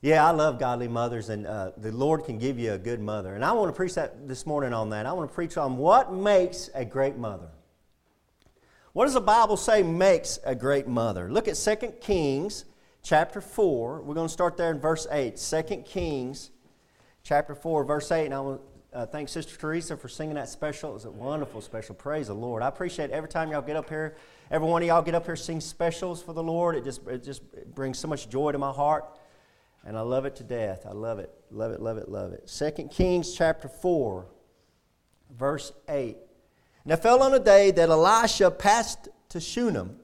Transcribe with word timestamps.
Yeah, 0.00 0.24
I 0.24 0.30
love 0.30 0.60
godly 0.60 0.86
mothers, 0.86 1.28
and 1.28 1.44
uh, 1.44 1.72
the 1.76 1.90
Lord 1.90 2.24
can 2.24 2.38
give 2.38 2.56
you 2.56 2.72
a 2.72 2.78
good 2.78 3.00
mother. 3.00 3.34
And 3.34 3.44
I 3.44 3.50
want 3.50 3.68
to 3.68 3.76
preach 3.76 3.94
that 3.94 4.28
this 4.28 4.46
morning 4.46 4.72
on 4.72 4.90
that. 4.90 5.06
I 5.06 5.12
want 5.12 5.28
to 5.28 5.34
preach 5.34 5.56
on 5.56 5.76
what 5.76 6.12
makes 6.12 6.70
a 6.72 6.84
great 6.84 7.16
mother. 7.16 7.48
What 8.92 9.06
does 9.06 9.14
the 9.14 9.20
Bible 9.20 9.56
say 9.56 9.82
makes 9.82 10.38
a 10.44 10.54
great 10.54 10.86
mother? 10.86 11.28
Look 11.28 11.48
at 11.48 11.56
2 11.56 11.94
Kings 12.00 12.64
chapter 13.02 13.40
4. 13.40 14.02
We're 14.02 14.14
going 14.14 14.28
to 14.28 14.32
start 14.32 14.56
there 14.56 14.70
in 14.70 14.78
verse 14.78 15.08
8. 15.10 15.36
2 15.36 15.82
Kings 15.84 16.52
chapter 17.24 17.56
4, 17.56 17.82
verse 17.82 18.12
8. 18.12 18.26
And 18.26 18.34
I 18.34 18.40
want 18.40 18.60
to 18.92 18.98
uh, 18.98 19.06
thank 19.06 19.28
Sister 19.28 19.56
Teresa 19.56 19.96
for 19.96 20.08
singing 20.08 20.36
that 20.36 20.48
special. 20.48 20.90
It 20.90 20.94
was 20.94 21.04
a 21.06 21.10
wonderful 21.10 21.60
special. 21.60 21.96
Praise 21.96 22.28
the 22.28 22.34
Lord. 22.34 22.62
I 22.62 22.68
appreciate 22.68 23.10
every 23.10 23.28
time 23.28 23.50
y'all 23.50 23.62
get 23.62 23.74
up 23.74 23.88
here, 23.88 24.14
every 24.48 24.68
one 24.68 24.80
of 24.80 24.86
y'all 24.86 25.02
get 25.02 25.16
up 25.16 25.26
here 25.26 25.34
sing 25.34 25.60
specials 25.60 26.22
for 26.22 26.32
the 26.32 26.42
Lord. 26.42 26.76
It 26.76 26.84
just, 26.84 27.04
it 27.08 27.24
just 27.24 27.42
brings 27.74 27.98
so 27.98 28.06
much 28.06 28.28
joy 28.28 28.52
to 28.52 28.58
my 28.58 28.70
heart. 28.70 29.17
And 29.88 29.96
I 29.96 30.02
love 30.02 30.26
it 30.26 30.36
to 30.36 30.44
death. 30.44 30.84
I 30.86 30.92
love 30.92 31.18
it. 31.18 31.32
Love 31.50 31.72
it, 31.72 31.80
love 31.80 31.96
it, 31.96 32.10
love 32.10 32.34
it. 32.34 32.46
2 32.46 32.88
Kings 32.88 33.32
chapter 33.34 33.68
4, 33.68 34.26
verse 35.34 35.72
8. 35.88 36.18
Now 36.84 36.96
fell 36.96 37.22
on 37.22 37.32
a 37.32 37.38
day 37.38 37.70
that 37.70 37.88
Elisha 37.88 38.50
passed 38.50 39.08
to 39.30 39.40
Shunem, 39.40 39.96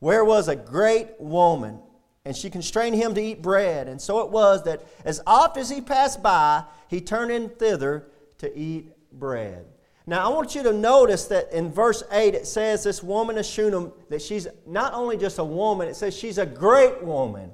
where 0.00 0.22
was 0.22 0.48
a 0.48 0.54
great 0.54 1.18
woman, 1.18 1.80
and 2.26 2.36
she 2.36 2.50
constrained 2.50 2.94
him 2.94 3.14
to 3.14 3.22
eat 3.22 3.40
bread. 3.40 3.88
And 3.88 3.98
so 3.98 4.20
it 4.20 4.28
was 4.28 4.64
that 4.64 4.84
as 5.06 5.22
oft 5.26 5.56
as 5.56 5.70
he 5.70 5.80
passed 5.80 6.22
by, 6.22 6.64
he 6.88 7.00
turned 7.00 7.30
in 7.30 7.48
thither 7.48 8.06
to 8.36 8.54
eat 8.54 8.92
bread. 9.10 9.64
Now, 10.06 10.26
I 10.26 10.28
want 10.34 10.54
you 10.54 10.62
to 10.64 10.74
notice 10.74 11.24
that 11.28 11.50
in 11.54 11.72
verse 11.72 12.02
8 12.12 12.34
it 12.34 12.46
says 12.46 12.84
this 12.84 13.02
woman 13.02 13.38
of 13.38 13.46
Shunem, 13.46 13.94
that 14.10 14.20
she's 14.20 14.46
not 14.66 14.92
only 14.92 15.16
just 15.16 15.38
a 15.38 15.44
woman, 15.44 15.88
it 15.88 15.96
says 15.96 16.14
she's 16.14 16.36
a 16.36 16.44
great 16.44 17.02
woman. 17.02 17.50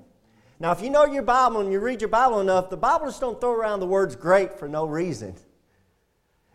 Now, 0.58 0.72
if 0.72 0.80
you 0.80 0.88
know 0.88 1.04
your 1.04 1.22
Bible 1.22 1.60
and 1.60 1.70
you 1.70 1.80
read 1.80 2.00
your 2.00 2.08
Bible 2.08 2.40
enough, 2.40 2.70
the 2.70 2.76
Bible 2.76 3.06
just 3.06 3.20
don't 3.20 3.40
throw 3.40 3.52
around 3.52 3.80
the 3.80 3.86
words 3.86 4.16
great 4.16 4.58
for 4.58 4.68
no 4.68 4.86
reason. 4.86 5.34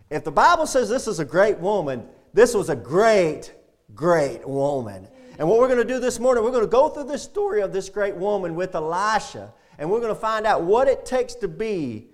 If 0.10 0.24
the 0.24 0.32
Bible 0.32 0.66
says 0.66 0.90
this 0.90 1.08
is 1.08 1.20
a 1.20 1.26
great 1.26 1.60
woman, 1.60 2.08
this 2.34 2.56
was 2.56 2.70
a 2.70 2.76
great, 2.76 3.54
great 3.94 4.48
woman. 4.48 5.08
And 5.38 5.48
what 5.48 5.60
we're 5.60 5.68
going 5.68 5.86
to 5.86 5.94
do 5.94 6.00
this 6.00 6.20
morning, 6.20 6.44
we're 6.44 6.52
going 6.52 6.64
to 6.64 6.68
go 6.68 6.90
through 6.90 7.06
the 7.06 7.18
story 7.18 7.62
of 7.62 7.72
this 7.72 7.90
great 7.90 8.16
woman 8.16 8.56
with 8.56 8.76
Elisha, 8.76 9.54
and 9.78 9.90
we're 9.90 10.00
going 10.00 10.14
to 10.14 10.20
find 10.20 10.46
out 10.46 10.64
what 10.64 10.88
it 10.88 11.06
takes 11.06 11.36
to 11.36 11.48
be, 11.48 12.08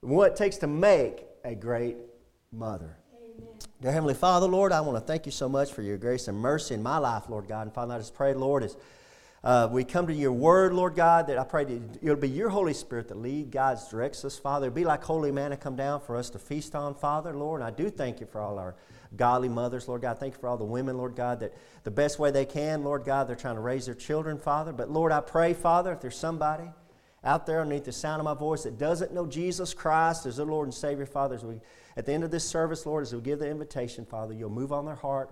what 0.00 0.32
it 0.32 0.36
takes 0.36 0.56
to 0.58 0.66
make 0.66 1.24
a 1.44 1.54
great 1.54 1.96
mother. 2.50 2.96
Amen. 3.14 3.48
Dear 3.80 3.92
Heavenly 3.92 4.14
Father, 4.14 4.46
Lord, 4.46 4.72
I 4.72 4.80
want 4.80 4.96
to 4.96 5.00
thank 5.00 5.26
you 5.26 5.32
so 5.32 5.48
much 5.48 5.72
for 5.72 5.82
your 5.82 5.98
grace 5.98 6.28
and 6.28 6.38
mercy 6.38 6.74
in 6.74 6.82
my 6.82 6.98
life, 6.98 7.28
Lord 7.28 7.46
God. 7.46 7.62
And 7.62 7.72
Father, 7.72 7.94
I 7.94 7.98
just 7.98 8.14
pray, 8.14 8.34
Lord, 8.34 8.64
as 8.64 8.76
uh, 9.46 9.68
we 9.70 9.84
come 9.84 10.08
to 10.08 10.12
your 10.12 10.32
word, 10.32 10.72
Lord 10.72 10.96
God, 10.96 11.28
that 11.28 11.38
I 11.38 11.44
pray 11.44 11.62
that 11.62 11.98
it'll 12.02 12.16
be 12.16 12.28
your 12.28 12.48
Holy 12.48 12.74
Spirit 12.74 13.06
that 13.06 13.18
lead, 13.18 13.52
guides, 13.52 13.86
directs 13.86 14.24
us, 14.24 14.36
Father. 14.36 14.66
It'll 14.66 14.74
be 14.74 14.84
like 14.84 15.04
holy 15.04 15.30
manna 15.30 15.56
come 15.56 15.76
down 15.76 16.00
for 16.00 16.16
us 16.16 16.30
to 16.30 16.40
feast 16.40 16.74
on, 16.74 16.96
Father, 16.96 17.32
Lord. 17.32 17.60
And 17.60 17.68
I 17.68 17.70
do 17.70 17.88
thank 17.88 18.18
you 18.18 18.26
for 18.26 18.40
all 18.40 18.58
our 18.58 18.74
godly 19.16 19.48
mothers, 19.48 19.86
Lord 19.86 20.02
God. 20.02 20.18
Thank 20.18 20.34
you 20.34 20.40
for 20.40 20.48
all 20.48 20.56
the 20.56 20.64
women, 20.64 20.96
Lord 20.96 21.14
God, 21.14 21.38
that 21.38 21.54
the 21.84 21.92
best 21.92 22.18
way 22.18 22.32
they 22.32 22.44
can, 22.44 22.82
Lord 22.82 23.04
God, 23.04 23.28
they're 23.28 23.36
trying 23.36 23.54
to 23.54 23.60
raise 23.60 23.86
their 23.86 23.94
children, 23.94 24.36
Father. 24.36 24.72
But 24.72 24.90
Lord, 24.90 25.12
I 25.12 25.20
pray, 25.20 25.54
Father, 25.54 25.92
if 25.92 26.00
there's 26.00 26.18
somebody 26.18 26.68
out 27.22 27.46
there 27.46 27.60
underneath 27.60 27.84
the 27.84 27.92
sound 27.92 28.18
of 28.18 28.24
my 28.24 28.34
voice 28.34 28.64
that 28.64 28.78
doesn't 28.78 29.14
know 29.14 29.26
Jesus 29.26 29.74
Christ 29.74 30.26
as 30.26 30.38
their 30.38 30.46
Lord 30.46 30.66
and 30.66 30.74
Savior, 30.74 31.06
Father, 31.06 31.36
as 31.36 31.44
we, 31.44 31.60
at 31.96 32.04
the 32.04 32.12
end 32.12 32.24
of 32.24 32.32
this 32.32 32.44
service, 32.44 32.84
Lord, 32.84 33.02
as 33.02 33.14
we 33.14 33.20
give 33.20 33.38
the 33.38 33.48
invitation, 33.48 34.06
Father, 34.06 34.34
you'll 34.34 34.50
move 34.50 34.72
on 34.72 34.86
their 34.86 34.96
heart 34.96 35.30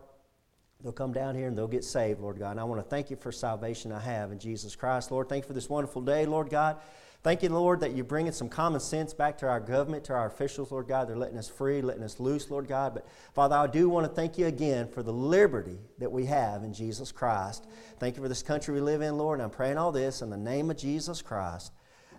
They'll 0.85 0.93
come 0.93 1.15
down 1.15 1.35
here 1.35 1.49
and 1.49 1.57
they'll 1.57 1.67
get 1.67 1.83
saved, 1.83 2.21
Lord 2.21 2.39
God. 2.39 2.51
And 2.53 2.61
I 2.61 2.65
want 2.65 2.79
to 2.79 2.89
thank 2.89 3.09
you 3.09 3.17
for 3.17 3.33
salvation 3.33 3.91
I 3.91 4.01
have 4.01 4.31
in 4.31 4.39
Jesus 4.39 4.77
Christ. 4.77 5.11
Lord, 5.11 5.31
thank 5.31 5.45
you 5.45 5.49
for 5.49 5.55
this 5.55 5.71
wonderful 5.71 6.03
day, 6.03 6.27
Lord 6.27 6.51
God. 6.51 6.77
Thank 7.23 7.43
you, 7.43 7.49
Lord, 7.49 7.81
that 7.81 7.97
you're 7.97 8.05
bringing 8.05 8.33
some 8.33 8.51
common 8.51 8.81
sense 8.81 9.15
back 9.15 9.39
to 9.39 9.49
our 9.49 9.61
government, 9.61 10.05
to 10.05 10.13
our 10.13 10.27
officials, 10.27 10.71
Lord 10.71 10.87
God. 10.87 11.09
They're 11.09 11.17
letting 11.17 11.39
us 11.39 11.49
free, 11.49 11.81
letting 11.81 12.03
us 12.03 12.21
loose, 12.21 12.51
Lord 12.51 12.69
God. 12.69 12.93
But 12.93 13.07
Father, 13.33 13.57
I 13.57 13.67
do 13.67 13.89
want 13.89 14.07
to 14.07 14.13
thank 14.13 14.37
you 14.37 14.45
again 14.45 14.89
for 14.89 15.03
the 15.03 15.11
liberty 15.11 15.79
that 15.97 16.13
we 16.13 16.27
have 16.27 16.65
in 16.65 16.75
Jesus 16.75 17.11
Christ. 17.11 17.67
Thank 17.99 18.17
you 18.17 18.23
for 18.23 18.29
this 18.29 18.43
country 18.43 18.75
we 18.75 18.83
live 18.83 19.01
in, 19.01 19.17
Lord. 19.17 19.39
And 19.39 19.45
I'm 19.45 19.51
praying 19.51 19.79
all 19.79 19.91
this 19.91 20.21
in 20.21 20.29
the 20.29 20.37
name 20.37 20.71
of 20.71 20.77
Jesus 20.77 21.23
Christ. 21.23 21.73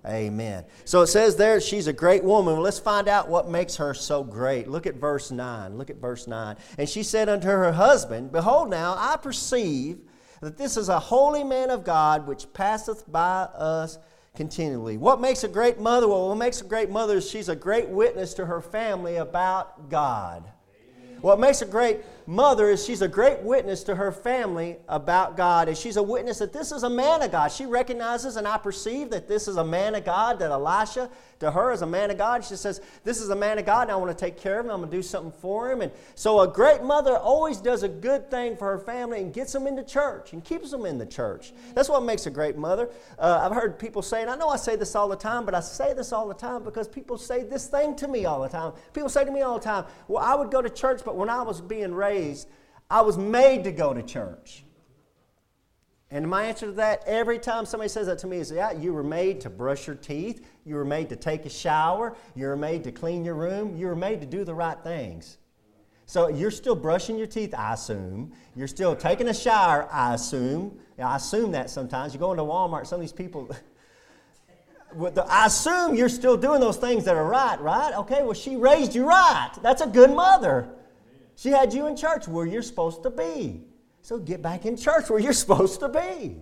Amen. 0.08 0.66
So 0.84 1.02
it 1.02 1.08
says 1.08 1.36
there 1.36 1.60
she's 1.60 1.88
a 1.88 1.94
great 1.94 2.24
woman. 2.24 2.54
Well, 2.54 2.64
let's 2.64 2.80
find 2.80 3.08
out 3.08 3.28
what 3.28 3.50
makes 3.50 3.76
her 3.78 3.94
so 3.94 4.24
great. 4.24 4.68
Look 4.68 4.86
at 4.86 4.96
verse 4.96 5.32
9. 5.32 5.78
Look 5.78 5.90
at 5.90 5.98
verse 5.98 6.28
9. 6.28 6.56
And 6.78 6.88
she 6.88 7.02
said 7.02 7.28
unto 7.28 7.48
her 7.48 7.72
husband, 7.72 8.32
Behold, 8.32 8.70
now 8.70 8.96
I 8.98 9.18
perceive 9.18 9.98
that 10.42 10.58
this 10.58 10.78
is 10.78 10.90
a 10.90 11.00
holy 11.00 11.44
man 11.44 11.72
of 11.72 11.84
God 11.84 12.28
which 12.28 12.52
passeth 12.54 13.12
by 13.12 13.44
us 13.56 13.98
continually. 14.36 14.98
What 14.98 15.20
makes 15.20 15.44
a 15.44 15.48
great 15.48 15.80
mother? 15.80 16.08
Well, 16.08 16.30
what 16.30 16.38
makes 16.38 16.62
a 16.62 16.66
great 16.66 16.92
mother 16.92 17.18
is 17.18 17.30
she's 17.30 17.50
a 17.50 17.56
great 17.56 17.88
witness 17.88 18.34
to 18.36 18.46
her 18.46 18.62
family 18.62 19.16
about 19.16 19.90
God. 19.90 20.44
What 21.22 21.40
makes 21.40 21.62
a 21.62 21.66
great 21.66 22.02
mother 22.28 22.70
is 22.70 22.86
she's 22.86 23.02
a 23.02 23.08
great 23.08 23.42
witness 23.42 23.84
to 23.84 23.96
her 23.96 24.12
family 24.12 24.78
about 24.88 25.38
God. 25.38 25.68
And 25.68 25.78
she's 25.78 25.98
a 25.98 26.04
witness 26.04 26.40
that 26.40 26.54
this 26.54 26.72
is 26.72 26.84
a 26.84 26.90
man 26.90 27.22
of 27.22 27.32
God. 27.32 27.52
She 27.52 27.66
recognizes 27.66 28.36
and 28.36 28.48
I 28.48 28.58
perceive 28.58 29.10
that 29.12 29.28
this 29.28 29.48
is 29.48 29.58
a 29.58 29.64
man 29.64 29.96
of 29.96 30.06
God, 30.06 30.40
that 30.40 30.52
Elisha 30.52 31.10
to 31.40 31.52
her 31.52 31.72
is 31.72 31.82
a 31.82 31.86
man 31.86 32.12
of 32.12 32.18
God. 32.18 32.44
She 32.46 32.56
says, 32.56 32.82
This 33.04 33.20
is 33.20 33.30
a 33.30 33.36
man 33.36 33.58
of 33.58 33.66
God, 33.66 33.84
and 33.84 33.92
I 33.92 33.96
want 33.96 34.18
to 34.18 34.26
take 34.26 34.38
care 34.38 34.60
of 34.60 34.66
him. 34.66 34.72
I'm 34.72 34.80
going 34.80 34.90
to 34.90 34.98
do 34.98 35.04
something 35.04 35.34
for 35.42 35.72
him. 35.72 35.82
And 35.82 35.92
so 36.16 36.40
a 36.40 36.48
great 36.48 36.82
mother 36.82 37.18
always 37.18 37.58
does 37.58 37.84
a 37.84 37.90
good 37.90 38.32
thing 38.32 38.56
for 38.56 38.72
her 38.72 38.80
family 38.80 39.22
and 39.22 39.34
gets 39.34 39.52
them 39.52 39.68
into 39.68 39.84
church 39.84 40.34
and 40.34 40.44
keeps 40.44 40.72
them 40.72 40.86
in 40.86 40.98
the 40.98 41.06
church. 41.06 41.54
That's 41.74 41.90
what 41.90 42.04
makes 42.04 42.26
a 42.26 42.30
great 42.30 42.58
mother. 42.58 42.90
Uh, 43.20 43.42
I've 43.44 43.56
heard 43.56 43.78
people 43.78 44.02
say, 44.02 44.22
and 44.22 44.30
I 44.30 44.36
know 44.36 44.48
I 44.48 44.56
say 44.56 44.76
this 44.76 44.96
all 44.96 45.10
the 45.10 45.16
time, 45.16 45.46
but 45.46 45.54
I 45.54 45.60
say 45.60 45.94
this 45.94 46.14
all 46.14 46.28
the 46.28 46.34
time 46.34 46.64
because 46.64 46.88
people 46.88 47.18
say 47.18 47.44
this 47.44 47.68
thing 47.68 47.96
to 47.98 48.08
me 48.08 48.26
all 48.26 48.42
the 48.42 48.50
time. 48.50 48.74
People 48.94 49.10
say 49.10 49.26
to 49.26 49.32
me 49.32 49.42
all 49.42 49.60
the 49.60 49.66
time, 49.66 49.86
Well, 50.08 50.24
I 50.24 50.36
would 50.36 50.52
go 50.52 50.62
to 50.62 50.70
church, 50.70 51.04
but 51.06 51.16
when 51.16 51.30
I 51.30 51.44
was 51.44 51.62
being 51.62 51.94
raised, 51.94 52.50
I 52.90 53.02
was 53.02 53.18
made 53.18 53.64
to 53.64 53.72
go 53.72 53.94
to 53.94 54.04
church. 54.04 54.64
And 56.12 56.30
my 56.30 56.46
answer 56.46 56.68
to 56.68 56.72
that, 56.74 57.04
every 57.08 57.40
time 57.40 57.66
somebody 57.66 57.90
says 57.90 58.08
that 58.08 58.20
to 58.20 58.28
me, 58.28 58.38
is 58.38 58.52
yeah, 58.52 58.72
you 58.72 58.94
were 58.94 59.04
made 59.04 59.42
to 59.42 59.50
brush 59.50 59.88
your 59.88 59.96
teeth, 59.96 60.48
you 60.64 60.76
were 60.76 60.86
made 60.86 61.10
to 61.10 61.16
take 61.16 61.46
a 61.46 61.50
shower, 61.50 62.16
you 62.36 62.48
were 62.48 62.56
made 62.56 62.84
to 62.84 62.92
clean 62.92 63.26
your 63.26 63.36
room, 63.36 63.76
you 63.76 63.88
were 63.88 63.96
made 63.96 64.22
to 64.22 64.28
do 64.28 64.44
the 64.44 64.54
right 64.54 64.78
things. 64.84 65.38
So 66.06 66.28
you're 66.30 66.52
still 66.52 66.76
brushing 66.76 67.18
your 67.18 67.28
teeth, 67.28 67.56
I 67.56 67.74
assume. 67.74 68.32
You're 68.56 68.68
still 68.68 68.96
taking 68.96 69.28
a 69.28 69.34
shower, 69.34 69.90
I 69.92 70.14
assume. 70.14 70.78
I 71.00 71.16
assume 71.16 71.52
that 71.54 71.70
sometimes. 71.70 72.14
You 72.14 72.20
go 72.20 72.32
into 72.32 72.44
Walmart, 72.44 72.86
some 72.86 72.98
of 72.98 73.02
these 73.02 73.12
people, 73.12 73.50
I 75.28 75.48
assume 75.48 75.96
you're 75.96 76.10
still 76.10 76.38
doing 76.38 76.62
those 76.62 76.78
things 76.78 77.06
that 77.06 77.16
are 77.16 77.26
right, 77.26 77.60
right? 77.60 77.94
Okay, 77.96 78.22
well, 78.22 78.34
she 78.34 78.56
raised 78.56 78.94
you 78.94 79.06
right. 79.06 79.52
That's 79.62 79.82
a 79.82 79.88
good 79.88 80.12
mother. 80.12 80.70
She 81.36 81.50
had 81.50 81.74
you 81.74 81.88
in 81.88 81.96
church 81.96 82.28
where 82.28 82.46
you're 82.46 82.62
supposed 82.62 83.04
to 83.04 83.10
be. 83.10 83.62
So 84.02 84.20
get 84.20 84.42
back 84.42 84.66
in 84.66 84.78
church 84.78 85.10
where 85.10 85.20
you're 85.20 85.34
supposed 85.46 85.80
to 85.82 85.90
be. 85.90 86.38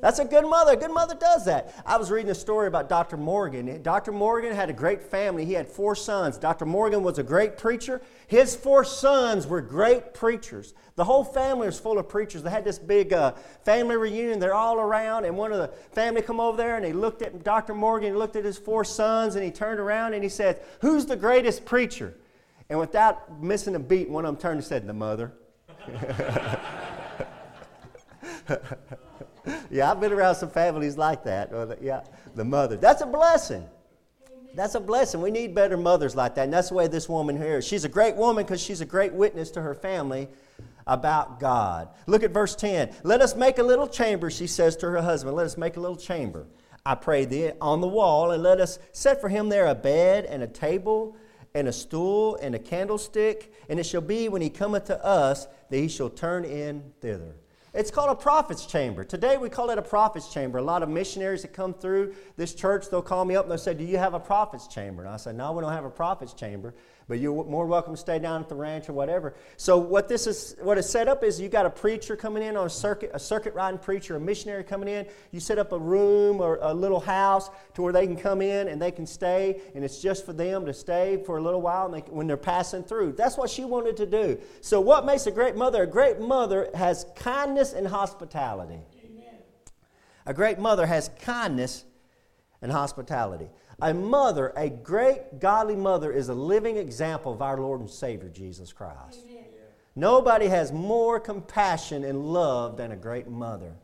That's 0.00 0.18
a 0.18 0.24
good 0.24 0.46
mother. 0.46 0.72
A 0.72 0.76
good 0.76 0.92
mother 0.92 1.14
does 1.14 1.44
that. 1.46 1.74
I 1.84 1.96
was 1.96 2.10
reading 2.10 2.30
a 2.30 2.34
story 2.34 2.68
about 2.68 2.88
Dr. 2.88 3.16
Morgan. 3.16 3.82
Dr. 3.82 4.12
Morgan 4.12 4.54
had 4.54 4.70
a 4.70 4.72
great 4.72 5.02
family. 5.02 5.44
He 5.44 5.54
had 5.54 5.66
four 5.66 5.94
sons. 5.96 6.38
Dr. 6.38 6.66
Morgan 6.66 7.02
was 7.02 7.18
a 7.18 7.22
great 7.22 7.56
preacher. 7.56 8.00
His 8.26 8.54
four 8.54 8.84
sons 8.84 9.46
were 9.46 9.60
great 9.60 10.14
preachers. 10.14 10.74
The 10.94 11.04
whole 11.04 11.24
family 11.24 11.66
was 11.66 11.80
full 11.80 11.98
of 11.98 12.08
preachers. 12.08 12.42
They 12.42 12.50
had 12.50 12.64
this 12.64 12.78
big 12.78 13.12
uh, 13.12 13.32
family 13.64 13.96
reunion. 13.96 14.38
They're 14.38 14.54
all 14.54 14.78
around, 14.78 15.24
and 15.24 15.36
one 15.36 15.52
of 15.52 15.58
the 15.58 15.68
family 15.92 16.22
come 16.22 16.40
over 16.40 16.56
there 16.56 16.76
and 16.76 16.84
he 16.84 16.92
looked 16.92 17.22
at 17.22 17.42
Dr. 17.42 17.74
Morgan. 17.74 18.12
He 18.12 18.16
looked 18.16 18.36
at 18.36 18.44
his 18.44 18.58
four 18.58 18.84
sons, 18.84 19.34
and 19.34 19.44
he 19.44 19.50
turned 19.50 19.80
around 19.80 20.14
and 20.14 20.22
he 20.22 20.28
said, 20.28 20.60
"Who's 20.80 21.06
the 21.06 21.16
greatest 21.16 21.64
preacher?" 21.64 22.14
And 22.70 22.78
without 22.78 23.42
missing 23.42 23.74
a 23.74 23.78
beat, 23.78 24.10
one 24.10 24.24
of 24.24 24.34
them 24.34 24.40
turned 24.40 24.58
and 24.58 24.64
said, 24.64 24.86
The 24.86 24.92
mother. 24.92 25.32
yeah, 29.70 29.90
I've 29.90 30.00
been 30.00 30.12
around 30.12 30.34
some 30.34 30.50
families 30.50 30.98
like 30.98 31.24
that. 31.24 31.50
Yeah, 31.80 32.02
the 32.34 32.44
mother. 32.44 32.76
That's 32.76 33.00
a 33.00 33.06
blessing. 33.06 33.66
That's 34.54 34.74
a 34.74 34.80
blessing. 34.80 35.20
We 35.20 35.30
need 35.30 35.54
better 35.54 35.76
mothers 35.76 36.16
like 36.16 36.34
that. 36.34 36.44
And 36.44 36.52
that's 36.52 36.68
the 36.68 36.74
way 36.74 36.88
this 36.88 37.08
woman 37.08 37.36
here 37.36 37.58
is. 37.58 37.66
She's 37.66 37.84
a 37.84 37.88
great 37.88 38.16
woman 38.16 38.44
because 38.44 38.60
she's 38.60 38.80
a 38.80 38.86
great 38.86 39.12
witness 39.12 39.50
to 39.52 39.62
her 39.62 39.74
family 39.74 40.28
about 40.86 41.38
God. 41.38 41.88
Look 42.06 42.22
at 42.22 42.32
verse 42.32 42.54
10. 42.56 42.94
Let 43.02 43.20
us 43.20 43.36
make 43.36 43.58
a 43.58 43.62
little 43.62 43.86
chamber, 43.86 44.30
she 44.30 44.46
says 44.46 44.76
to 44.76 44.86
her 44.86 45.00
husband. 45.00 45.36
Let 45.36 45.46
us 45.46 45.56
make 45.56 45.76
a 45.76 45.80
little 45.80 45.96
chamber. 45.96 46.46
I 46.84 46.94
pray 46.94 47.24
thee 47.24 47.52
on 47.60 47.80
the 47.80 47.86
wall, 47.86 48.30
and 48.30 48.42
let 48.42 48.60
us 48.60 48.78
set 48.92 49.20
for 49.20 49.28
him 49.28 49.50
there 49.50 49.66
a 49.66 49.74
bed 49.74 50.24
and 50.24 50.42
a 50.42 50.46
table 50.46 51.16
and 51.58 51.68
a 51.68 51.72
stool 51.72 52.36
and 52.36 52.54
a 52.54 52.58
candlestick, 52.58 53.52
and 53.68 53.80
it 53.80 53.84
shall 53.84 54.00
be 54.00 54.28
when 54.28 54.40
he 54.40 54.48
cometh 54.48 54.84
to 54.84 55.04
us 55.04 55.48
that 55.70 55.76
he 55.76 55.88
shall 55.88 56.08
turn 56.08 56.44
in 56.44 56.92
thither. 57.00 57.34
It's 57.74 57.90
called 57.90 58.10
a 58.10 58.14
prophet's 58.14 58.64
chamber. 58.64 59.04
Today 59.04 59.36
we 59.36 59.50
call 59.50 59.70
it 59.70 59.78
a 59.78 59.82
prophet's 59.82 60.32
chamber. 60.32 60.58
A 60.58 60.62
lot 60.62 60.82
of 60.82 60.88
missionaries 60.88 61.42
that 61.42 61.52
come 61.52 61.74
through 61.74 62.14
this 62.36 62.54
church, 62.54 62.88
they'll 62.90 63.02
call 63.02 63.24
me 63.24 63.36
up 63.36 63.44
and 63.44 63.50
they'll 63.50 63.58
say, 63.58 63.74
Do 63.74 63.84
you 63.84 63.98
have 63.98 64.14
a 64.14 64.20
prophet's 64.20 64.68
chamber? 64.68 65.02
And 65.02 65.12
I 65.12 65.16
say, 65.16 65.32
No, 65.32 65.52
we 65.52 65.60
don't 65.60 65.72
have 65.72 65.84
a 65.84 65.90
prophet's 65.90 66.32
chamber. 66.32 66.74
But 67.08 67.18
you're 67.20 67.44
more 67.44 67.66
welcome 67.66 67.94
to 67.94 68.00
stay 68.00 68.18
down 68.18 68.42
at 68.42 68.50
the 68.50 68.54
ranch 68.54 68.90
or 68.90 68.92
whatever. 68.92 69.34
So 69.56 69.78
what 69.78 70.08
this 70.08 70.26
is, 70.26 70.54
what 70.60 70.76
is 70.76 70.88
set 70.88 71.08
up 71.08 71.24
is 71.24 71.40
you 71.40 71.48
got 71.48 71.64
a 71.64 71.70
preacher 71.70 72.16
coming 72.16 72.42
in 72.42 72.54
on 72.54 72.66
a 72.66 72.70
circuit, 72.70 73.10
a 73.14 73.18
circuit 73.18 73.54
riding 73.54 73.78
preacher, 73.78 74.16
a 74.16 74.20
missionary 74.20 74.62
coming 74.62 74.88
in. 74.90 75.06
You 75.32 75.40
set 75.40 75.58
up 75.58 75.72
a 75.72 75.78
room 75.78 76.42
or 76.42 76.58
a 76.60 76.72
little 76.74 77.00
house 77.00 77.48
to 77.74 77.82
where 77.82 77.94
they 77.94 78.06
can 78.06 78.16
come 78.16 78.42
in 78.42 78.68
and 78.68 78.80
they 78.80 78.90
can 78.90 79.06
stay, 79.06 79.62
and 79.74 79.82
it's 79.82 80.02
just 80.02 80.26
for 80.26 80.34
them 80.34 80.66
to 80.66 80.74
stay 80.74 81.22
for 81.24 81.38
a 81.38 81.42
little 81.42 81.62
while 81.62 81.86
and 81.86 81.94
they, 81.94 82.10
when 82.10 82.26
they're 82.26 82.36
passing 82.36 82.84
through. 82.84 83.12
That's 83.12 83.38
what 83.38 83.48
she 83.48 83.64
wanted 83.64 83.96
to 83.96 84.06
do. 84.06 84.38
So 84.60 84.78
what 84.78 85.06
makes 85.06 85.26
a 85.26 85.30
great 85.30 85.56
mother? 85.56 85.84
A 85.84 85.86
great 85.86 86.20
mother 86.20 86.68
has 86.74 87.06
kindness 87.16 87.72
and 87.72 87.88
hospitality. 87.88 88.80
Amen. 89.02 89.34
A 90.26 90.34
great 90.34 90.58
mother 90.58 90.84
has 90.84 91.08
kindness 91.20 91.84
and 92.60 92.70
hospitality. 92.70 93.48
A 93.80 93.94
mother, 93.94 94.52
a 94.56 94.68
great 94.68 95.38
godly 95.38 95.76
mother, 95.76 96.10
is 96.10 96.28
a 96.28 96.34
living 96.34 96.76
example 96.76 97.32
of 97.32 97.42
our 97.42 97.58
Lord 97.58 97.80
and 97.80 97.88
Savior, 97.88 98.28
Jesus 98.28 98.72
Christ. 98.72 99.24
Amen. 99.24 99.44
Nobody 99.94 100.46
has 100.46 100.72
more 100.72 101.18
compassion 101.20 102.04
and 102.04 102.32
love 102.32 102.76
than 102.76 102.92
a 102.92 102.96
great 102.96 103.28
mother. 103.28 103.74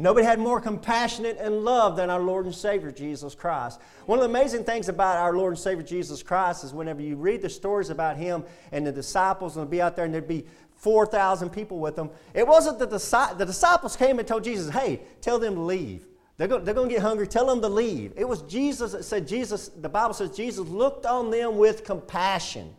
Nobody 0.00 0.24
had 0.24 0.38
more 0.38 0.60
compassionate 0.60 1.38
and 1.40 1.64
love 1.64 1.96
than 1.96 2.08
our 2.08 2.20
Lord 2.20 2.46
and 2.46 2.54
Savior, 2.54 2.92
Jesus 2.92 3.34
Christ. 3.34 3.80
One 4.06 4.18
of 4.18 4.22
the 4.22 4.28
amazing 4.30 4.64
things 4.64 4.88
about 4.88 5.16
our 5.16 5.36
Lord 5.36 5.54
and 5.54 5.58
Savior, 5.58 5.82
Jesus 5.82 6.22
Christ, 6.22 6.62
is 6.62 6.72
whenever 6.72 7.02
you 7.02 7.16
read 7.16 7.42
the 7.42 7.50
stories 7.50 7.90
about 7.90 8.16
Him 8.16 8.44
and 8.70 8.86
the 8.86 8.92
disciples, 8.92 9.56
and 9.56 9.68
be 9.68 9.82
out 9.82 9.96
there 9.96 10.04
and 10.04 10.14
there'd 10.14 10.28
be 10.28 10.46
4,000 10.76 11.50
people 11.50 11.80
with 11.80 11.96
them, 11.96 12.10
it 12.32 12.46
wasn't 12.46 12.78
that 12.78 12.90
the, 12.90 13.34
the 13.36 13.44
disciples 13.44 13.96
came 13.96 14.18
and 14.18 14.28
told 14.28 14.44
Jesus, 14.44 14.72
hey, 14.72 15.00
tell 15.20 15.38
them 15.38 15.54
to 15.56 15.60
leave. 15.60 16.06
They're 16.38 16.46
going, 16.46 16.64
they're 16.64 16.74
going 16.74 16.88
to 16.88 16.94
get 16.94 17.02
hungry. 17.02 17.26
Tell 17.26 17.46
them 17.46 17.60
to 17.60 17.68
leave. 17.68 18.12
It 18.16 18.26
was 18.26 18.42
Jesus 18.42 18.92
that 18.92 19.04
said, 19.04 19.26
Jesus, 19.26 19.68
the 19.68 19.88
Bible 19.88 20.14
says 20.14 20.30
Jesus 20.30 20.66
looked 20.68 21.04
on 21.04 21.30
them 21.30 21.58
with 21.58 21.84
compassion 21.84 22.74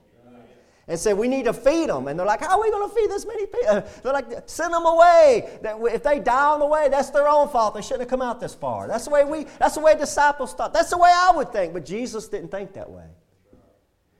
and 0.87 0.97
said, 0.97 1.17
We 1.17 1.27
need 1.27 1.43
to 1.43 1.53
feed 1.53 1.89
them. 1.89 2.07
And 2.07 2.17
they're 2.17 2.25
like, 2.25 2.39
How 2.39 2.57
are 2.57 2.61
we 2.61 2.71
going 2.71 2.89
to 2.89 2.95
feed 2.95 3.09
this 3.09 3.25
many 3.25 3.45
people? 3.45 3.69
Uh, 3.69 3.81
they're 4.01 4.13
like, 4.13 4.27
Send 4.45 4.73
them 4.73 4.85
away. 4.85 5.59
If 5.61 6.03
they 6.03 6.19
die 6.19 6.47
on 6.47 6.59
the 6.59 6.65
way, 6.65 6.87
that's 6.89 7.09
their 7.09 7.27
own 7.27 7.49
fault. 7.49 7.75
They 7.75 7.81
shouldn't 7.81 8.01
have 8.01 8.09
come 8.09 8.21
out 8.21 8.39
this 8.39 8.55
far. 8.55 8.87
That's 8.87 9.03
the 9.03 9.11
way 9.11 9.25
we, 9.25 9.45
that's 9.59 9.75
the 9.75 9.81
way 9.81 9.95
disciples 9.97 10.53
thought. 10.53 10.73
That's 10.73 10.89
the 10.89 10.97
way 10.97 11.11
I 11.13 11.33
would 11.35 11.51
think. 11.51 11.73
But 11.73 11.85
Jesus 11.85 12.29
didn't 12.29 12.51
think 12.51 12.73
that 12.73 12.89
way. 12.89 13.07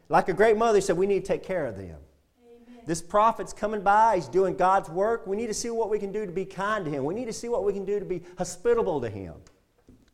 Like 0.09 0.27
a 0.27 0.33
great 0.33 0.57
mother, 0.57 0.77
he 0.77 0.81
said, 0.81 0.97
We 0.97 1.07
need 1.07 1.24
to 1.24 1.27
take 1.27 1.44
care 1.44 1.65
of 1.65 1.77
them. 1.77 1.95
This 2.89 3.03
prophet's 3.03 3.53
coming 3.53 3.81
by, 3.81 4.15
he's 4.15 4.27
doing 4.27 4.56
God's 4.56 4.89
work. 4.89 5.27
We 5.27 5.38
need 5.38 5.45
to 5.45 5.53
see 5.53 5.69
what 5.69 5.91
we 5.91 6.00
can 6.00 6.12
do 6.12 6.25
to 6.25 6.31
be 6.31 6.44
kind 6.44 6.83
to 6.86 6.89
him. 6.89 7.06
We 7.06 7.13
need 7.13 7.27
to 7.27 7.33
see 7.33 7.47
what 7.47 7.63
we 7.63 7.71
can 7.71 7.86
do 7.86 8.00
to 8.00 8.06
be 8.06 8.24
hospitable 8.36 9.00
to 9.01 9.07
him. 9.07 9.36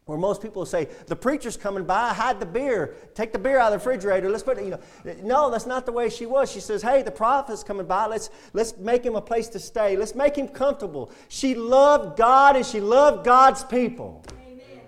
Where 0.04 0.18
most 0.18 0.42
people 0.42 0.66
say, 0.66 0.90
the 1.08 1.16
preacher's 1.16 1.56
coming 1.56 1.86
by, 1.86 2.14
hide 2.14 2.42
the 2.42 2.46
beer, 2.46 2.96
take 3.14 3.32
the 3.32 3.40
beer 3.40 3.60
out 3.60 3.72
of 3.72 3.72
the 3.72 3.78
refrigerator, 3.78 4.30
let's 4.30 4.44
put 4.44 4.58
it, 4.58 4.66
you 4.66 4.72
know. 4.72 4.80
No, 5.24 5.50
that's 5.50 5.66
not 5.66 5.86
the 5.86 5.94
way 5.94 6.10
she 6.10 6.26
was. 6.26 6.52
She 6.52 6.60
says, 6.60 6.82
hey, 6.82 7.02
the 7.02 7.12
prophet's 7.12 7.64
coming 7.64 7.86
by, 7.86 8.08
let's, 8.08 8.30
let's 8.52 8.76
make 8.76 9.06
him 9.06 9.16
a 9.16 9.22
place 9.22 9.48
to 9.48 9.60
stay, 9.60 9.96
let's 9.96 10.14
make 10.14 10.36
him 10.36 10.50
comfortable. 10.50 11.12
She 11.30 11.56
loved 11.56 12.18
God 12.18 12.58
and 12.58 12.66
she 12.66 12.82
loved 12.82 13.24
God's 13.24 13.64
people. 13.64 14.22
Amen. 14.46 14.82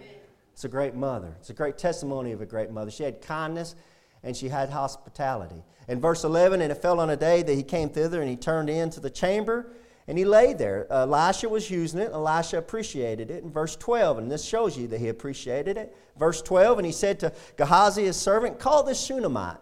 It's 0.51 0.65
a 0.65 0.67
great 0.67 0.93
mother. 0.93 1.33
It's 1.39 1.51
a 1.51 1.53
great 1.53 1.77
testimony 1.77 2.33
of 2.33 2.41
a 2.41 2.45
great 2.45 2.69
mother. 2.69 2.91
She 2.91 3.03
had 3.03 3.21
kindness 3.21 3.75
and 4.23 4.35
she 4.35 4.49
had 4.49 4.71
hospitality. 4.71 5.63
In 5.87 6.01
verse 6.01 6.23
11, 6.23 6.61
and 6.61 6.71
it 6.71 6.81
fell 6.81 6.99
on 6.99 7.09
a 7.09 7.17
day 7.17 7.43
that 7.43 7.53
he 7.53 7.63
came 7.63 7.89
thither 7.89 8.21
and 8.21 8.29
he 8.29 8.35
turned 8.35 8.69
into 8.69 8.99
the 8.99 9.09
chamber 9.09 9.71
and 10.07 10.17
he 10.17 10.23
lay 10.23 10.53
there. 10.53 10.91
Elisha 10.91 11.49
was 11.49 11.69
using 11.69 11.99
it. 11.99 12.11
Elisha 12.13 12.57
appreciated 12.57 13.29
it. 13.29 13.43
In 13.43 13.51
verse 13.51 13.75
12, 13.75 14.19
and 14.19 14.31
this 14.31 14.43
shows 14.43 14.77
you 14.77 14.87
that 14.87 14.99
he 14.99 15.09
appreciated 15.09 15.75
it. 15.77 15.95
Verse 16.17 16.41
12, 16.41 16.79
and 16.79 16.85
he 16.85 16.93
said 16.93 17.19
to 17.19 17.33
Gehazi, 17.57 18.05
his 18.05 18.15
servant, 18.15 18.57
Call 18.57 18.83
this 18.83 19.03
Shunammite. 19.03 19.57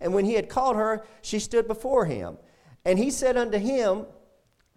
And 0.00 0.12
when 0.12 0.24
he 0.24 0.34
had 0.34 0.48
called 0.48 0.76
her, 0.76 1.04
she 1.22 1.38
stood 1.38 1.68
before 1.68 2.04
him. 2.04 2.36
And 2.84 2.98
he 2.98 3.10
said 3.10 3.36
unto 3.36 3.58
him, 3.58 4.06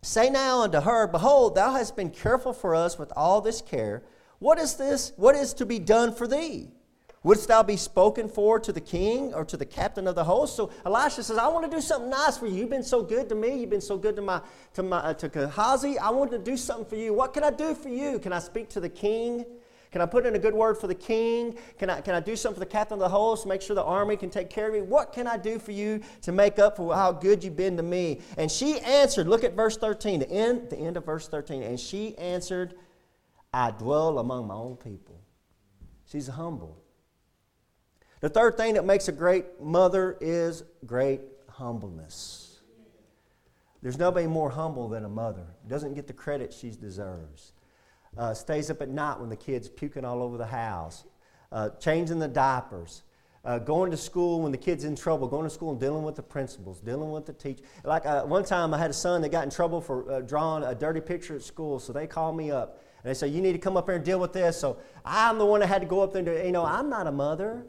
Say 0.02 0.30
now 0.30 0.62
unto 0.62 0.80
her, 0.80 1.08
Behold, 1.08 1.56
thou 1.56 1.74
hast 1.74 1.96
been 1.96 2.12
careful 2.12 2.54
for 2.54 2.76
us 2.76 2.98
with 2.98 3.12
all 3.16 3.42
this 3.42 3.62
care. 3.62 4.04
What 4.38 4.60
is 4.60 4.76
this? 4.76 5.12
What 5.18 5.36
is 5.36 5.54
to 5.56 5.66
be 5.66 5.80
done 5.80 6.14
for 6.14 6.28
thee? 6.28 6.70
Wouldst 7.22 7.50
thou 7.50 7.64
be 7.64 7.76
spoken 7.76 8.30
for 8.30 8.60
to 8.60 8.72
the 8.72 8.80
king 8.80 9.34
or 9.34 9.44
to 9.44 9.58
the 9.58 9.66
captain 9.66 10.08
of 10.08 10.16
the 10.16 10.24
host? 10.24 10.56
So 10.56 10.72
Elisha 10.86 11.22
says, 11.22 11.38
I 11.38 11.50
want 11.50 11.70
to 11.70 11.76
do 11.76 11.82
something 11.82 12.10
nice 12.10 12.38
for 12.38 12.48
you. 12.48 12.56
You've 12.56 12.70
been 12.70 12.84
so 12.84 13.04
good 13.04 13.28
to 13.30 13.36
me. 13.36 13.60
You've 13.60 13.70
been 13.70 13.82
so 13.82 13.98
good 13.98 14.16
to 14.16 14.22
my 14.22 14.42
to 14.76 14.84
my 14.84 14.98
uh, 15.00 15.14
to 15.16 15.28
Gehazi. 15.28 16.00
I 16.00 16.12
want 16.12 16.32
to 16.32 16.38
do 16.38 16.56
something 16.56 16.86
for 16.86 16.96
you. 16.96 17.14
What 17.14 17.34
can 17.34 17.44
I 17.44 17.52
do 17.52 17.76
for 17.76 17.90
you? 17.90 18.20
Can 18.20 18.32
I 18.32 18.40
speak 18.40 18.70
to 18.70 18.80
the 18.80 18.90
king? 18.90 19.46
Can 19.92 20.02
I 20.02 20.06
put 20.06 20.26
in 20.26 20.36
a 20.36 20.40
good 20.40 20.54
word 20.54 20.78
for 20.78 20.88
the 20.88 20.96
king? 20.96 21.58
Can 21.80 21.90
I, 21.90 22.00
can 22.02 22.14
I 22.14 22.20
do 22.20 22.36
something 22.36 22.56
for 22.56 22.60
the 22.60 22.72
captain 22.72 22.94
of 22.94 23.00
the 23.00 23.10
host? 23.10 23.48
Make 23.48 23.62
sure 23.62 23.76
the 23.76 23.84
army 23.84 24.18
can 24.18 24.30
take 24.30 24.50
care 24.50 24.68
of 24.68 24.74
me? 24.74 24.82
What 24.82 25.14
can 25.14 25.26
I 25.26 25.36
do 25.36 25.58
for 25.58 25.72
you 25.72 26.02
to 26.22 26.32
make 26.32 26.60
up 26.60 26.78
for 26.78 26.94
how 26.94 27.12
good 27.12 27.44
you've 27.44 27.56
been 27.56 27.76
to 27.78 27.84
me? 27.84 28.22
And 28.38 28.52
she 28.52 28.80
answered, 28.82 29.28
look 29.28 29.44
at 29.44 29.56
verse 29.56 29.78
13, 29.78 30.20
the 30.20 30.30
end, 30.30 30.70
the 30.70 30.78
end 30.78 30.96
of 30.96 31.06
verse 31.06 31.28
13. 31.28 31.64
And 31.64 31.80
she 31.80 32.16
answered, 32.20 32.76
I 33.52 33.72
dwell 33.72 34.20
among 34.20 34.46
my 34.46 34.54
own 34.54 34.76
people. 34.76 35.20
She's 36.06 36.28
humble. 36.28 36.84
The 38.22 38.30
third 38.30 38.58
thing 38.58 38.74
that 38.74 38.86
makes 38.86 39.08
a 39.08 39.14
great 39.14 39.62
mother 39.62 40.18
is 40.20 40.64
great 40.86 41.22
humbleness. 41.48 42.60
There's 43.82 43.98
nobody 43.98 44.28
more 44.28 44.50
humble 44.50 44.90
than 44.90 45.06
a 45.06 45.10
mother. 45.10 45.46
Doesn't 45.68 45.94
get 45.94 46.08
the 46.08 46.14
credit 46.14 46.54
she 46.54 46.72
deserves. 46.72 47.54
Uh, 48.18 48.34
stays 48.34 48.70
up 48.70 48.82
at 48.82 48.90
night 48.90 49.20
when 49.20 49.30
the 49.30 49.38
kids 49.38 49.70
puking 49.70 50.04
all 50.04 50.22
over 50.22 50.38
the 50.38 50.46
house. 50.46 51.06
Uh, 51.52 51.70
changing 51.80 52.20
the 52.20 52.28
diapers. 52.28 53.04
Uh, 53.46 53.58
going 53.58 53.90
to 53.90 53.96
school 53.96 54.42
when 54.42 54.52
the 54.52 54.58
kid's 54.58 54.84
in 54.84 54.98
trouble, 54.98 55.26
going 55.26 55.46
to 55.46 55.50
school 55.50 55.72
and 55.72 55.80
dealing 55.80 56.04
with 56.04 56.16
the 56.16 56.22
principals, 56.22 56.82
dealing 56.82 57.10
with 57.10 57.26
the 57.26 57.32
teacher. 57.32 57.64
Like 57.86 58.06
uh, 58.06 58.24
one 58.24 58.44
time, 58.44 58.74
I 58.74 58.78
had 58.78 58.90
a 58.90 58.94
son 58.94 59.22
that 59.22 59.30
got 59.30 59.46
in 59.46 59.50
trouble 59.50 59.80
for 59.80 60.12
uh, 60.12 60.20
drawing 60.20 60.64
a 60.64 60.76
dirty 60.76 61.00
picture 61.00 61.36
at 61.36 61.42
school, 61.42 61.80
so 61.80 61.94
they 61.94 62.06
called 62.06 62.36
me 62.36 62.52
up 62.52 62.84
and 63.02 63.10
they 63.10 63.14
said, 63.14 63.32
"You 63.32 63.40
need 63.40 63.54
to 63.54 63.58
come 63.58 63.78
up 63.78 63.86
here 63.86 63.96
and 63.96 64.04
deal 64.04 64.20
with 64.20 64.34
this." 64.34 64.60
So 64.60 64.78
I'm 65.06 65.38
the 65.38 65.46
one 65.46 65.62
that 65.62 65.68
had 65.68 65.82
to 65.82 65.88
go 65.88 66.02
up 66.02 66.12
there 66.12 66.22
and. 66.22 66.46
You 66.46 66.52
know, 66.52 66.66
I'm 66.66 66.90
not 66.90 67.08
a 67.08 67.14
mother. 67.14 67.66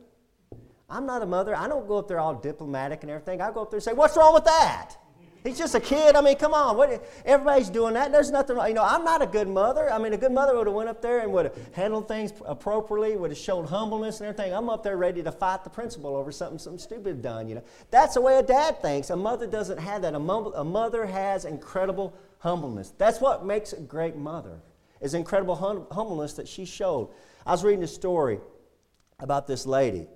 I'm 0.91 1.07
not 1.07 1.23
a 1.23 1.27
mother. 1.27 1.55
I 1.55 1.69
don't 1.69 1.87
go 1.87 1.99
up 1.99 2.09
there 2.09 2.19
all 2.19 2.35
diplomatic 2.35 3.03
and 3.03 3.11
everything. 3.11 3.41
I 3.41 3.53
go 3.53 3.63
up 3.63 3.71
there 3.71 3.79
and 3.79 3.85
say, 3.85 3.93
What's 3.93 4.17
wrong 4.17 4.35
with 4.35 4.45
that? 4.45 4.97
He's 5.43 5.57
just 5.57 5.75
a 5.75 5.81
kid. 5.81 6.17
I 6.17 6.21
mean, 6.21 6.37
come 6.37 6.53
on. 6.53 6.77
What, 6.77 7.03
everybody's 7.25 7.71
doing 7.71 7.95
that. 7.95 8.13
There's 8.13 8.31
nothing 8.31 8.57
wrong. 8.57 8.69
You 8.69 8.75
know, 8.75 8.85
I'm 8.85 9.05
not 9.05 9.23
a 9.23 9.27
good 9.27 9.49
mother. 9.49 9.91
I 9.91 9.99
mean, 9.99 10.13
a 10.13 10.19
good 10.19 10.33
mother 10.33 10.55
would 10.55 10.67
have 10.67 10.77
went 10.77 10.91
up 10.91 11.01
there 11.01 11.21
and 11.21 11.33
would 11.33 11.47
have 11.47 11.57
handled 11.73 12.09
things 12.09 12.33
appropriately, 12.45 13.17
would 13.17 13.31
have 13.31 13.39
showed 13.39 13.67
humbleness 13.67 14.21
and 14.21 14.29
everything. 14.29 14.53
I'm 14.53 14.69
up 14.69 14.83
there 14.83 14.99
ready 14.99 15.23
to 15.23 15.33
fight 15.33 15.65
the 15.65 15.71
principal 15.71 16.15
over 16.15 16.31
something, 16.31 16.59
something 16.59 16.79
stupid 16.79 17.23
done, 17.23 17.49
you 17.49 17.55
know. 17.55 17.65
That's 17.91 18.15
the 18.15 18.21
way 18.21 18.39
a 18.39 18.43
dad 18.43 18.83
thinks. 18.83 19.09
A 19.09 19.17
mother 19.17 19.47
doesn't 19.47 19.79
have 19.79 20.03
that. 20.03 20.15
A, 20.15 20.19
a 20.19 20.65
mother 20.65 21.07
has 21.07 21.47
incredible 21.47 22.15
humbleness. 22.41 22.93
That's 22.99 23.21
what 23.21 23.47
makes 23.47 23.73
a 23.73 23.81
great 23.81 24.17
mother, 24.17 24.61
is 25.01 25.15
incredible 25.15 25.57
hum- 25.57 25.87
humbleness 25.91 26.35
that 26.35 26.49
she 26.49 26.67
showed. 26.67 27.09
I 27.47 27.53
was 27.53 27.65
reading 27.65 27.83
a 27.83 27.89
story 27.89 28.41
about 29.19 29.47
this 29.47 29.65
lady 29.65 30.07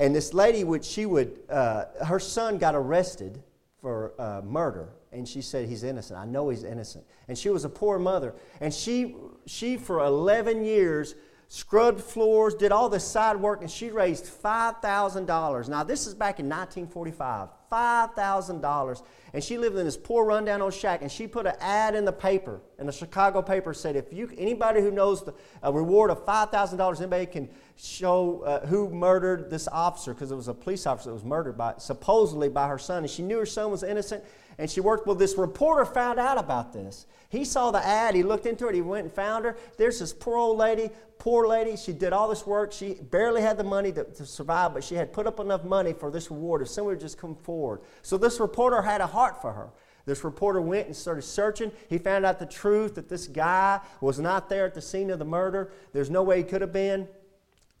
and 0.00 0.14
this 0.14 0.32
lady 0.32 0.64
would, 0.64 0.82
she 0.82 1.04
would, 1.04 1.40
uh, 1.50 1.84
her 2.06 2.18
son 2.18 2.56
got 2.56 2.74
arrested 2.74 3.42
for 3.82 4.14
uh, 4.18 4.40
murder. 4.42 4.88
And 5.12 5.28
she 5.28 5.42
said, 5.42 5.68
he's 5.68 5.84
innocent. 5.84 6.18
I 6.18 6.24
know 6.24 6.48
he's 6.48 6.64
innocent. 6.64 7.04
And 7.28 7.36
she 7.36 7.50
was 7.50 7.66
a 7.66 7.68
poor 7.68 7.98
mother. 7.98 8.34
And 8.62 8.72
she, 8.72 9.14
she 9.44 9.76
for 9.76 10.00
11 10.00 10.64
years, 10.64 11.16
scrubbed 11.48 12.00
floors, 12.00 12.54
did 12.54 12.72
all 12.72 12.88
this 12.88 13.04
side 13.04 13.36
work, 13.36 13.60
and 13.60 13.70
she 13.70 13.90
raised 13.90 14.24
$5,000. 14.24 15.68
Now, 15.68 15.84
this 15.84 16.06
is 16.06 16.14
back 16.14 16.40
in 16.40 16.46
1945. 16.46 17.48
$5,000. 17.70 19.02
And 19.32 19.44
she 19.44 19.58
lived 19.58 19.76
in 19.76 19.84
this 19.84 19.96
poor, 19.96 20.24
rundown 20.24 20.60
old 20.60 20.74
shack, 20.74 21.02
and 21.02 21.10
she 21.10 21.26
put 21.26 21.46
an 21.46 21.54
ad 21.60 21.94
in 21.94 22.04
the 22.04 22.12
paper, 22.12 22.60
and 22.78 22.88
the 22.88 22.92
Chicago 22.92 23.42
paper 23.42 23.72
said, 23.72 23.94
if 23.94 24.12
you, 24.12 24.28
anybody 24.36 24.80
who 24.80 24.90
knows 24.90 25.24
the, 25.24 25.34
a 25.62 25.72
reward 25.72 26.10
of 26.10 26.26
$5,000, 26.26 27.00
anybody 27.00 27.26
can 27.26 27.48
show 27.76 28.42
uh, 28.42 28.66
who 28.66 28.90
murdered 28.90 29.48
this 29.48 29.68
officer, 29.68 30.12
because 30.12 30.32
it 30.32 30.36
was 30.36 30.48
a 30.48 30.54
police 30.54 30.86
officer 30.86 31.10
that 31.10 31.14
was 31.14 31.24
murdered 31.24 31.56
by, 31.56 31.74
supposedly 31.78 32.48
by 32.48 32.66
her 32.66 32.78
son, 32.78 33.04
and 33.04 33.10
she 33.10 33.22
knew 33.22 33.38
her 33.38 33.46
son 33.46 33.70
was 33.70 33.84
innocent, 33.84 34.24
and 34.58 34.68
she 34.68 34.80
worked, 34.80 35.06
well, 35.06 35.16
this 35.16 35.36
reporter 35.38 35.84
found 35.84 36.18
out 36.18 36.36
about 36.36 36.72
this. 36.72 37.06
He 37.30 37.44
saw 37.44 37.70
the 37.70 37.84
ad, 37.84 38.16
he 38.16 38.24
looked 38.24 38.46
into 38.46 38.66
it, 38.66 38.74
he 38.74 38.82
went 38.82 39.04
and 39.04 39.12
found 39.12 39.44
her. 39.44 39.56
There's 39.78 40.00
this 40.00 40.12
poor 40.12 40.36
old 40.36 40.58
lady, 40.58 40.90
poor 41.20 41.46
lady. 41.46 41.76
She 41.76 41.92
did 41.92 42.12
all 42.12 42.28
this 42.28 42.44
work. 42.44 42.72
She 42.72 42.94
barely 42.94 43.40
had 43.40 43.56
the 43.56 43.64
money 43.64 43.92
to, 43.92 44.02
to 44.02 44.26
survive, 44.26 44.74
but 44.74 44.82
she 44.82 44.96
had 44.96 45.12
put 45.12 45.28
up 45.28 45.38
enough 45.38 45.62
money 45.62 45.92
for 45.92 46.10
this 46.10 46.28
reward 46.30 46.60
if 46.60 46.68
someone 46.68 46.94
would 46.94 47.00
just 47.00 47.18
come 47.18 47.36
forward. 47.36 47.59
So 48.02 48.16
this 48.18 48.40
reporter 48.40 48.82
had 48.82 49.00
a 49.00 49.06
heart 49.06 49.40
for 49.40 49.52
her. 49.52 49.70
This 50.06 50.24
reporter 50.24 50.60
went 50.60 50.86
and 50.86 50.96
started 50.96 51.22
searching. 51.22 51.70
He 51.88 51.98
found 51.98 52.24
out 52.24 52.38
the 52.38 52.46
truth 52.46 52.94
that 52.94 53.08
this 53.08 53.26
guy 53.26 53.80
was 54.00 54.18
not 54.18 54.48
there 54.48 54.64
at 54.66 54.74
the 54.74 54.80
scene 54.80 55.10
of 55.10 55.18
the 55.18 55.24
murder. 55.24 55.70
There's 55.92 56.10
no 56.10 56.22
way 56.22 56.38
he 56.38 56.44
could 56.44 56.62
have 56.62 56.72
been. 56.72 57.06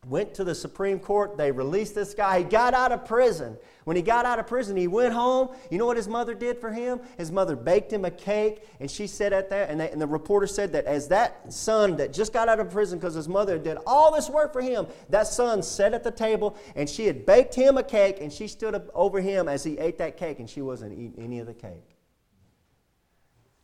went 0.06 0.34
to 0.34 0.44
the 0.44 0.54
Supreme 0.54 0.98
Court. 0.98 1.36
They 1.36 1.50
released 1.50 1.94
this 1.94 2.14
guy. 2.14 2.38
He 2.38 2.44
got 2.44 2.72
out 2.72 2.92
of 2.92 3.04
prison. 3.04 3.56
When 3.84 3.96
he 3.96 4.02
got 4.02 4.26
out 4.26 4.38
of 4.38 4.46
prison, 4.46 4.76
he 4.76 4.86
went 4.86 5.14
home. 5.14 5.48
You 5.70 5.78
know 5.78 5.86
what 5.86 5.96
his 5.96 6.08
mother 6.08 6.34
did 6.34 6.58
for 6.58 6.70
him? 6.70 7.00
His 7.16 7.32
mother 7.32 7.56
baked 7.56 7.92
him 7.92 8.04
a 8.04 8.10
cake, 8.10 8.66
and 8.78 8.90
she 8.90 9.06
said 9.06 9.32
at 9.32 9.48
that, 9.50 9.70
and, 9.70 9.80
they, 9.80 9.90
and 9.90 10.00
the 10.00 10.06
reporter 10.06 10.46
said 10.46 10.72
that 10.72 10.84
as 10.84 11.08
that 11.08 11.52
son 11.52 11.96
that 11.96 12.12
just 12.12 12.32
got 12.32 12.48
out 12.48 12.60
of 12.60 12.70
prison 12.70 12.98
because 12.98 13.14
his 13.14 13.28
mother 13.28 13.58
did 13.58 13.78
all 13.86 14.14
this 14.14 14.28
work 14.28 14.52
for 14.52 14.60
him, 14.60 14.86
that 15.08 15.26
son 15.26 15.62
sat 15.62 15.94
at 15.94 16.04
the 16.04 16.10
table, 16.10 16.56
and 16.76 16.88
she 16.88 17.06
had 17.06 17.24
baked 17.24 17.54
him 17.54 17.78
a 17.78 17.82
cake, 17.82 18.18
and 18.20 18.32
she 18.32 18.48
stood 18.48 18.74
up 18.74 18.90
over 18.94 19.20
him 19.20 19.48
as 19.48 19.64
he 19.64 19.78
ate 19.78 19.98
that 19.98 20.16
cake, 20.16 20.40
and 20.40 20.50
she 20.50 20.60
wasn't 20.60 20.92
eating 20.92 21.22
any 21.24 21.38
of 21.38 21.46
the 21.46 21.54
cake. 21.54 21.96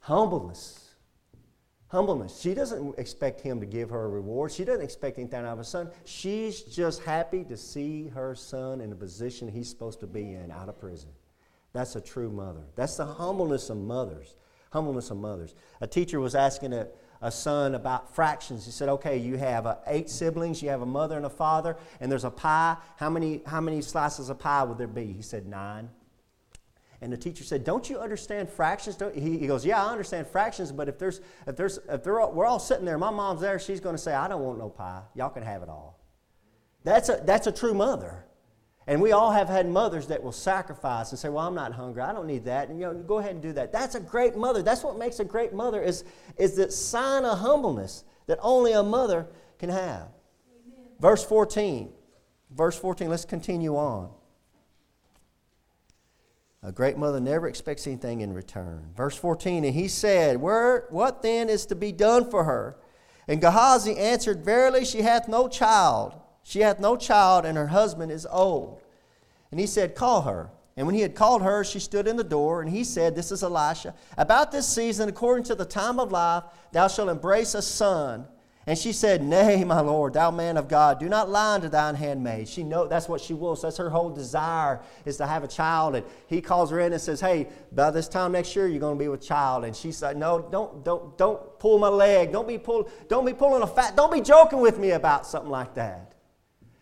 Humbleness 0.01 0.86
Humbleness. 1.89 2.41
She 2.41 2.53
doesn't 2.53 2.99
expect 2.99 3.41
him 3.41 3.61
to 3.61 3.67
give 3.67 3.91
her 3.91 4.05
a 4.05 4.09
reward. 4.09 4.51
She 4.51 4.65
doesn't 4.65 4.83
expect 4.83 5.19
anything 5.19 5.41
out 5.41 5.53
of 5.53 5.59
her 5.59 5.65
son. 5.65 5.91
She's 6.05 6.63
just 6.63 7.03
happy 7.03 7.45
to 7.45 7.57
see 7.57 8.09
her 8.09 8.35
son 8.35 8.81
in 8.81 8.91
the 8.91 8.97
position 8.97 9.49
he's 9.49 9.69
supposed 9.69 10.01
to 10.01 10.07
be 10.07 10.33
in 10.35 10.51
out 10.51 10.69
of 10.69 10.81
prison. 10.81 11.11
That's 11.73 11.95
a 11.95 12.01
true 12.01 12.31
mother. 12.31 12.63
That's 12.75 12.97
the 12.97 13.07
humbleness 13.07 13.71
of 13.71 13.77
mothers. 13.77 14.35
Humbleness 14.71 15.11
of 15.11 15.19
mothers. 15.19 15.55
A 15.81 15.87
teacher 15.87 16.19
was 16.19 16.35
asking 16.35 16.73
a, 16.73 16.89
a 17.23 17.31
son 17.31 17.77
about 17.77 18.15
fractions. 18.15 18.65
He 18.65 18.73
said, 18.73 18.89
"Okay, 18.89 19.19
you 19.19 19.37
have 19.37 19.65
uh, 19.65 19.77
eight 19.87 20.11
siblings. 20.11 20.61
You 20.63 20.71
have 20.71 20.83
a 20.83 20.87
mother 20.87 21.17
and 21.17 21.25
a 21.25 21.31
father, 21.31 21.77
and 22.01 22.11
there's 22.11 22.25
a 22.25 22.31
pie. 22.31 22.77
How 22.97 23.11
many 23.11 23.43
how 23.47 23.61
many 23.61 23.81
slices 23.81 24.29
of 24.29 24.39
pie 24.41 24.65
would 24.65 24.77
there 24.77 24.89
be?" 24.89 25.13
He 25.13 25.23
said, 25.23 25.47
nine. 25.47 25.89
And 27.01 27.13
the 27.13 27.17
teacher 27.17 27.45
said, 27.45 27.65
"Don't 27.65 27.89
you 27.89 27.99
understand 27.99 28.49
fractions?" 28.49 28.97
Don't, 28.97 29.15
he, 29.15 29.39
he, 29.39 29.47
goes, 29.47 29.65
"Yeah, 29.65 29.85
I 29.85 29.91
understand 29.91 30.27
fractions, 30.27 30.73
but 30.73 30.89
if 30.89 30.99
there's 30.99 31.21
if 31.47 31.57
there's 31.57 31.79
if 31.89 32.03
they're 32.03 32.21
all, 32.21 32.33
we're 32.33 32.47
all 32.47 32.59
sitting 32.59 32.85
there, 32.85 32.99
my 32.99 33.11
mom's 33.11 33.41
there, 33.41 33.59
she's 33.59 33.81
going 33.81 33.95
to 33.95 34.03
say, 34.03 34.15
"I 34.15 34.29
don't 34.29 34.43
want 34.43 34.59
no 34.59 34.69
pie. 34.69 35.03
Y'all 35.15 35.31
can 35.31 35.43
have 35.43 35.63
it 35.63 35.69
all." 35.69 36.01
That's 36.85 37.09
a 37.09 37.21
that's 37.25 37.47
a 37.47 37.53
true 37.53 37.75
mother. 37.75 38.25
And 38.89 39.03
we 39.03 39.11
all 39.11 39.33
have 39.33 39.49
had 39.49 39.69
mothers 39.69 40.07
that 40.07 40.23
will 40.23 40.33
sacrifice 40.33 41.11
and 41.11 41.19
say, 41.19 41.29
"Well, 41.29 41.47
I'm 41.47 41.55
not 41.55 41.73
hungry. 41.73 42.03
I 42.03 42.13
don't 42.13 42.27
need 42.27 42.45
that." 42.45 42.69
And 42.69 42.79
you 42.79 42.87
know, 42.87 42.95
go 42.95 43.19
ahead 43.19 43.33
and 43.33 43.43
do 43.43 43.53
that. 43.55 43.73
That's 43.73 43.95
a 43.95 44.01
great 44.01 44.37
mother. 44.37 44.63
That's 44.63 44.85
what 44.85 44.97
makes 44.97 45.19
a 45.19 45.25
great 45.25 45.53
mother 45.53 45.83
is 45.83 46.05
is 46.37 46.57
that 46.57 46.73
sign 46.73 47.25
of 47.25 47.39
humbleness 47.39 48.05
that 48.27 48.39
only 48.41 48.73
a 48.73 48.83
mother 48.83 49.27
can 49.59 49.71
have. 49.71 50.09
Amen. 50.49 50.87
Verse 51.01 51.25
14. 51.25 51.93
Verse 52.51 52.79
14. 52.79 53.09
Let's 53.09 53.25
continue 53.25 53.77
on. 53.77 54.11
A 56.67 56.73
great 56.73 56.99
mother 56.99 57.21
never 57.21 57.47
expects 57.47 57.87
anything 57.87 58.23
in 58.23 58.33
return. 58.33 58.91
Verse 58.97 59.15
14, 59.15 59.65
and 59.65 59.73
he 59.73 59.87
said, 59.87 60.41
Where, 60.41 60.87
What 60.91 61.23
then 61.23 61.49
is 61.49 61.65
to 61.67 61.77
be 61.77 61.93
done 61.93 62.29
for 62.29 62.43
her? 62.43 62.77
And 63.29 63.41
Gehazi 63.41 63.97
answered, 63.97 64.45
Verily 64.45 64.85
she 64.85 65.03
hath 65.03 65.29
no 65.29 65.47
child. 65.47 66.21
She 66.43 66.61
hath 66.61 66.81
no 66.81 66.97
child, 66.97 67.47
and 67.47 67.57
her 67.57 67.69
husband 67.69 68.11
is 68.11 68.27
old. 68.29 68.83
And 69.53 69.61
he 69.61 69.67
said, 69.69 69.95
Call 69.95 70.23
her. 70.23 70.51
And 70.77 70.89
when 70.89 70.97
he 70.97 71.03
had 71.03 71.15
called 71.15 71.43
her, 71.43 71.63
she 71.63 71.79
stood 71.79 72.09
in 72.09 72.17
the 72.17 72.25
door, 72.25 72.63
and 72.63 72.71
he 72.71 72.83
said, 72.83 73.15
This 73.15 73.31
is 73.31 73.45
Elisha. 73.45 73.95
About 74.19 74.51
this 74.51 74.67
season, 74.67 75.09
according 75.09 75.45
to 75.45 75.55
the 75.55 75.65
time 75.65 76.01
of 76.01 76.11
life, 76.11 76.43
thou 76.73 76.89
shalt 76.89 77.09
embrace 77.09 77.55
a 77.55 77.63
son. 77.63 78.27
And 78.69 78.77
she 78.77 78.93
said, 78.93 79.23
Nay, 79.23 79.63
my 79.63 79.79
Lord, 79.79 80.15
thou 80.15 80.33
man 80.33 80.57
of 80.57 80.67
God, 80.67 80.99
do 80.99 81.09
not 81.09 81.31
lie 81.31 81.55
unto 81.55 81.69
thine 81.69 81.95
handmaid. 81.95 82.49
She 82.49 82.65
know 82.65 82.89
that's 82.89 83.09
what 83.09 83.21
she 83.21 83.33
wants. 83.33 83.63
That's 83.63 83.77
her 83.77 83.89
whole 83.89 84.11
desire 84.11 84.81
is 85.05 85.19
to 85.19 85.27
have 85.27 85.45
a 85.45 85.49
child. 85.49 85.95
And 85.95 86.05
he 86.27 86.41
calls 86.41 86.73
her 86.73 86.81
in 86.81 86.93
and 86.93 87.01
says, 87.01 87.21
Hey, 87.21 87.47
by 87.71 87.93
this 87.93 88.09
time 88.09 88.33
next 88.33 88.57
year 88.57 88.67
you're 88.67 88.81
going 88.81 88.99
to 88.99 89.05
be 89.05 89.07
with 89.07 89.23
child. 89.23 89.65
And 89.65 89.77
she 89.77 89.93
said, 89.93 90.17
No, 90.17 90.41
don't, 90.51 90.85
don't, 90.85 91.17
don't 91.17 91.59
pull 91.61 91.79
my 91.79 91.89
leg. 91.89 92.33
Don't 92.33 92.49
be 92.49 92.59
pull, 92.59 92.91
don't 93.09 93.25
be 93.25 93.33
pulling 93.33 93.63
a 93.63 93.69
fat. 93.69 93.95
Don't 93.95 94.13
be 94.13 94.21
joking 94.21 94.61
with 94.61 94.81
me 94.81 94.91
about 94.91 95.29
something 95.29 95.51
like 95.51 95.75
that. 95.75 96.17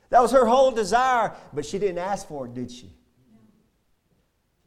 That 0.09 0.23
was 0.23 0.33
her 0.33 0.47
whole 0.47 0.71
desire, 0.71 1.35
but 1.53 1.67
she 1.67 1.79
didn't 1.79 1.99
ask 1.99 2.27
for 2.27 2.47
it, 2.47 2.55
did 2.55 2.71
she? 2.71 2.94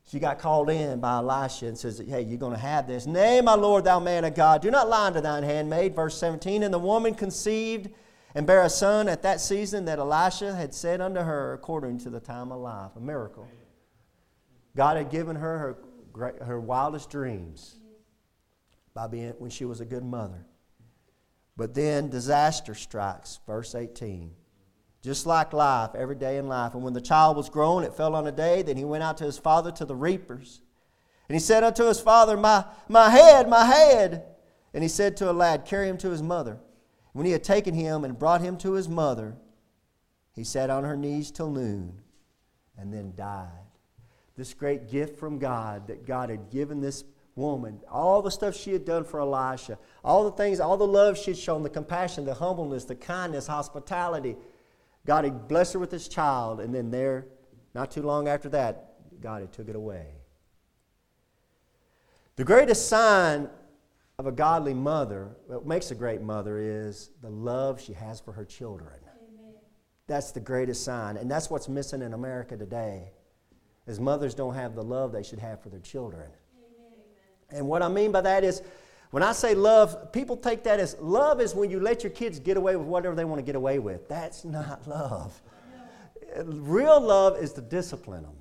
She 0.10 0.20
got 0.20 0.40
called 0.40 0.70
in 0.70 1.02
by 1.02 1.18
Elisha 1.18 1.68
and 1.68 1.78
says, 1.78 2.02
Hey, 2.08 2.22
you're 2.22 2.38
going 2.38 2.54
to 2.54 2.60
have 2.60 2.88
this. 2.88 3.06
Nay, 3.06 3.42
my 3.42 3.56
Lord, 3.56 3.84
thou 3.84 4.00
man 4.00 4.24
of 4.24 4.36
God, 4.36 4.62
do 4.62 4.72
not 4.72 4.88
lie 4.88 5.08
unto 5.08 5.20
thine 5.20 5.44
handmaid. 5.44 5.96
Verse 5.96 6.18
17 6.18 6.64
And 6.64 6.74
the 6.74 6.80
woman 6.80 7.14
conceived 7.14 7.90
and 8.34 8.48
bare 8.48 8.64
a 8.64 8.70
son 8.70 9.10
at 9.10 9.22
that 9.24 9.42
season 9.42 9.86
that 9.86 10.00
Elisha 10.00 10.56
had 10.56 10.74
said 10.74 11.02
unto 11.02 11.20
her 11.20 11.54
according 11.54 12.00
to 12.00 12.10
the 12.10 12.22
time 12.22 12.54
of 12.54 12.62
life. 12.62 12.92
A 12.96 13.02
miracle. 13.02 13.48
God 14.78 14.96
had 14.96 15.10
given 15.10 15.36
her 15.36 15.78
her, 16.16 16.36
her 16.46 16.60
wildest 16.60 17.10
dreams 17.10 17.76
by 18.94 19.08
being 19.08 19.32
when 19.40 19.50
she 19.50 19.66
was 19.66 19.82
a 19.82 19.86
good 19.86 20.06
mother. 20.06 20.46
But 21.58 21.74
then 21.74 22.10
disaster 22.10 22.76
strikes. 22.76 23.40
Verse 23.46 23.76
18 23.76 24.32
just 25.08 25.26
like 25.26 25.54
life, 25.54 25.92
every 25.96 26.18
day 26.18 26.36
in 26.36 26.50
life. 26.50 26.74
And 26.74 26.84
when 26.84 26.92
the 26.92 27.00
child 27.00 27.38
was 27.38 27.48
grown, 27.48 27.86
it 27.86 27.94
fell 27.94 28.14
on 28.14 28.28
a 28.28 28.32
day. 28.32 28.62
Then 28.62 28.76
he 28.76 28.84
went 28.84 29.04
out 29.04 29.16
to 29.20 29.24
his 29.24 29.38
father 29.38 29.72
to 29.72 29.86
the 29.86 29.96
reapers. 29.96 30.60
And 31.30 31.36
he 31.38 31.40
said 31.40 31.64
unto 31.64 31.86
his 31.86 32.02
father, 32.02 32.36
My, 32.36 32.66
my 32.90 33.10
head, 33.10 33.48
my 33.48 33.64
head. 33.64 34.26
And 34.74 34.84
he 34.84 34.90
said 34.90 35.16
to 35.18 35.32
a 35.32 35.34
lad, 35.34 35.64
Carry 35.64 35.88
him 35.88 35.98
to 36.00 36.10
his 36.10 36.22
mother. 36.22 36.60
When 37.14 37.26
he 37.26 37.32
had 37.32 37.46
taken 37.46 37.74
him 37.74 38.04
and 38.04 38.20
brought 38.20 38.42
him 38.42 38.58
to 38.58 38.74
his 38.74 38.90
mother, 38.90 39.38
he 40.34 40.44
sat 40.44 40.70
on 40.70 40.84
her 40.84 40.98
knees 40.98 41.32
till 41.32 41.52
noon 41.52 42.02
and 42.78 42.94
then 42.94 43.14
died. 43.16 43.48
This 44.36 44.54
great 44.54 44.90
gift 44.92 45.18
from 45.18 45.40
God 45.40 45.88
that 45.88 46.06
God 46.06 46.30
had 46.30 46.52
given 46.52 46.82
this 46.82 47.06
woman, 47.38 47.80
all 47.90 48.22
the 48.22 48.30
stuff 48.30 48.58
she 48.58 48.74
had 48.74 48.84
done 48.84 49.06
for 49.06 49.22
Elisha, 49.22 49.80
all 50.04 50.26
the 50.26 50.36
things, 50.36 50.60
all 50.60 50.76
the 50.76 50.86
love 50.86 51.18
she 51.18 51.32
had 51.32 51.38
shown, 51.38 51.64
the 51.64 51.70
compassion, 51.70 52.26
the 52.26 52.34
humbleness, 52.34 52.84
the 52.84 52.94
kindness, 52.94 53.48
hospitality 53.48 54.36
God 55.08 55.24
had 55.24 55.48
blessed 55.48 55.74
her 55.74 55.80
with 55.80 55.90
this 55.90 56.10
child, 56.10 56.60
and 56.60 56.76
then 56.76 56.92
there, 56.92 57.26
not 57.74 57.90
too 57.90 58.02
long 58.02 58.28
after 58.28 58.50
that, 58.50 58.94
God 59.22 59.42
had 59.42 59.54
took 59.54 59.70
it 59.70 59.76
away. 59.76 60.06
The 62.36 62.44
greatest 62.44 62.90
sign 62.90 63.50
of 64.20 64.28
a 64.28 64.32
godly 64.34 64.74
mother, 64.74 65.30
what 65.48 65.66
makes 65.66 65.92
a 65.92 65.96
great 65.96 66.22
mother, 66.22 66.60
is 66.60 67.12
the 67.22 67.30
love 67.30 67.80
she 67.80 67.94
has 67.94 68.20
for 68.20 68.34
her 68.34 68.44
children. 68.44 69.00
Amen. 69.06 69.54
That's 70.08 70.32
the 70.32 70.42
greatest 70.42 70.84
sign, 70.84 71.16
and 71.16 71.32
that's 71.32 71.50
what's 71.50 71.70
missing 71.70 72.02
in 72.02 72.14
America 72.14 72.58
today. 72.58 73.12
Is 73.88 74.02
mothers 74.02 74.36
don't 74.36 74.56
have 74.56 74.76
the 74.76 74.84
love 74.84 75.14
they 75.14 75.24
should 75.24 75.40
have 75.40 75.64
for 75.64 75.70
their 75.70 75.80
children. 75.80 76.30
Amen. 76.30 77.00
And 77.52 77.68
what 77.70 77.82
I 77.82 77.88
mean 77.88 78.12
by 78.12 78.20
that 78.20 78.44
is 78.44 78.62
when 79.12 79.24
I 79.24 79.32
say 79.32 79.56
love, 79.56 80.12
people 80.12 80.36
take 80.36 80.64
that 80.64 80.80
as 80.80 80.98
love 81.00 81.40
is 81.40 81.56
when 81.56 81.72
you 81.72 81.80
let 81.80 82.04
your 82.04 82.12
kids 82.12 82.40
get 82.40 82.58
away 82.58 82.76
with 82.76 82.88
whatever 82.88 83.16
they 83.16 83.26
want 83.26 83.40
to 83.40 83.46
get 83.46 83.56
away 83.56 83.80
with. 83.80 84.08
That's 84.10 84.44
not 84.44 84.88
love. 84.88 85.42
Real 86.44 87.00
love 87.00 87.38
is 87.38 87.54
to 87.54 87.62
discipline 87.62 88.24
them. 88.24 88.36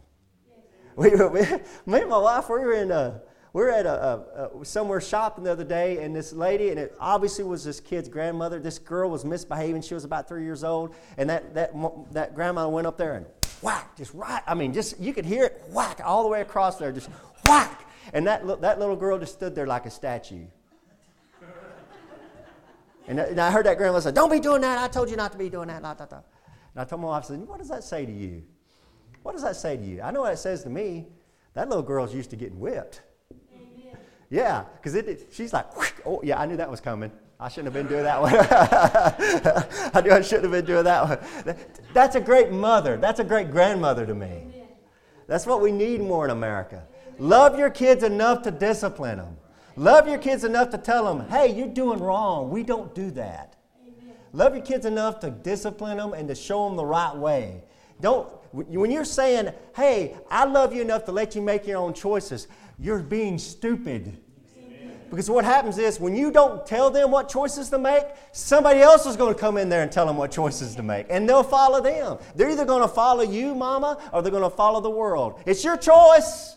We, 0.97 1.11
we, 1.11 1.41
me 1.87 2.01
and 2.01 2.11
my 2.11 2.19
wife, 2.19 2.49
we 2.49 2.57
were 2.57 2.73
in 2.73 2.91
a, 2.91 3.21
we 3.53 3.63
were 3.63 3.71
at 3.71 3.87
a, 3.87 4.03
a, 4.03 4.61
a, 4.61 4.65
somewhere 4.65 5.01
shopping 5.01 5.45
the 5.45 5.53
other 5.53 5.65
day, 5.65 6.03
and 6.03 6.17
this 6.17 6.33
lady, 6.33 6.71
and 6.71 6.81
it 6.81 6.97
obviously 6.99 7.45
was 7.45 7.65
this 7.65 7.81
kid's 7.81 8.09
grandmother. 8.09 8.59
This 8.61 8.79
girl 8.79 9.11
was 9.11 9.25
misbehaving. 9.25 9.83
She 9.83 9.95
was 9.95 10.05
about 10.05 10.27
three 10.27 10.45
years 10.45 10.65
old, 10.65 10.95
and 11.17 11.31
that 11.31 11.55
that 11.55 11.73
that 12.13 12.35
grandma 12.35 12.69
went 12.69 12.87
up 12.87 12.99
there 12.99 13.15
and 13.15 13.27
whack, 13.63 13.97
just 13.97 14.13
right. 14.15 14.43
I 14.47 14.55
mean, 14.55 14.73
just 14.73 14.99
you 14.99 15.15
could 15.15 15.25
hear 15.25 15.45
it 15.45 15.63
whack 15.71 16.01
all 16.05 16.23
the 16.23 16.29
way 16.29 16.41
across 16.41 16.77
there, 16.77 16.93
just 16.93 17.09
whack. 17.47 17.89
And 18.13 18.27
that 18.27 18.61
that 18.63 18.79
little 18.79 18.97
girl 18.97 19.19
just 19.19 19.35
stood 19.35 19.55
there 19.55 19.67
like 19.67 19.87
a 19.87 19.91
statue. 19.91 20.47
And, 23.09 23.21
and 23.21 23.41
I 23.41 23.51
heard 23.51 23.67
that 23.67 23.79
grandma 23.79 24.01
say, 24.01 24.13
Don't 24.13 24.31
be 24.31 24.41
doing 24.41 24.61
that. 24.63 24.79
I 24.79 24.89
told 24.89 25.11
you 25.11 25.17
not 25.17 25.33
to 25.33 25.39
be 25.39 25.49
doing 25.49 25.69
that. 25.69 25.77
And 25.79 25.87
I 25.87 26.85
told 26.85 27.03
my 27.03 27.09
wife, 27.09 27.25
I 27.25 27.29
said, 27.29 27.47
What 27.47 27.59
does 27.59 27.69
that 27.69 27.85
say 27.85 28.05
to 28.05 28.13
you? 28.13 28.43
What 29.23 29.33
does 29.33 29.43
that 29.43 29.57
say 29.57 29.77
to 29.77 29.83
you? 29.83 30.03
I 30.03 30.11
know 30.11 30.21
what 30.21 30.33
it 30.33 30.39
says 30.39 30.63
to 30.63 30.71
me. 30.71 31.07
That 31.55 31.69
little 31.69 31.83
girl's 31.83 32.15
used 32.15 32.31
to 32.31 32.37
getting 32.37 32.61
whipped. 32.61 33.01
Amen. 33.53 33.99
Yeah, 34.31 34.65
because 34.77 34.95
it, 34.95 35.29
she's 35.33 35.53
like, 35.53 35.67
oh, 36.05 36.21
yeah, 36.23 36.39
I 36.39 36.47
knew 36.47 36.57
that 36.59 36.71
was 36.71 36.81
coming. 36.81 37.11
I 37.41 37.49
shouldn't 37.49 37.75
have 37.75 37.75
been 37.75 37.89
doing 37.89 38.05
that 38.05 38.21
one. 38.21 38.35
I 39.95 40.01
knew 40.01 40.13
I 40.13 40.21
shouldn't 40.21 40.45
have 40.45 40.53
been 40.53 40.65
doing 40.65 40.85
that 40.85 41.09
one. 41.09 41.57
That's 41.93 42.15
a 42.15 42.21
great 42.21 42.53
mother. 42.53 42.99
That's 42.99 43.19
a 43.19 43.25
great 43.25 43.51
grandmother 43.51 44.07
to 44.07 44.15
me. 44.15 44.47
That's 45.27 45.45
what 45.45 45.61
we 45.61 45.73
need 45.73 46.01
more 46.01 46.25
in 46.25 46.31
America. 46.31 46.85
Love 47.19 47.59
your 47.59 47.71
kids 47.71 48.03
enough 48.05 48.43
to 48.43 48.51
discipline 48.51 49.19
them. 49.19 49.37
Love 49.77 50.09
your 50.09 50.19
kids 50.19 50.43
enough 50.45 50.71
to 50.71 50.79
tell 50.79 51.05
them, 51.05 51.29
hey, 51.29 51.55
you're 51.55 51.69
doing 51.69 51.99
wrong. 51.99 52.51
We 52.51 52.63
don't 52.63 52.95
do 52.95 53.11
that. 53.13 53.57
Amen. 53.87 54.15
Love 54.33 54.55
your 54.55 54.65
kids 54.65 54.87
enough 54.87 55.21
to 55.21 55.31
discipline 55.31 55.99
them 55.99 56.15
and 56.15 56.27
to 56.29 56.35
show 56.35 56.67
them 56.67 56.77
the 56.77 56.85
right 56.85 57.15
way. 57.15 57.63
Don't, 58.01 58.27
when 58.53 58.91
you're 58.91 59.05
saying, 59.05 59.53
hey, 59.75 60.17
I 60.31 60.45
love 60.47 60.75
you 60.75 60.81
enough 60.81 61.05
to 61.05 61.13
let 61.13 61.35
you 61.35 61.43
make 61.43 61.67
your 61.67 61.79
own 61.79 61.93
choices, 61.93 62.49
you're 62.79 63.03
being 63.03 63.39
stupid. 63.39 64.19
Because 65.11 65.31
what 65.31 65.45
happens 65.45 65.79
is 65.79 66.01
when 66.01 66.17
you 66.17 66.33
don't 66.33 66.67
tell 66.67 66.91
them 66.91 67.13
what 67.13 67.29
choices 67.29 67.71
to 67.71 67.79
make, 67.79 68.05
somebody 68.33 68.81
else 68.81 69.07
is 69.07 69.17
going 69.17 69.33
to 69.33 69.39
come 69.39 69.57
in 69.57 69.69
there 69.69 69.83
and 69.83 69.93
tell 69.93 70.05
them 70.05 70.17
what 70.17 70.33
choices 70.33 70.75
to 70.75 70.83
make. 70.83 71.07
And 71.11 71.29
they'll 71.29 71.45
follow 71.45 71.81
them. 71.81 72.19
They're 72.35 72.51
either 72.51 72.65
going 72.65 72.83
to 72.83 72.89
follow 72.89 73.23
you, 73.23 73.55
mama, 73.55 73.99
or 74.13 74.21
they're 74.21 74.33
going 74.33 74.43
to 74.43 74.51
follow 74.51 74.81
the 74.81 74.91
world. 74.91 75.41
It's 75.47 75.63
your 75.63 75.77
choice. 75.77 76.57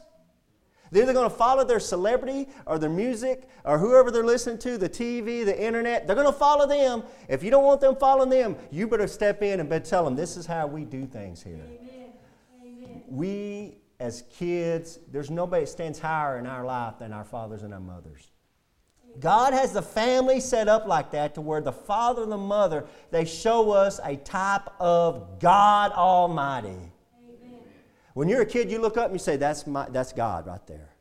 They're 0.92 1.04
either 1.04 1.14
going 1.14 1.30
to 1.30 1.36
follow 1.36 1.64
their 1.64 1.80
celebrity 1.80 2.48
or 2.66 2.80
their 2.80 2.90
music 2.90 3.48
or 3.64 3.78
whoever 3.78 4.12
they're 4.12 4.24
listening 4.24 4.58
to, 4.60 4.78
the 4.78 4.90
TV, 4.90 5.46
the 5.46 5.60
internet. 5.60 6.08
They're 6.08 6.16
going 6.16 6.28
to 6.28 6.34
follow 6.34 6.68
them. 6.68 7.04
If 7.28 7.44
you 7.44 7.52
don't 7.52 7.64
want 7.64 7.82
them 7.82 7.96
following 7.96 8.30
them, 8.30 8.56
you 8.72 8.88
better 8.88 9.08
step 9.08 9.42
in 9.44 9.60
and 9.60 9.70
better 9.70 9.86
tell 9.86 10.04
them 10.04 10.16
this 10.16 10.38
is 10.38 10.46
how 10.46 10.68
we 10.68 10.86
do 10.86 11.06
things 11.06 11.44
here. 11.44 11.62
Amen. 11.66 12.14
Amen. 12.64 13.04
We, 13.08 13.78
as 14.00 14.24
kids, 14.38 15.00
there's 15.12 15.30
nobody 15.30 15.66
that 15.66 15.72
stands 15.72 16.00
higher 16.00 16.40
in 16.40 16.48
our 16.48 16.66
life 16.66 16.96
than 17.00 17.14
our 17.14 17.24
fathers 17.24 17.64
and 17.64 17.74
our 17.74 17.80
mothers. 17.80 18.32
God 19.20 19.54
has 19.54 19.74
the 19.74 19.82
family 19.82 20.40
set 20.40 20.68
up 20.68 20.88
like 20.88 21.12
that 21.12 21.36
to 21.36 21.42
where 21.42 21.62
the 21.62 21.72
father 21.72 22.24
and 22.24 22.32
the 22.32 22.38
mother, 22.38 22.86
they 23.12 23.26
show 23.26 23.72
us 23.72 24.00
a 24.04 24.16
type 24.16 24.70
of 24.80 25.40
God 25.40 25.92
Almighty. 25.92 26.92
When 28.14 28.28
you're 28.28 28.42
a 28.42 28.46
kid, 28.46 28.72
you 28.72 28.80
look 28.80 28.98
up 28.98 29.06
and 29.06 29.16
you 29.16 29.20
say, 29.20 29.38
that's, 29.38 29.68
my, 29.68 29.88
that's 29.90 30.14
God 30.14 30.48
right 30.48 30.66
there. 30.68 30.96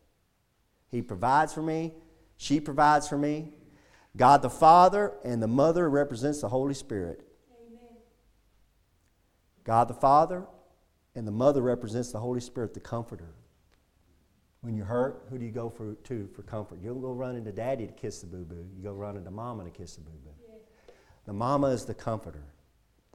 He 0.91 1.03
provides 1.03 1.53
for 1.53 1.63
me. 1.63 1.95
She 2.37 2.61
provides 2.61 3.09
for 3.09 3.19
me. 3.19 3.51
God 4.17 4.43
the 4.43 4.51
Father 4.51 5.13
and 5.25 5.43
the 5.43 5.49
Mother 5.49 5.89
represents 5.89 6.41
the 6.41 6.49
Holy 6.49 6.75
Spirit. 6.75 7.23
Amen. 7.67 7.97
God 9.65 9.89
the 9.89 9.95
Father 9.95 10.47
and 11.15 11.27
the 11.27 11.33
Mother 11.33 11.63
represents 11.63 12.13
the 12.13 12.19
Holy 12.19 12.41
Spirit, 12.41 12.75
the 12.75 12.81
Comforter. 12.81 13.35
When 14.61 14.77
you're 14.77 14.87
hurt, 14.87 15.27
who 15.31 15.39
do 15.39 15.45
you 15.45 15.53
go 15.53 15.71
for, 15.71 15.95
to 15.95 16.29
for 16.35 16.43
comfort? 16.43 16.81
You 16.83 16.89
don't 16.89 17.01
go 17.01 17.13
running 17.13 17.45
to 17.45 17.53
daddy 17.53 17.87
to 17.87 17.93
kiss 17.93 18.21
the 18.21 18.27
boo 18.27 18.45
boo. 18.45 18.67
You 18.77 18.83
go 18.83 18.93
running 18.93 19.25
to 19.25 19.31
mama 19.31 19.65
to 19.65 19.71
kiss 19.71 19.95
the 19.95 20.01
boo 20.01 20.11
boo. 20.25 20.31
Yeah. 20.49 20.55
The 21.27 21.33
mama 21.33 21.69
is 21.69 21.85
the 21.85 21.95
comforter. 21.95 22.43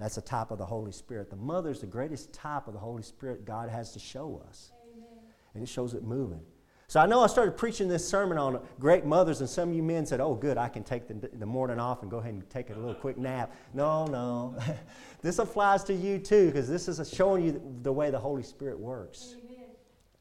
That's 0.03 0.17
a 0.17 0.21
type 0.21 0.51
of 0.51 0.57
the 0.57 0.65
Holy 0.65 0.91
Spirit. 0.91 1.29
The 1.29 1.37
mother 1.37 1.69
is 1.69 1.79
the 1.79 1.87
greatest 1.87 2.33
type 2.33 2.67
of 2.67 2.73
the 2.73 2.79
Holy 2.79 3.03
Spirit 3.03 3.45
God 3.45 3.69
has 3.69 3.93
to 3.93 3.99
show 3.99 4.43
us. 4.49 4.73
Amen. 4.93 5.07
And 5.53 5.63
it 5.63 5.69
shows 5.69 5.93
it 5.93 6.03
moving. 6.03 6.41
So 6.89 6.99
I 6.99 7.05
know 7.05 7.21
I 7.23 7.27
started 7.27 7.55
preaching 7.55 7.87
this 7.87 8.05
sermon 8.05 8.37
on 8.37 8.59
great 8.81 9.05
mothers, 9.05 9.39
and 9.39 9.49
some 9.49 9.69
of 9.69 9.75
you 9.75 9.81
men 9.81 10.05
said, 10.05 10.19
Oh, 10.19 10.35
good, 10.35 10.57
I 10.57 10.67
can 10.67 10.83
take 10.83 11.07
the, 11.07 11.29
the 11.37 11.45
morning 11.45 11.79
off 11.79 12.01
and 12.01 12.11
go 12.11 12.17
ahead 12.17 12.33
and 12.33 12.49
take 12.49 12.69
a 12.69 12.73
little 12.73 12.93
quick 12.93 13.17
nap. 13.17 13.53
No, 13.73 14.05
no. 14.05 14.57
this 15.21 15.39
applies 15.39 15.85
to 15.85 15.93
you 15.93 16.19
too, 16.19 16.47
because 16.47 16.67
this 16.67 16.89
is 16.89 17.09
showing 17.09 17.45
you 17.45 17.61
the 17.81 17.93
way 17.93 18.11
the 18.11 18.19
Holy 18.19 18.43
Spirit 18.43 18.77
works 18.77 19.37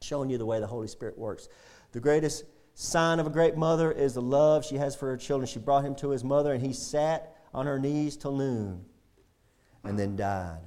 showing 0.01 0.29
you 0.29 0.37
the 0.37 0.45
way 0.45 0.59
the 0.59 0.67
Holy 0.67 0.87
Spirit 0.87 1.17
works. 1.17 1.47
The 1.93 1.99
greatest 1.99 2.43
sign 2.73 3.19
of 3.19 3.27
a 3.27 3.29
great 3.29 3.55
mother 3.55 3.89
is 3.89 4.15
the 4.15 4.21
love 4.21 4.65
she 4.65 4.75
has 4.75 4.97
for 4.97 5.07
her 5.07 5.15
children. 5.15 5.47
She 5.47 5.59
brought 5.59 5.85
him 5.85 5.95
to 5.95 6.09
his 6.09 6.25
mother, 6.25 6.53
and 6.53 6.61
he 6.61 6.73
sat 6.73 7.37
on 7.53 7.65
her 7.65 7.79
knees 7.79 8.17
till 8.17 8.35
noon 8.35 8.83
and 9.83 9.97
then 9.97 10.15
died. 10.15 10.61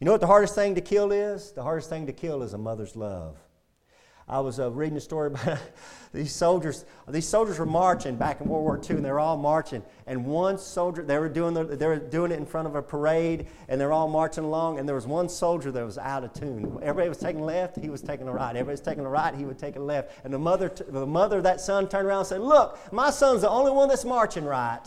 You 0.00 0.06
know 0.06 0.12
what 0.12 0.20
the 0.20 0.26
hardest 0.26 0.54
thing 0.54 0.74
to 0.74 0.80
kill 0.80 1.12
is? 1.12 1.52
The 1.52 1.62
hardest 1.62 1.88
thing 1.88 2.06
to 2.06 2.12
kill 2.12 2.42
is 2.42 2.54
a 2.54 2.58
mother's 2.58 2.96
love. 2.96 3.36
I 4.28 4.40
was 4.40 4.58
uh, 4.58 4.70
reading 4.70 4.96
a 4.96 5.00
story 5.00 5.28
about 5.28 5.58
these 6.14 6.32
soldiers. 6.32 6.84
These 7.08 7.28
soldiers 7.28 7.58
were 7.58 7.66
marching 7.66 8.16
back 8.16 8.40
in 8.40 8.48
World 8.48 8.64
War 8.64 8.80
II, 8.82 8.96
and 8.96 9.04
they 9.04 9.10
were 9.12 9.20
all 9.20 9.36
marching. 9.36 9.82
And 10.06 10.24
one 10.24 10.58
soldier, 10.58 11.02
they 11.02 11.18
were 11.18 11.28
doing 11.28 11.54
the, 11.54 11.64
they 11.64 11.86
were 11.86 11.98
doing 11.98 12.32
it 12.32 12.38
in 12.38 12.46
front 12.46 12.66
of 12.66 12.74
a 12.74 12.82
parade, 12.82 13.46
and 13.68 13.80
they're 13.80 13.92
all 13.92 14.08
marching 14.08 14.44
along. 14.44 14.78
And 14.78 14.88
there 14.88 14.94
was 14.94 15.06
one 15.06 15.28
soldier 15.28 15.70
that 15.72 15.84
was 15.84 15.98
out 15.98 16.24
of 16.24 16.32
tune. 16.32 16.78
Everybody 16.82 17.08
was 17.08 17.18
taking 17.18 17.42
left, 17.42 17.76
he 17.76 17.90
was 17.90 18.00
taking 18.00 18.26
the 18.26 18.32
right. 18.32 18.50
Everybody 18.50 18.72
was 18.72 18.80
taking 18.80 19.04
the 19.04 19.10
right, 19.10 19.34
he 19.34 19.44
would 19.44 19.58
take 19.58 19.76
a 19.76 19.80
left. 19.80 20.12
And 20.24 20.32
the 20.32 20.38
mother, 20.38 20.68
the 20.68 21.06
mother 21.06 21.38
of 21.38 21.42
that 21.42 21.60
son 21.60 21.88
turned 21.88 22.06
around 22.06 22.20
and 22.20 22.28
said, 22.28 22.40
"Look, 22.40 22.78
my 22.92 23.10
son's 23.10 23.42
the 23.42 23.50
only 23.50 23.72
one 23.72 23.88
that's 23.88 24.04
marching 24.04 24.44
right." 24.44 24.82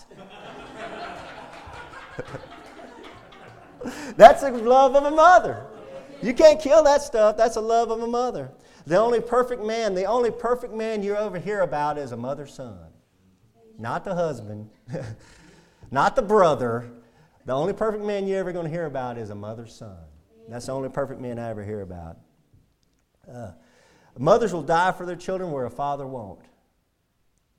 that's 4.18 4.42
the 4.42 4.52
love 4.52 4.96
of 4.96 5.04
a 5.04 5.12
mother. 5.12 5.66
You 6.22 6.34
can't 6.34 6.60
kill 6.60 6.84
that 6.84 7.02
stuff. 7.02 7.38
That's 7.38 7.56
the 7.56 7.62
love 7.62 7.92
of 7.92 8.02
a 8.02 8.08
mother. 8.08 8.52
The 8.86 8.98
only 8.98 9.20
perfect 9.20 9.64
man, 9.64 9.96
the 9.96 10.06
only 10.06 10.32
perfect 10.32 10.74
man 10.74 11.04
you 11.04 11.16
ever 11.16 11.40
hear 11.40 11.62
about 11.62 11.98
is 11.98 12.12
a 12.12 12.18
mother 12.18 12.46
son. 12.46 12.78
Not 13.78 14.06
the 14.06 14.16
husband, 14.16 14.70
not 15.92 16.16
the 16.16 16.22
brother. 16.22 16.92
The 17.46 17.54
only 17.54 17.74
perfect 17.74 18.04
man 18.04 18.28
you're 18.28 18.40
ever 18.40 18.52
going 18.52 18.66
to 18.66 18.72
hear 18.72 18.86
about 18.86 19.18
is 19.18 19.30
a 19.30 19.36
mother's 19.36 19.74
son. 19.74 19.98
That's 20.48 20.68
the 20.68 20.72
only 20.72 20.90
perfect 20.90 21.20
man 21.20 21.38
I 21.38 21.50
ever 21.50 21.64
hear 21.64 21.82
about. 21.82 22.18
Uh, 23.32 23.52
mothers 24.18 24.54
will 24.54 24.64
die 24.64 24.92
for 24.92 25.06
their 25.06 25.16
children 25.16 25.52
where 25.52 25.66
a 25.66 25.72
father 25.72 26.08
won't. 26.08 26.42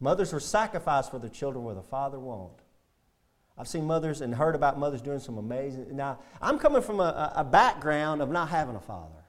Mothers 0.01 0.33
will 0.33 0.41
sacrifice 0.41 1.09
for 1.09 1.19
their 1.19 1.31
children 1.31 1.65
where 1.65 1.75
the 1.75 1.83
father 1.83 2.19
won't. 2.19 2.61
I've 3.59 3.69
seen 3.69 3.87
mothers 3.87 4.21
and 4.21 4.35
heard 4.35 4.55
about 4.55 4.79
mothers 4.79 5.01
doing 5.01 5.19
some 5.19 5.39
amazing. 5.39 5.97
Now, 5.97 6.19
I'm 6.43 6.59
coming 6.59 6.83
from 6.83 7.01
a, 7.01 7.33
a 7.37 7.45
background 7.45 8.21
of 8.21 8.31
not 8.31 8.51
having 8.51 8.77
a 8.77 8.81
father. 8.81 9.25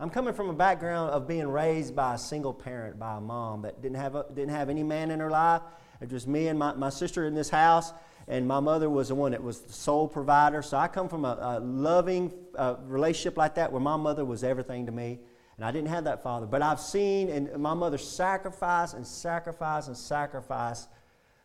I'm 0.00 0.10
coming 0.10 0.32
from 0.32 0.48
a 0.48 0.54
background 0.54 1.10
of 1.10 1.28
being 1.28 1.46
raised 1.46 1.94
by 1.94 2.14
a 2.14 2.18
single 2.18 2.52
parent, 2.52 2.98
by 2.98 3.18
a 3.18 3.20
mom 3.20 3.62
that 3.62 3.82
didn't 3.82 3.98
have, 3.98 4.14
a, 4.14 4.26
didn't 4.34 4.50
have 4.50 4.70
any 4.70 4.82
man 4.82 5.10
in 5.10 5.20
her 5.20 5.30
life. 5.30 5.62
It 6.00 6.10
was 6.10 6.26
me 6.26 6.48
and 6.48 6.58
my, 6.58 6.72
my 6.72 6.88
sister 6.88 7.26
in 7.26 7.34
this 7.34 7.50
house, 7.50 7.92
and 8.26 8.48
my 8.48 8.58
mother 8.58 8.88
was 8.88 9.08
the 9.08 9.14
one 9.14 9.32
that 9.32 9.42
was 9.42 9.60
the 9.60 9.72
sole 9.72 10.08
provider. 10.08 10.62
So 10.62 10.76
I 10.76 10.88
come 10.88 11.08
from 11.08 11.24
a, 11.24 11.38
a 11.40 11.60
loving 11.60 12.32
uh, 12.56 12.76
relationship 12.84 13.36
like 13.36 13.54
that 13.56 13.70
where 13.70 13.80
my 13.80 13.96
mother 13.96 14.24
was 14.24 14.42
everything 14.42 14.86
to 14.86 14.92
me. 14.92 15.20
And 15.56 15.64
I 15.64 15.70
didn't 15.70 15.88
have 15.88 16.04
that 16.04 16.22
father. 16.22 16.46
But 16.46 16.62
I've 16.62 16.80
seen 16.80 17.28
and 17.28 17.58
my 17.58 17.74
mother 17.74 17.98
sacrifice 17.98 18.94
and 18.94 19.06
sacrifice 19.06 19.86
and 19.86 19.96
sacrifice 19.96 20.88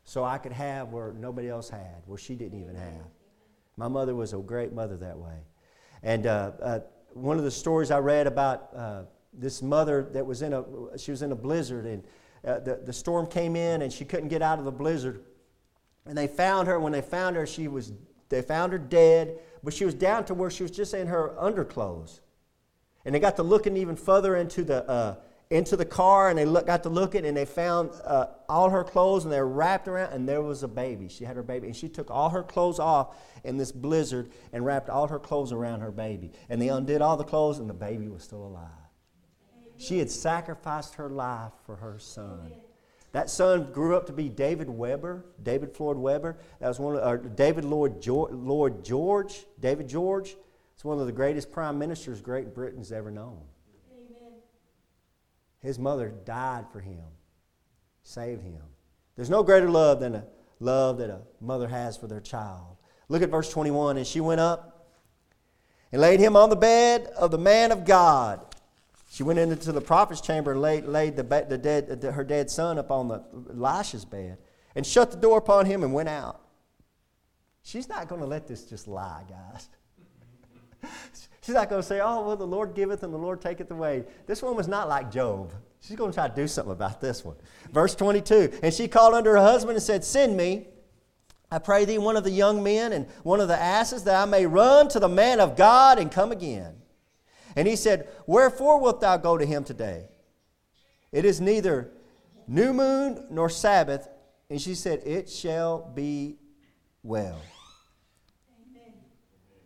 so 0.07 0.23
I 0.23 0.37
could 0.37 0.53
have 0.53 0.93
where 0.93 1.11
nobody 1.11 1.49
else 1.49 1.69
had, 1.69 2.01
where 2.05 2.17
she 2.17 2.33
didn't 2.33 2.61
even 2.61 2.75
have. 2.75 3.11
My 3.75 3.89
mother 3.89 4.15
was 4.15 4.31
a 4.31 4.37
great 4.37 4.71
mother 4.71 4.95
that 4.95 5.17
way. 5.17 5.35
And 6.01 6.25
uh, 6.25 6.51
uh, 6.61 6.79
one 7.11 7.37
of 7.37 7.43
the 7.43 7.51
stories 7.51 7.91
I 7.91 7.99
read 7.99 8.25
about 8.25 8.69
uh, 8.73 9.01
this 9.33 9.61
mother 9.61 10.07
that 10.13 10.25
was 10.25 10.43
in 10.43 10.53
a, 10.53 10.63
she 10.97 11.11
was 11.11 11.23
in 11.23 11.33
a 11.33 11.35
blizzard 11.35 11.85
and 11.85 12.03
uh, 12.45 12.59
the, 12.59 12.79
the 12.85 12.93
storm 12.93 13.27
came 13.27 13.57
in 13.57 13.81
and 13.81 13.91
she 13.91 14.05
couldn't 14.05 14.29
get 14.29 14.41
out 14.41 14.59
of 14.59 14.65
the 14.65 14.71
blizzard. 14.71 15.25
And 16.05 16.17
they 16.17 16.27
found 16.27 16.69
her. 16.69 16.79
When 16.79 16.93
they 16.93 17.01
found 17.01 17.35
her, 17.35 17.45
she 17.45 17.67
was, 17.67 17.91
they 18.29 18.41
found 18.41 18.71
her 18.71 18.79
dead, 18.79 19.37
but 19.61 19.73
she 19.73 19.83
was 19.83 19.93
down 19.93 20.23
to 20.25 20.33
where 20.33 20.49
she 20.49 20.63
was 20.63 20.71
just 20.71 20.93
in 20.93 21.07
her 21.07 21.37
underclothes. 21.37 22.21
And 23.03 23.13
they 23.13 23.19
got 23.19 23.35
to 23.35 23.43
looking 23.43 23.75
even 23.75 23.97
further 23.97 24.37
into 24.37 24.63
the, 24.63 24.89
uh, 24.89 25.15
into 25.49 25.77
the 25.77 25.85
car 25.85 26.29
and 26.29 26.37
they 26.37 26.45
look, 26.45 26.67
got 26.67 26.83
to 26.83 26.89
looking 26.89 27.25
and 27.25 27.35
they 27.35 27.45
found 27.45 27.91
uh, 28.03 28.27
all 28.49 28.69
her 28.69 28.83
clothes 28.83 29.23
and 29.23 29.33
they 29.33 29.39
were 29.39 29.47
wrapped 29.47 29.87
around 29.87 30.11
and 30.11 30.27
there 30.27 30.41
was 30.41 30.63
a 30.63 30.67
baby. 30.67 31.07
She 31.07 31.23
had 31.23 31.35
her 31.35 31.43
baby 31.43 31.67
and 31.67 31.75
she 31.75 31.87
took 31.87 32.11
all 32.11 32.29
her 32.29 32.43
clothes 32.43 32.79
off 32.79 33.15
in 33.43 33.57
this 33.57 33.71
blizzard 33.71 34.29
and 34.51 34.65
wrapped 34.65 34.89
all 34.89 35.07
her 35.07 35.19
clothes 35.19 35.53
around 35.53 35.81
her 35.81 35.91
baby. 35.91 36.31
And 36.49 36.61
they 36.61 36.67
undid 36.67 37.01
all 37.01 37.15
the 37.15 37.23
clothes 37.23 37.59
and 37.59 37.69
the 37.69 37.73
baby 37.73 38.07
was 38.09 38.23
still 38.23 38.45
alive. 38.45 38.67
She 39.77 39.99
had 39.99 40.09
sacrificed 40.09 40.95
her 40.95 41.09
life 41.09 41.53
for 41.65 41.75
her 41.75 41.97
son. 41.99 42.51
That 43.13 43.29
son 43.29 43.71
grew 43.71 43.95
up 43.95 44.07
to 44.07 44.13
be 44.13 44.27
David 44.27 44.69
Weber, 44.69 45.25
David 45.41 45.73
Floyd 45.73 45.97
Weber. 45.97 46.37
That 46.59 46.67
was 46.67 46.79
one 46.79 46.97
of, 46.97 47.07
or 47.07 47.17
David 47.17 47.63
Lloyd 47.63 48.01
George, 48.01 48.33
Lord 48.33 48.83
George, 48.83 49.45
David 49.59 49.87
George. 49.87 50.35
It's 50.73 50.83
one 50.83 50.99
of 50.99 51.05
the 51.05 51.11
greatest 51.13 51.51
prime 51.51 51.79
ministers 51.79 52.21
Great 52.21 52.53
Britain's 52.53 52.91
ever 52.91 53.09
known. 53.09 53.41
His 55.61 55.79
mother 55.79 56.13
died 56.25 56.65
for 56.71 56.79
him, 56.79 57.03
saved 58.03 58.43
him. 58.43 58.61
There's 59.15 59.29
no 59.29 59.43
greater 59.43 59.69
love 59.69 59.99
than 59.99 60.15
a 60.15 60.25
love 60.59 60.97
that 60.99 61.09
a 61.09 61.21
mother 61.41 61.67
has 61.67 61.97
for 61.97 62.07
their 62.07 62.21
child. 62.21 62.77
Look 63.09 63.21
at 63.21 63.29
verse 63.29 63.51
21. 63.51 63.97
And 63.97 64.05
she 64.05 64.19
went 64.19 64.41
up 64.41 64.91
and 65.91 66.01
laid 66.01 66.19
him 66.19 66.35
on 66.35 66.49
the 66.49 66.55
bed 66.55 67.07
of 67.17 67.31
the 67.31 67.37
man 67.37 67.71
of 67.71 67.85
God. 67.85 68.41
She 69.09 69.23
went 69.23 69.39
into 69.39 69.71
the 69.71 69.81
prophet's 69.81 70.21
chamber 70.21 70.51
and 70.51 70.61
laid, 70.61 70.85
laid 70.85 71.15
the, 71.15 71.23
the 71.23 71.57
dead, 71.57 72.01
the, 72.01 72.11
her 72.11 72.23
dead 72.23 72.49
son 72.49 72.77
upon 72.77 73.07
the 73.07 73.23
Elisha's 73.49 74.05
bed 74.05 74.37
and 74.75 74.85
shut 74.85 75.11
the 75.11 75.17
door 75.17 75.37
upon 75.37 75.65
him 75.65 75.83
and 75.83 75.93
went 75.93 76.09
out. 76.09 76.41
She's 77.63 77.89
not 77.89 78.07
going 78.07 78.21
to 78.21 78.27
let 78.27 78.47
this 78.47 78.65
just 78.65 78.87
lie, 78.87 79.23
guys. 79.27 79.69
She's 81.47 81.55
not 81.55 81.69
going 81.69 81.81
to 81.81 81.87
say, 81.87 82.01
oh, 82.01 82.27
well, 82.27 82.35
the 82.35 82.45
Lord 82.45 82.75
giveth 82.75 83.03
and 83.03 83.13
the 83.13 83.17
Lord 83.17 83.39
taketh 83.39 83.71
away. 83.71 84.03
This 84.25 84.43
woman's 84.43 84.67
not 84.67 84.89
like 84.89 85.09
Job. 85.09 85.53
She's 85.79 85.95
going 85.95 86.11
to 86.11 86.13
try 86.13 86.27
to 86.27 86.35
do 86.35 86.45
something 86.45 86.73
about 86.73 86.99
this 86.99 87.23
one. 87.23 87.37
Verse 87.71 87.95
22 87.95 88.59
And 88.61 88.73
she 88.73 88.89
called 88.89 89.13
unto 89.13 89.29
her 89.29 89.37
husband 89.37 89.77
and 89.77 89.81
said, 89.81 90.03
Send 90.03 90.35
me, 90.35 90.67
I 91.49 91.59
pray 91.59 91.85
thee, 91.85 91.99
one 91.99 92.17
of 92.17 92.25
the 92.25 92.31
young 92.31 92.63
men 92.63 92.91
and 92.91 93.07
one 93.23 93.39
of 93.39 93.47
the 93.47 93.57
asses, 93.57 94.03
that 94.03 94.21
I 94.21 94.25
may 94.25 94.45
run 94.45 94.89
to 94.89 94.99
the 94.99 95.07
man 95.07 95.39
of 95.39 95.55
God 95.55 95.99
and 95.99 96.11
come 96.11 96.33
again. 96.33 96.81
And 97.55 97.65
he 97.65 97.77
said, 97.77 98.09
Wherefore 98.25 98.81
wilt 98.81 98.99
thou 98.99 99.15
go 99.15 99.37
to 99.37 99.45
him 99.45 99.63
today? 99.63 100.09
It 101.13 101.23
is 101.23 101.39
neither 101.39 101.93
new 102.45 102.73
moon 102.73 103.25
nor 103.29 103.49
Sabbath. 103.49 104.09
And 104.49 104.61
she 104.61 104.75
said, 104.75 105.01
It 105.05 105.29
shall 105.29 105.89
be 105.95 106.39
well. 107.03 107.39
Amen. 108.69 108.95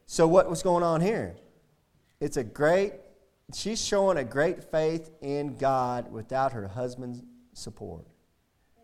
So, 0.06 0.28
what 0.28 0.48
was 0.48 0.62
going 0.62 0.84
on 0.84 1.02
here? 1.02 1.38
It's 2.22 2.38
a 2.38 2.44
great, 2.44 2.94
she's 3.54 3.84
showing 3.84 4.18
a 4.18 4.24
great 4.24 4.64
faith 4.64 5.10
in 5.22 5.58
God 5.58 6.12
without 6.12 6.54
her 6.54 6.68
husband's 6.68 7.24
support. 7.54 8.06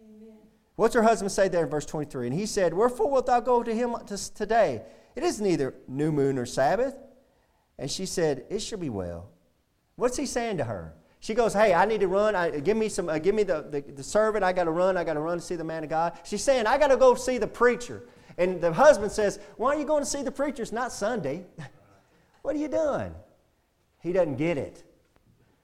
Amen. 0.02 0.36
What's 0.76 0.95
her 0.95 1.04
husband 1.04 1.32
say 1.32 1.47
there 1.47 1.63
in 1.63 1.69
verse 1.69 1.86
23? 1.86 2.28
And 2.28 2.36
he 2.36 2.47
said, 2.47 2.73
Wherefore 2.73 3.12
wilt 3.12 3.28
thou 3.28 3.39
go 3.39 3.62
to 3.62 3.73
him 3.73 3.95
today? 4.34 4.82
It 5.15 5.23
is 5.23 5.39
neither 5.39 5.76
new 5.88 6.12
moon 6.12 6.36
nor 6.36 6.47
Sabbath. 6.47 6.95
And 7.78 7.89
she 7.89 8.08
said, 8.08 8.45
It 8.50 8.60
shall 8.60 8.80
be 8.80 8.89
well. 8.89 9.30
What's 9.97 10.17
he 10.17 10.26
saying 10.26 10.58
to 10.58 10.63
her? 10.63 10.95
She 11.19 11.36
goes, 11.36 11.54
Hey, 11.54 11.76
I 11.76 11.86
need 11.86 12.02
to 12.02 12.08
run. 12.08 12.36
I, 12.36 12.60
give 12.60 12.76
me, 12.76 12.89
some, 12.89 13.08
uh, 13.08 13.19
give 13.19 13.36
me 13.36 13.43
the, 13.43 13.67
the, 13.69 13.82
the 13.82 14.04
servant. 14.04 14.43
I 14.43 14.52
got 14.52 14.63
to 14.63 14.71
run. 14.71 14.97
I 14.97 15.04
got 15.04 15.13
to 15.13 15.19
run 15.19 15.38
to 15.38 15.43
see 15.43 15.56
the 15.56 15.63
man 15.63 15.84
of 15.84 15.91
God. 15.91 16.17
She's 16.23 16.43
saying, 16.43 16.65
I 16.65 16.80
got 16.80 16.88
to 16.88 16.97
go 16.97 17.13
see 17.13 17.38
the 17.38 17.47
preacher. 17.47 18.04
And 18.39 18.60
the 18.60 18.73
husband 18.73 19.12
says, 19.12 19.39
Why 19.58 19.76
are 19.76 19.80
you 19.80 19.86
going 19.86 20.04
to 20.04 20.10
see 20.10 20.23
the 20.23 20.32
preacher? 20.32 20.63
It's 20.63 20.71
not 20.71 20.91
Sunday. 20.91 21.45
what 22.41 22.56
are 22.56 22.60
you 22.60 22.67
doing? 22.67 23.13
He 24.08 24.13
doesn't 24.13 24.38
get 24.38 24.58
it. 24.58 24.84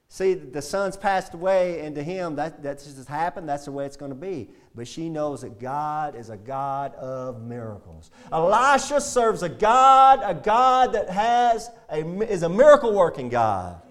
See, 0.09 0.33
the 0.33 0.61
son's 0.61 0.97
passed 0.97 1.33
away, 1.33 1.79
and 1.79 1.95
to 1.95 2.03
him, 2.03 2.35
that, 2.35 2.61
that 2.61 2.77
just 2.77 3.07
happened. 3.07 3.47
That's 3.47 3.65
the 3.65 3.71
way 3.71 3.85
it's 3.85 3.95
going 3.95 4.11
to 4.11 4.15
be. 4.15 4.49
But 4.75 4.87
she 4.87 5.09
knows 5.09 5.41
that 5.41 5.59
God 5.59 6.15
is 6.15 6.29
a 6.29 6.35
God 6.35 6.93
of 6.95 7.41
miracles. 7.41 8.11
Elisha 8.31 8.99
serves 8.99 9.43
a 9.43 9.49
God, 9.49 10.19
a 10.23 10.33
God 10.33 10.93
that 10.93 11.09
has 11.09 11.71
a, 11.89 12.05
is 12.23 12.43
a 12.43 12.49
miracle 12.49 12.93
working 12.93 13.29
God. 13.29 13.81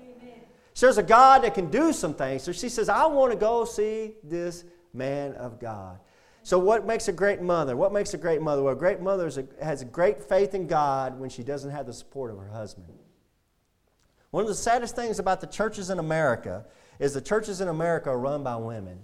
There's 0.78 0.98
a 0.98 1.02
God 1.02 1.44
that 1.44 1.54
can 1.54 1.70
do 1.70 1.92
some 1.92 2.14
things. 2.14 2.42
So 2.42 2.52
she 2.52 2.68
says, 2.68 2.88
I 2.88 3.06
want 3.06 3.32
to 3.32 3.38
go 3.38 3.64
see 3.64 4.12
this 4.22 4.64
man 4.92 5.32
of 5.34 5.58
God. 5.58 5.98
So, 6.44 6.58
what 6.58 6.86
makes 6.86 7.08
a 7.08 7.12
great 7.12 7.40
mother? 7.40 7.76
What 7.76 7.92
makes 7.92 8.14
a 8.14 8.18
great 8.18 8.42
mother? 8.42 8.62
Well, 8.62 8.74
a 8.74 8.76
great 8.76 9.00
mother 9.00 9.28
a, 9.28 9.64
has 9.64 9.80
a 9.82 9.84
great 9.84 10.22
faith 10.22 10.54
in 10.54 10.66
God 10.66 11.18
when 11.18 11.30
she 11.30 11.42
doesn't 11.42 11.70
have 11.70 11.86
the 11.86 11.92
support 11.92 12.32
of 12.32 12.38
her 12.38 12.48
husband. 12.48 12.88
One 14.32 14.42
of 14.42 14.48
the 14.48 14.54
saddest 14.54 14.96
things 14.96 15.18
about 15.18 15.42
the 15.42 15.46
churches 15.46 15.90
in 15.90 15.98
America 15.98 16.64
is 16.98 17.12
the 17.12 17.20
churches 17.20 17.60
in 17.60 17.68
America 17.68 18.08
are 18.08 18.18
run 18.18 18.42
by 18.42 18.56
women. 18.56 18.98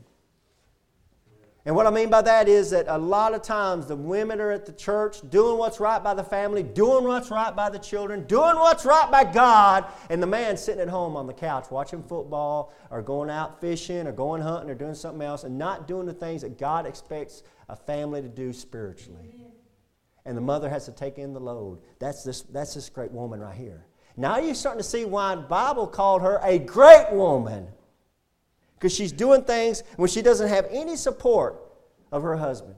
And 1.66 1.76
what 1.76 1.86
I 1.86 1.90
mean 1.90 2.08
by 2.08 2.22
that 2.22 2.48
is 2.48 2.70
that 2.70 2.86
a 2.88 2.96
lot 2.96 3.34
of 3.34 3.42
times 3.42 3.86
the 3.86 3.94
women 3.94 4.40
are 4.40 4.50
at 4.50 4.64
the 4.64 4.72
church 4.72 5.18
doing 5.28 5.58
what's 5.58 5.80
right 5.80 6.02
by 6.02 6.14
the 6.14 6.24
family, 6.24 6.62
doing 6.62 7.04
what's 7.04 7.30
right 7.30 7.54
by 7.54 7.68
the 7.68 7.78
children, 7.78 8.24
doing 8.24 8.56
what's 8.56 8.86
right 8.86 9.10
by 9.10 9.22
God, 9.22 9.84
and 10.08 10.22
the 10.22 10.26
man 10.26 10.56
sitting 10.56 10.80
at 10.80 10.88
home 10.88 11.14
on 11.14 11.26
the 11.26 11.34
couch 11.34 11.70
watching 11.70 12.02
football 12.02 12.72
or 12.90 13.02
going 13.02 13.28
out 13.28 13.60
fishing 13.60 14.06
or 14.06 14.12
going 14.12 14.40
hunting 14.40 14.70
or 14.70 14.74
doing 14.74 14.94
something 14.94 15.20
else 15.20 15.44
and 15.44 15.58
not 15.58 15.86
doing 15.86 16.06
the 16.06 16.14
things 16.14 16.40
that 16.40 16.56
God 16.56 16.86
expects 16.86 17.42
a 17.68 17.76
family 17.76 18.22
to 18.22 18.28
do 18.28 18.54
spiritually. 18.54 19.34
And 20.24 20.38
the 20.38 20.42
mother 20.42 20.70
has 20.70 20.86
to 20.86 20.92
take 20.92 21.18
in 21.18 21.34
the 21.34 21.40
load. 21.40 21.80
That's 21.98 22.24
this, 22.24 22.40
that's 22.42 22.72
this 22.72 22.88
great 22.88 23.12
woman 23.12 23.40
right 23.40 23.54
here. 23.54 23.84
Now 24.18 24.38
you're 24.38 24.56
starting 24.56 24.80
to 24.82 24.88
see 24.88 25.04
why 25.04 25.36
the 25.36 25.42
Bible 25.42 25.86
called 25.86 26.22
her 26.22 26.40
a 26.42 26.58
great 26.58 27.12
woman. 27.12 27.68
Because 28.74 28.92
she's 28.92 29.12
doing 29.12 29.44
things 29.44 29.84
when 29.96 30.08
she 30.08 30.22
doesn't 30.22 30.48
have 30.48 30.66
any 30.70 30.96
support 30.96 31.62
of 32.10 32.24
her 32.24 32.36
husband. 32.36 32.74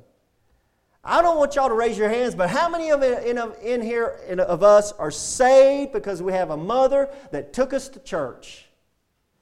I 1.03 1.23
don't 1.23 1.39
want 1.39 1.55
y'all 1.55 1.71
to 1.71 1.75
raise 1.75 1.97
your 1.97 2.11
hands, 2.11 2.35
but 2.35 2.51
how 2.51 2.69
many 2.69 2.91
of 2.91 3.03
in, 3.03 3.39
in 3.63 3.81
here 3.81 4.19
in, 4.29 4.39
of 4.39 4.63
us 4.63 4.93
are 4.93 5.11
saved 5.11 5.95
because 5.95 6.23
we 6.23 6.35
have 6.35 6.51
a 6.51 6.57
mother 6.59 7.09
that 7.31 7.55
took 7.55 7.73
us 7.73 7.89
to 7.89 8.01
church? 8.01 8.67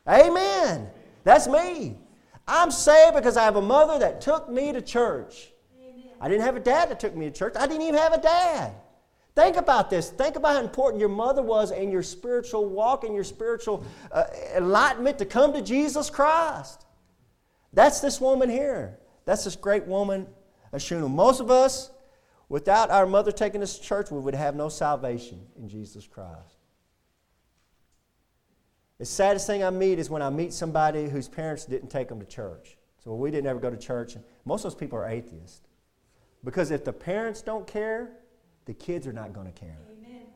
Amen. 0.08 0.88
That's 1.24 1.48
me. 1.48 1.98
I'm 2.46 2.70
saved 2.70 3.16
because 3.16 3.36
I 3.36 3.42
have 3.42 3.56
a 3.56 3.62
mother 3.62 3.98
that 3.98 4.20
took 4.20 4.48
me 4.48 4.72
to 4.72 4.80
church. 4.80 5.50
Amen. 5.82 6.12
I 6.20 6.28
didn't 6.28 6.44
have 6.44 6.54
a 6.54 6.60
dad 6.60 6.90
that 6.90 7.00
took 7.00 7.16
me 7.16 7.26
to 7.26 7.32
church. 7.32 7.54
I 7.58 7.66
didn't 7.66 7.82
even 7.82 7.96
have 7.96 8.12
a 8.12 8.20
dad. 8.20 8.72
Think 9.38 9.56
about 9.56 9.88
this. 9.88 10.10
Think 10.10 10.34
about 10.34 10.56
how 10.56 10.62
important 10.62 10.98
your 10.98 11.08
mother 11.08 11.42
was 11.42 11.70
in 11.70 11.92
your 11.92 12.02
spiritual 12.02 12.68
walk 12.68 13.04
and 13.04 13.14
your 13.14 13.22
spiritual 13.22 13.84
uh, 14.10 14.24
enlightenment 14.56 15.16
to 15.20 15.24
come 15.24 15.52
to 15.52 15.62
Jesus 15.62 16.10
Christ. 16.10 16.84
That's 17.72 18.00
this 18.00 18.20
woman 18.20 18.50
here. 18.50 18.98
That's 19.26 19.44
this 19.44 19.54
great 19.54 19.86
woman, 19.86 20.26
Ashuna. 20.72 21.08
Most 21.08 21.38
of 21.38 21.52
us, 21.52 21.92
without 22.48 22.90
our 22.90 23.06
mother 23.06 23.30
taking 23.30 23.62
us 23.62 23.78
to 23.78 23.84
church, 23.84 24.10
we 24.10 24.18
would 24.18 24.34
have 24.34 24.56
no 24.56 24.68
salvation 24.68 25.40
in 25.56 25.68
Jesus 25.68 26.08
Christ. 26.08 26.58
The 28.98 29.04
saddest 29.04 29.46
thing 29.46 29.62
I 29.62 29.70
meet 29.70 30.00
is 30.00 30.10
when 30.10 30.20
I 30.20 30.30
meet 30.30 30.52
somebody 30.52 31.08
whose 31.08 31.28
parents 31.28 31.64
didn't 31.64 31.90
take 31.90 32.08
them 32.08 32.18
to 32.18 32.26
church. 32.26 32.76
So 33.04 33.14
we 33.14 33.30
didn't 33.30 33.46
ever 33.46 33.60
go 33.60 33.70
to 33.70 33.76
church. 33.76 34.16
Most 34.44 34.64
of 34.64 34.72
those 34.72 34.80
people 34.80 34.98
are 34.98 35.08
atheists. 35.08 35.60
Because 36.42 36.72
if 36.72 36.84
the 36.84 36.92
parents 36.92 37.40
don't 37.40 37.68
care, 37.68 38.10
the 38.68 38.74
kids 38.74 39.06
are 39.06 39.14
not 39.14 39.32
going 39.32 39.46
to 39.46 39.58
care. 39.58 39.78
Amen. 39.90 40.26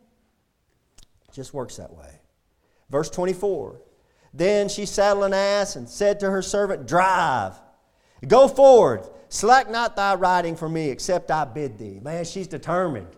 It 1.28 1.34
just 1.34 1.52
works 1.52 1.76
that 1.76 1.92
way. 1.92 2.08
Verse 2.88 3.10
24. 3.10 3.78
Then 4.32 4.70
she 4.70 4.86
saddled 4.86 5.24
an 5.24 5.34
ass 5.34 5.76
and 5.76 5.86
said 5.86 6.18
to 6.20 6.30
her 6.30 6.40
servant, 6.40 6.88
Drive, 6.88 7.52
go 8.26 8.48
forward, 8.48 9.06
slack 9.28 9.70
not 9.70 9.96
thy 9.96 10.14
riding 10.14 10.56
for 10.56 10.66
me, 10.66 10.88
except 10.88 11.30
I 11.30 11.44
bid 11.44 11.76
thee. 11.76 12.00
Man, 12.02 12.24
she's 12.24 12.46
determined. 12.46 13.08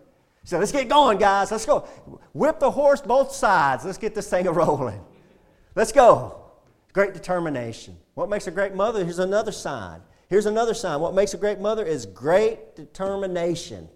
So 0.42 0.58
let's 0.58 0.72
get 0.72 0.88
going, 0.88 1.18
guys. 1.18 1.52
Let's 1.52 1.64
go. 1.64 1.86
Whip 2.32 2.58
the 2.58 2.72
horse 2.72 3.00
both 3.00 3.30
sides. 3.30 3.84
Let's 3.84 3.98
get 3.98 4.16
this 4.16 4.28
thing 4.28 4.46
a 4.48 4.52
rolling. 4.52 5.00
Let's 5.76 5.92
go. 5.92 6.42
Great 6.92 7.14
determination. 7.14 7.96
What 8.14 8.28
makes 8.28 8.48
a 8.48 8.50
great 8.50 8.74
mother? 8.74 9.04
Here's 9.04 9.20
another 9.20 9.52
sign. 9.52 10.00
Here's 10.28 10.46
another 10.46 10.74
sign. 10.74 10.98
What 10.98 11.14
makes 11.14 11.34
a 11.34 11.38
great 11.38 11.60
mother 11.60 11.84
is 11.84 12.04
great 12.04 12.74
determination 12.74 13.88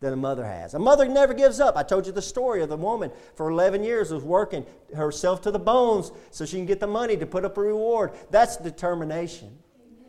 that 0.00 0.12
a 0.12 0.16
mother 0.16 0.44
has. 0.44 0.74
A 0.74 0.78
mother 0.78 1.08
never 1.08 1.32
gives 1.32 1.58
up. 1.58 1.76
I 1.76 1.82
told 1.82 2.06
you 2.06 2.12
the 2.12 2.20
story 2.20 2.62
of 2.62 2.68
the 2.68 2.76
woman 2.76 3.10
for 3.34 3.50
11 3.50 3.82
years 3.82 4.10
was 4.10 4.22
working 4.22 4.66
herself 4.94 5.40
to 5.42 5.50
the 5.50 5.58
bones 5.58 6.12
so 6.30 6.44
she 6.44 6.56
can 6.56 6.66
get 6.66 6.80
the 6.80 6.86
money 6.86 7.16
to 7.16 7.26
put 7.26 7.44
up 7.44 7.56
a 7.56 7.62
reward. 7.62 8.12
That's 8.30 8.56
determination. 8.58 9.58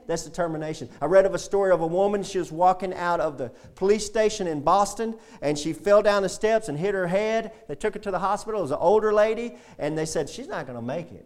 That's 0.07 0.23
determination. 0.23 0.89
I 1.01 1.05
read 1.05 1.25
of 1.25 1.33
a 1.33 1.39
story 1.39 1.71
of 1.71 1.81
a 1.81 1.87
woman. 1.87 2.23
She 2.23 2.37
was 2.37 2.51
walking 2.51 2.93
out 2.93 3.19
of 3.19 3.37
the 3.37 3.49
police 3.75 4.05
station 4.05 4.47
in 4.47 4.61
Boston 4.61 5.15
and 5.41 5.57
she 5.57 5.73
fell 5.73 6.01
down 6.01 6.23
the 6.23 6.29
steps 6.29 6.69
and 6.69 6.77
hit 6.77 6.93
her 6.93 7.07
head. 7.07 7.53
They 7.67 7.75
took 7.75 7.93
her 7.93 7.99
to 7.99 8.11
the 8.11 8.19
hospital. 8.19 8.61
It 8.61 8.63
was 8.63 8.71
an 8.71 8.77
older 8.79 9.13
lady 9.13 9.55
and 9.77 9.97
they 9.97 10.05
said, 10.05 10.29
She's 10.29 10.47
not 10.47 10.65
going 10.65 10.77
to 10.77 10.85
make 10.85 11.11
it. 11.11 11.25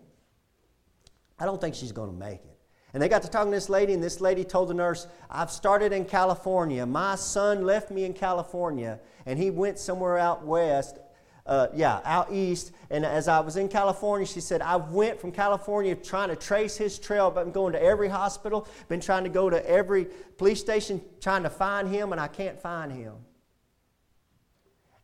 I 1.40 1.46
don't 1.46 1.62
think 1.62 1.76
she's 1.76 1.92
going 1.92 2.12
to 2.12 2.18
make 2.18 2.44
it. 2.44 2.51
And 2.94 3.02
they 3.02 3.08
got 3.08 3.22
to 3.22 3.30
talking 3.30 3.52
to 3.52 3.58
this 3.58 3.70
lady, 3.70 3.94
and 3.94 4.04
this 4.04 4.20
lady 4.20 4.44
told 4.44 4.70
the 4.70 4.74
nurse, 4.74 5.08
I've 5.30 5.52
started 5.52 5.94
in 5.94 6.06
California. 6.06 6.86
My 6.86 7.16
son 7.16 7.66
left 7.66 7.90
me 7.90 8.04
in 8.04 8.14
California, 8.14 9.00
and 9.26 9.40
he 9.40 9.50
went 9.50 9.80
somewhere 9.80 10.18
out 10.18 10.46
west, 10.46 11.00
uh, 11.46 11.68
yeah, 11.74 12.02
out 12.04 12.34
east. 12.34 12.74
And 12.90 13.06
as 13.06 13.30
I 13.30 13.40
was 13.40 13.56
in 13.56 13.70
California, 13.70 14.28
she 14.28 14.42
said, 14.42 14.62
I 14.62 14.76
went 14.76 15.22
from 15.22 15.32
California 15.32 15.96
trying 15.96 16.30
to 16.30 16.36
trace 16.36 16.76
his 16.76 17.00
trail, 17.00 17.32
but 17.32 17.42
I'm 17.42 17.52
going 17.52 17.74
to 17.74 17.82
every 17.82 18.10
hospital, 18.10 18.68
been 18.90 19.00
trying 19.00 19.24
to 19.24 19.30
go 19.30 19.50
to 19.50 19.70
every 19.70 20.08
police 20.38 20.60
station 20.60 21.02
trying 21.22 21.44
to 21.44 21.50
find 21.50 21.88
him, 21.88 22.12
and 22.12 22.20
I 22.20 22.28
can't 22.28 22.60
find 22.60 22.92
him. 22.92 23.14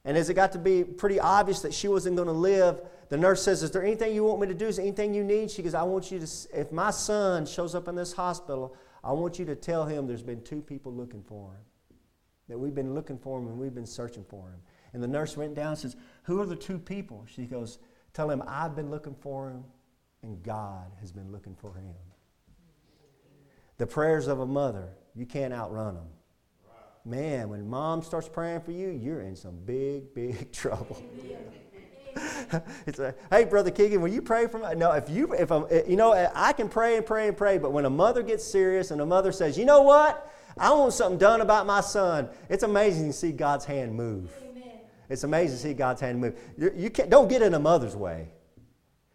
And 0.03 0.17
as 0.17 0.29
it 0.29 0.35
got 0.35 0.53
to 0.53 0.59
be 0.59 0.83
pretty 0.83 1.19
obvious 1.19 1.61
that 1.61 1.73
she 1.73 1.87
wasn't 1.87 2.15
going 2.15 2.27
to 2.27 2.33
live, 2.33 2.81
the 3.09 3.17
nurse 3.17 3.41
says, 3.41 3.63
Is 3.63 3.71
there 3.71 3.83
anything 3.83 4.13
you 4.13 4.23
want 4.23 4.41
me 4.41 4.47
to 4.47 4.53
do? 4.53 4.67
Is 4.67 4.79
anything 4.79 5.13
you 5.13 5.23
need? 5.23 5.49
She 5.49 5.63
goes, 5.63 5.73
I 5.73 5.83
want 5.83 6.11
you 6.11 6.19
to, 6.19 6.27
if 6.53 6.71
my 6.71 6.91
son 6.91 7.45
shows 7.45 7.75
up 7.75 7.87
in 7.87 7.95
this 7.95 8.13
hospital, 8.13 8.75
I 9.03 9.11
want 9.13 9.39
you 9.39 9.45
to 9.45 9.55
tell 9.55 9.85
him 9.85 10.07
there's 10.07 10.23
been 10.23 10.43
two 10.43 10.61
people 10.61 10.93
looking 10.93 11.23
for 11.23 11.51
him. 11.51 11.61
That 12.49 12.57
we've 12.57 12.75
been 12.75 12.93
looking 12.93 13.17
for 13.17 13.39
him 13.39 13.47
and 13.47 13.57
we've 13.57 13.75
been 13.75 13.85
searching 13.85 14.25
for 14.27 14.49
him. 14.49 14.59
And 14.93 15.01
the 15.01 15.07
nurse 15.07 15.37
went 15.37 15.53
down 15.53 15.69
and 15.69 15.77
says, 15.77 15.95
Who 16.23 16.41
are 16.41 16.45
the 16.45 16.55
two 16.55 16.79
people? 16.79 17.25
She 17.27 17.45
goes, 17.45 17.79
Tell 18.13 18.29
him 18.29 18.43
I've 18.47 18.75
been 18.75 18.89
looking 18.89 19.15
for 19.15 19.49
him 19.49 19.63
and 20.23 20.41
God 20.43 20.91
has 20.99 21.11
been 21.11 21.31
looking 21.31 21.55
for 21.55 21.73
him. 21.73 21.93
The 23.77 23.87
prayers 23.87 24.27
of 24.27 24.39
a 24.39 24.45
mother, 24.45 24.89
you 25.13 25.25
can't 25.25 25.53
outrun 25.53 25.95
them. 25.95 26.07
Man, 27.05 27.49
when 27.49 27.69
mom 27.69 28.01
starts 28.01 28.27
praying 28.27 28.61
for 28.61 28.71
you, 28.71 28.89
you're 28.89 29.21
in 29.21 29.35
some 29.35 29.57
big, 29.63 30.13
big 30.13 30.51
trouble. 30.51 31.01
it's 32.85 32.99
like, 32.99 33.17
hey, 33.29 33.45
brother 33.45 33.71
Keegan, 33.71 34.01
will 34.01 34.09
you 34.09 34.21
pray 34.21 34.47
for 34.47 34.59
me? 34.59 34.75
No, 34.75 34.91
if 34.91 35.09
you, 35.09 35.33
if 35.33 35.51
I'm, 35.51 35.65
eh, 35.69 35.83
you 35.87 35.95
know, 35.95 36.13
eh, 36.13 36.29
I 36.33 36.53
can 36.53 36.69
pray 36.69 36.97
and 36.97 37.05
pray 37.05 37.27
and 37.27 37.37
pray, 37.37 37.57
but 37.57 37.71
when 37.71 37.85
a 37.85 37.89
mother 37.89 38.23
gets 38.23 38.43
serious 38.43 38.91
and 38.91 39.01
a 39.01 39.05
mother 39.05 39.31
says, 39.31 39.57
you 39.57 39.65
know 39.65 39.81
what, 39.81 40.31
I 40.57 40.71
want 40.71 40.93
something 40.93 41.17
done 41.17 41.41
about 41.41 41.65
my 41.65 41.81
son, 41.81 42.29
it's 42.49 42.63
amazing 42.63 43.07
to 43.07 43.13
see 43.13 43.31
God's 43.31 43.65
hand 43.65 43.93
move. 43.95 44.31
Amen. 44.49 44.79
It's 45.09 45.23
amazing 45.23 45.57
to 45.57 45.63
see 45.63 45.73
God's 45.73 46.01
hand 46.01 46.19
move. 46.19 46.37
You, 46.57 46.71
you 46.75 46.89
can't, 46.89 47.09
don't 47.09 47.27
get 47.27 47.41
in 47.41 47.53
a 47.53 47.59
mother's 47.59 47.95
way. 47.95 48.29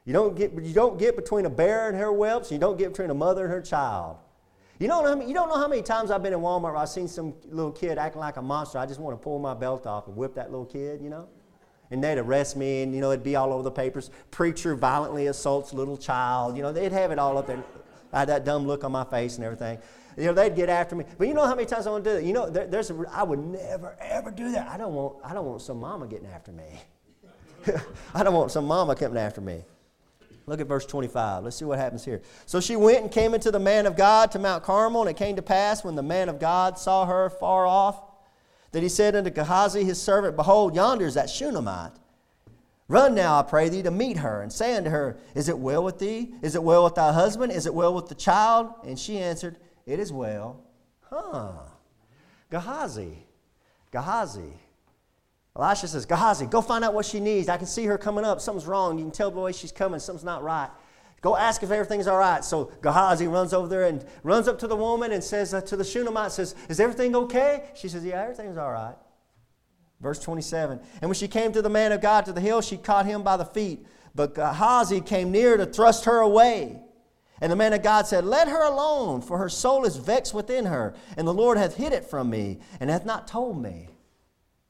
You 0.05 0.13
don't 0.13 0.37
get, 0.37 0.53
you 0.53 0.75
don't 0.75 0.99
get 0.99 1.17
between 1.17 1.47
a 1.47 1.51
bear 1.51 1.89
and 1.89 1.97
her 1.97 2.13
whelps. 2.13 2.51
You 2.51 2.59
don't 2.59 2.77
get 2.77 2.91
between 2.91 3.11
a 3.11 3.15
mother 3.15 3.45
and 3.45 3.53
her 3.53 3.61
child. 3.61 4.17
You 4.79 4.89
don't, 4.89 5.05
know, 5.05 5.25
you 5.25 5.33
don't 5.33 5.49
know 5.49 5.59
how 5.59 5.69
many 5.69 5.83
times 5.83 6.11
I've 6.11 6.25
been 6.25 6.33
in 6.33 6.41
Walmart 6.41 6.63
where 6.63 6.77
I've 6.77 6.89
seen 6.89 7.07
some 7.07 7.35
little 7.49 7.71
kid 7.71 7.99
acting 7.99 8.21
like 8.21 8.37
a 8.37 8.43
monster. 8.43 8.79
I 8.79 8.87
just 8.87 8.99
want 8.99 9.17
to 9.17 9.23
pull 9.23 9.39
my 9.39 9.55
belt 9.55 9.87
off 9.87 10.09
and 10.09 10.17
whip 10.17 10.35
that 10.35 10.51
little 10.51 10.67
kid, 10.67 11.01
you 11.01 11.09
know? 11.09 11.29
And 11.93 12.03
they'd 12.03 12.19
arrest 12.19 12.57
me, 12.57 12.83
and 12.83 12.95
you 12.95 13.01
know 13.01 13.11
it'd 13.11 13.23
be 13.23 13.37
all 13.37 13.53
over 13.53 13.63
the 13.63 13.71
papers. 13.71 14.11
Preacher 14.31 14.75
violently 14.75 15.27
assaults 15.27 15.75
little 15.75 15.97
child. 15.97 16.57
You 16.57 16.63
know 16.63 16.73
they'd 16.73 16.91
have 16.91 17.11
it 17.11 17.19
all 17.19 17.37
up 17.37 17.47
there. 17.47 17.63
I 18.13 18.21
had 18.21 18.29
that 18.29 18.45
dumb 18.45 18.67
look 18.67 18.83
on 18.83 18.93
my 18.93 19.05
face 19.05 19.37
and 19.37 19.45
everything. 19.45 19.79
You 20.17 20.25
know 20.25 20.33
they'd 20.33 20.57
get 20.57 20.69
after 20.69 20.97
me. 20.97 21.05
But 21.19 21.29
you 21.29 21.35
know 21.35 21.47
how 21.47 21.55
many 21.55 21.67
times 21.67 21.87
I 21.87 21.91
want 21.91 22.05
to 22.05 22.11
do 22.11 22.17
that? 22.17 22.25
You 22.25 22.33
know 22.33 22.49
there, 22.49 22.67
there's 22.67 22.91
a, 22.91 23.05
I 23.13 23.23
would 23.23 23.39
never 23.39 23.95
ever 24.01 24.31
do 24.31 24.53
that. 24.53 24.69
I 24.69 24.79
don't 24.79 24.95
want 24.95 25.17
I 25.23 25.35
don't 25.35 25.47
want 25.47 25.61
some 25.61 25.81
mama 25.81 26.07
getting 26.07 26.27
after 26.29 26.51
me. 26.51 26.81
I 28.15 28.23
don't 28.23 28.35
want 28.35 28.51
some 28.51 28.67
mama 28.67 28.97
coming 28.97 29.19
after 29.19 29.43
me. 29.43 29.63
Look 30.47 30.61
at 30.61 30.67
verse 30.67 30.87
25. 30.87 31.45
Let's 31.45 31.57
see 31.57 31.65
what 31.65 31.79
happens 31.79 32.05
here. 32.05 32.21
So 32.47 32.61
she 32.61 32.75
went 32.75 33.03
and 33.03 33.13
came 33.13 33.33
into 33.33 33.53
the 33.53 33.61
man 33.61 33.87
of 33.87 33.97
God 33.97 34.33
to 34.33 34.41
Mount 34.41 34.65
Carmel, 34.65 35.03
and 35.03 35.11
it 35.11 35.17
came 35.17 35.37
to 35.37 35.43
pass 35.43 35.85
when 35.85 35.95
the 35.95 36.03
man 36.03 36.29
of 36.29 36.41
God 36.41 36.79
saw 36.79 37.07
her 37.07 37.31
far 37.31 37.65
off 37.65 38.03
that 38.73 38.83
he 38.83 38.89
said 38.89 39.15
unto 39.15 39.31
Gehazi 39.31 39.85
his 39.85 40.01
servant, 40.01 40.37
Behold, 40.37 40.75
yonder 40.75 41.07
is 41.07 41.15
that 41.15 41.31
Shunammite, 41.31 41.93
Run 42.93 43.15
now, 43.15 43.39
I 43.39 43.43
pray 43.43 43.71
thee, 43.71 43.83
to 43.85 43.91
meet 43.91 44.19
her, 44.19 44.43
and 44.43 44.53
say 44.53 44.77
unto 44.77 44.91
her, 44.91 45.17
Is 45.35 45.49
it 45.49 45.59
well 45.59 45.83
with 45.83 45.99
thee? 45.99 46.35
Is 46.43 46.55
it 46.55 46.63
well 46.63 46.85
with 46.85 46.95
thy 46.95 47.11
husband? 47.11 47.51
Is 47.51 47.65
it 47.65 47.73
well 47.73 47.95
with 47.95 48.09
the 48.09 48.15
child? 48.15 48.71
And 48.85 48.99
she 48.99 49.19
answered, 49.19 49.57
It 49.87 49.99
is 49.99 50.13
well. 50.13 50.61
Huh. 51.01 51.53
Gehazi. 52.51 53.17
Gehazi. 53.93 54.53
Elisha 55.57 55.89
says, 55.89 56.05
Gehazi, 56.05 56.45
go 56.45 56.61
find 56.61 56.85
out 56.85 56.93
what 56.93 57.07
she 57.07 57.19
needs. 57.19 57.49
I 57.49 57.57
can 57.57 57.67
see 57.67 57.87
her 57.87 57.97
coming 57.97 58.27
up. 58.27 58.43
Something's 58.43 58.67
wrong. 58.67 58.99
You 58.99 59.05
can 59.05 59.13
tell 59.13 59.31
the 59.31 59.41
way 59.41 59.53
she's 59.53 59.73
coming. 59.73 59.99
Something's 59.99 60.23
not 60.23 60.43
right. 60.43 60.69
Go 61.23 61.37
ask 61.37 61.63
if 61.63 61.71
everything's 61.71 62.09
all 62.09 62.19
right. 62.19 62.45
So 62.45 62.73
Gehazi 62.83 63.29
runs 63.29 63.55
over 63.55 63.69
there 63.69 63.85
and 63.85 64.05
runs 64.25 64.49
up 64.49 64.59
to 64.59 64.67
the 64.67 64.77
woman 64.77 65.13
and 65.13 65.23
says 65.23 65.55
uh, 65.55 65.61
to 65.63 65.77
the 65.77 65.85
Shunammite, 65.85 66.33
says, 66.33 66.57
Is 66.69 66.81
everything 66.81 67.15
okay? 67.15 67.71
She 67.75 67.89
says, 67.89 68.05
Yeah, 68.05 68.21
everything's 68.23 68.57
all 68.59 68.73
right. 68.73 68.97
Verse 70.01 70.19
27. 70.19 70.81
And 71.01 71.09
when 71.09 71.15
she 71.15 71.29
came 71.29 71.53
to 71.53 71.63
the 71.63 71.71
man 71.71 71.93
of 71.93 72.01
God 72.01 72.25
to 72.25 72.33
the 72.33 72.41
hill, 72.41 72.61
she 72.61 72.77
caught 72.77 73.07
him 73.07 73.23
by 73.23 73.37
the 73.37 73.45
feet. 73.45 73.87
But 74.17 74.35
Gehazi 74.35 75.01
came 75.01 75.31
near 75.31 75.57
to 75.57 75.65
thrust 75.65 76.07
her 76.07 76.19
away. 76.19 76.81
And 77.41 77.51
the 77.51 77.57
man 77.57 77.73
of 77.73 77.85
God 77.85 78.09
said, 78.09 78.25
Let 78.25 78.49
her 78.49 78.65
alone, 78.65 79.23
for 79.23 79.39
her 79.39 79.49
soul 79.49 79.85
is 79.85 79.97
vexed 79.97 80.35
within 80.35 80.67
her, 80.67 80.93
and 81.17 81.27
the 81.27 81.35
Lord 81.35 81.57
hath 81.57 81.77
hid 81.77 81.93
it 81.93 82.05
from 82.05 82.31
me, 82.31 82.59
and 82.81 82.91
hath 82.91 83.07
not 83.07 83.29
told 83.29 83.63
me. 83.63 83.89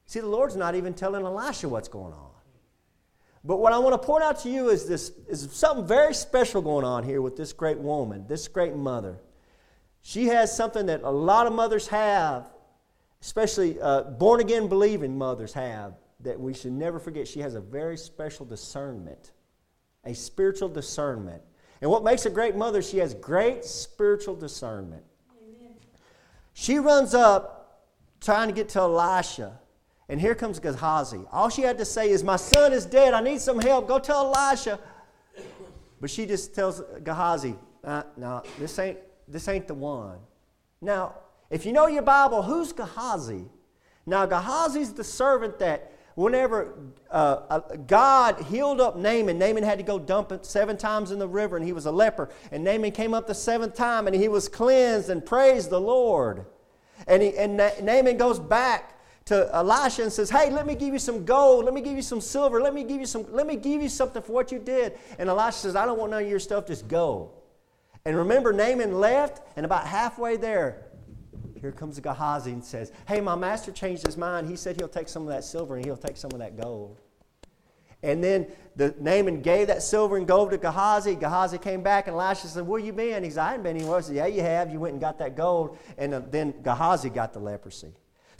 See, 0.05 0.19
the 0.19 0.27
Lord's 0.27 0.55
not 0.55 0.75
even 0.75 0.93
telling 0.93 1.25
Elisha 1.25 1.67
what's 1.67 1.87
going 1.87 2.13
on. 2.13 2.32
But 3.43 3.57
what 3.57 3.73
I 3.73 3.77
want 3.79 4.01
to 4.01 4.05
point 4.05 4.23
out 4.23 4.39
to 4.41 4.49
you 4.49 4.69
is 4.69 4.87
this 4.87 5.11
is 5.27 5.49
something 5.51 5.85
very 5.85 6.13
special 6.13 6.61
going 6.61 6.85
on 6.85 7.03
here 7.03 7.21
with 7.21 7.35
this 7.35 7.51
great 7.51 7.77
woman, 7.77 8.25
this 8.27 8.47
great 8.47 8.75
mother. 8.75 9.19
She 10.01 10.27
has 10.27 10.55
something 10.55 10.85
that 10.85 11.01
a 11.03 11.09
lot 11.09 11.45
of 11.47 11.53
mothers 11.53 11.87
have, 11.87 12.49
especially 13.21 13.79
uh, 13.81 14.03
born 14.03 14.39
again 14.39 14.67
believing 14.67 15.17
mothers 15.17 15.53
have, 15.53 15.95
that 16.21 16.39
we 16.39 16.53
should 16.53 16.71
never 16.71 16.99
forget. 16.99 17.27
She 17.27 17.41
has 17.41 17.55
a 17.55 17.61
very 17.61 17.97
special 17.97 18.45
discernment, 18.45 19.31
a 20.05 20.13
spiritual 20.13 20.69
discernment. 20.69 21.41
And 21.81 21.91
what 21.91 22.03
makes 22.03 22.25
a 22.25 22.29
great 22.29 22.55
mother, 22.55 22.81
she 22.81 22.97
has 22.99 23.13
great 23.13 23.65
spiritual 23.65 24.37
discernment. 24.37 25.03
Amen. 25.41 25.75
She 26.53 26.79
runs 26.79 27.13
up 27.13 27.89
trying 28.21 28.47
to 28.47 28.53
get 28.53 28.69
to 28.69 28.79
Elisha. 28.79 29.59
And 30.13 30.21
here 30.21 30.35
comes 30.35 30.59
Gehazi. 30.59 31.21
All 31.31 31.49
she 31.49 31.63
had 31.63 31.79
to 31.79 31.85
say 31.85 32.11
is, 32.11 32.23
My 32.23 32.35
son 32.35 32.71
is 32.71 32.85
dead. 32.85 33.15
I 33.15 33.21
need 33.21 33.41
some 33.41 33.57
help. 33.59 33.87
Go 33.87 33.97
tell 33.97 34.31
Elisha. 34.31 34.79
But 35.99 36.11
she 36.11 36.27
just 36.27 36.53
tells 36.53 36.83
Gehazi, 37.03 37.55
uh, 37.83 38.03
No, 38.15 38.43
this 38.59 38.77
ain't, 38.77 38.99
this 39.27 39.47
ain't 39.47 39.67
the 39.67 39.73
one. 39.73 40.19
Now, 40.81 41.15
if 41.49 41.65
you 41.65 41.73
know 41.73 41.87
your 41.87 42.03
Bible, 42.03 42.43
who's 42.43 42.71
Gehazi? 42.73 43.45
Now, 44.05 44.27
Gehazi's 44.27 44.93
the 44.93 45.03
servant 45.03 45.57
that 45.57 45.91
whenever 46.13 46.75
uh, 47.09 47.57
God 47.87 48.39
healed 48.43 48.81
up 48.81 48.95
Naaman, 48.95 49.39
Naaman 49.39 49.63
had 49.63 49.79
to 49.79 49.83
go 49.83 49.97
dump 49.97 50.31
it 50.31 50.45
seven 50.45 50.77
times 50.77 51.09
in 51.09 51.17
the 51.17 51.27
river, 51.27 51.57
and 51.57 51.65
he 51.65 51.73
was 51.73 51.87
a 51.87 51.91
leper. 51.91 52.29
And 52.51 52.63
Naaman 52.63 52.91
came 52.91 53.15
up 53.15 53.25
the 53.25 53.33
seventh 53.33 53.73
time, 53.73 54.05
and 54.05 54.15
he 54.15 54.27
was 54.27 54.47
cleansed 54.47 55.09
and 55.09 55.25
praised 55.25 55.71
the 55.71 55.81
Lord. 55.81 56.45
And, 57.07 57.23
he, 57.23 57.35
and 57.35 57.57
Naaman 57.57 58.17
goes 58.17 58.37
back 58.37 58.92
to 59.25 59.49
Elisha 59.53 60.03
and 60.03 60.11
says, 60.11 60.29
Hey, 60.29 60.49
let 60.49 60.65
me 60.65 60.75
give 60.75 60.93
you 60.93 60.99
some 60.99 61.25
gold, 61.25 61.65
let 61.65 61.73
me 61.73 61.81
give 61.81 61.93
you 61.93 62.01
some 62.01 62.21
silver, 62.21 62.61
let 62.61 62.73
me 62.73 62.83
give 62.83 62.99
you 62.99 63.05
some, 63.05 63.25
let 63.31 63.47
me 63.47 63.55
give 63.55 63.81
you 63.81 63.89
something 63.89 64.21
for 64.21 64.33
what 64.33 64.51
you 64.51 64.59
did. 64.59 64.97
And 65.17 65.29
Elisha 65.29 65.59
says, 65.59 65.75
I 65.75 65.85
don't 65.85 65.97
want 65.97 66.11
none 66.11 66.23
of 66.23 66.29
your 66.29 66.39
stuff, 66.39 66.67
just 66.67 66.87
go. 66.87 67.31
And 68.05 68.17
remember, 68.17 68.51
Naaman 68.51 68.99
left, 68.99 69.41
and 69.55 69.65
about 69.65 69.87
halfway 69.87 70.35
there, 70.35 70.87
here 71.59 71.71
comes 71.71 71.97
Gehazi 71.99 72.51
and 72.51 72.63
says, 72.63 72.91
Hey, 73.07 73.21
my 73.21 73.35
master 73.35 73.71
changed 73.71 74.05
his 74.05 74.17
mind. 74.17 74.49
He 74.49 74.57
said 74.57 74.75
he'll 74.75 74.89
take 74.89 75.07
some 75.07 75.23
of 75.23 75.29
that 75.29 75.45
silver 75.45 75.77
and 75.77 75.85
he'll 75.85 75.95
take 75.95 76.17
some 76.17 76.31
of 76.33 76.39
that 76.39 76.59
gold. 76.59 76.99
And 78.03 78.21
then 78.21 78.47
the 78.75 78.93
Naaman 78.99 79.41
gave 79.41 79.67
that 79.67 79.81
silver 79.81 80.17
and 80.17 80.27
gold 80.27 80.51
to 80.51 80.57
Gehazi. 80.57 81.15
Gehazi 81.15 81.57
came 81.57 81.81
back 81.81 82.07
and 82.07 82.17
Elisha 82.17 82.47
said, 82.47 82.67
Where 82.67 82.81
you 82.81 82.91
been? 82.91 83.23
He 83.23 83.29
said, 83.29 83.39
I 83.39 83.51
haven't 83.51 83.63
been 83.63 83.77
anywhere. 83.77 83.99
He 83.99 84.07
said, 84.07 84.15
Yeah, 84.17 84.25
you 84.25 84.41
have. 84.41 84.73
You 84.73 84.81
went 84.81 84.91
and 84.91 84.99
got 85.01 85.17
that 85.19 85.37
gold. 85.37 85.77
And 85.97 86.13
then 86.29 86.53
Gehazi 86.63 87.09
got 87.09 87.31
the 87.31 87.39
leprosy. 87.39 87.93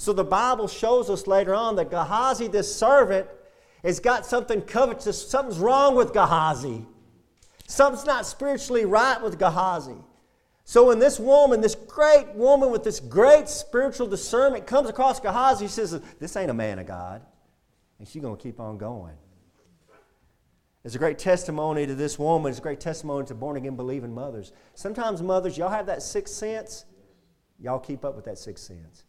So 0.04 0.12
the 0.12 0.26
Bible 0.26 0.68
shows 0.68 1.10
us 1.10 1.28
later 1.28 1.56
on 1.56 1.78
that 1.78 1.90
Gehazi, 1.90 2.50
this 2.50 2.76
servant, 2.76 3.26
has 3.86 4.02
got 4.02 4.26
something 4.26 4.62
covetous. 4.62 5.30
Something's 5.30 5.60
wrong 5.60 5.96
with 5.96 6.12
Gehazi. 6.12 6.86
Something's 7.68 8.06
not 8.06 8.26
spiritually 8.26 8.84
right 8.84 9.22
with 9.24 9.40
Gehazi. 9.40 9.96
So 10.66 10.88
when 10.88 11.00
this 11.00 11.22
woman, 11.22 11.62
this 11.62 11.76
great 11.76 12.28
woman 12.36 12.70
with 12.70 12.84
this 12.84 13.00
great 13.00 13.48
spiritual 13.48 14.08
discernment 14.08 14.68
comes 14.68 14.90
across 14.90 15.22
Gehazi, 15.22 15.68
she 15.68 15.72
says, 15.72 16.02
This 16.20 16.36
ain't 16.36 16.52
a 16.52 16.54
man 16.54 16.80
of 16.80 16.86
God. 16.86 17.22
And 17.98 18.06
she's 18.06 18.22
going 18.22 18.36
to 18.36 18.44
keep 18.44 18.60
on 18.60 18.78
going. 18.78 19.16
It's 20.84 20.96
a 20.96 21.00
great 21.00 21.18
testimony 21.18 21.88
to 21.88 21.96
this 21.96 22.20
woman. 22.20 22.50
It's 22.50 22.60
a 22.60 22.62
great 22.62 22.82
testimony 22.82 23.26
to 23.28 23.36
born 23.36 23.56
again 23.56 23.78
believing 23.78 24.14
mothers. 24.14 24.52
Sometimes 24.74 25.22
mothers, 25.22 25.58
y'all 25.58 25.70
have 25.70 25.86
that 25.86 26.04
sixth 26.04 26.34
sense. 26.34 26.84
Y'all 27.58 27.80
keep 27.80 28.04
up 28.04 28.18
with 28.18 28.26
that 28.26 28.38
sixth 28.38 28.66
sense. 28.66 29.06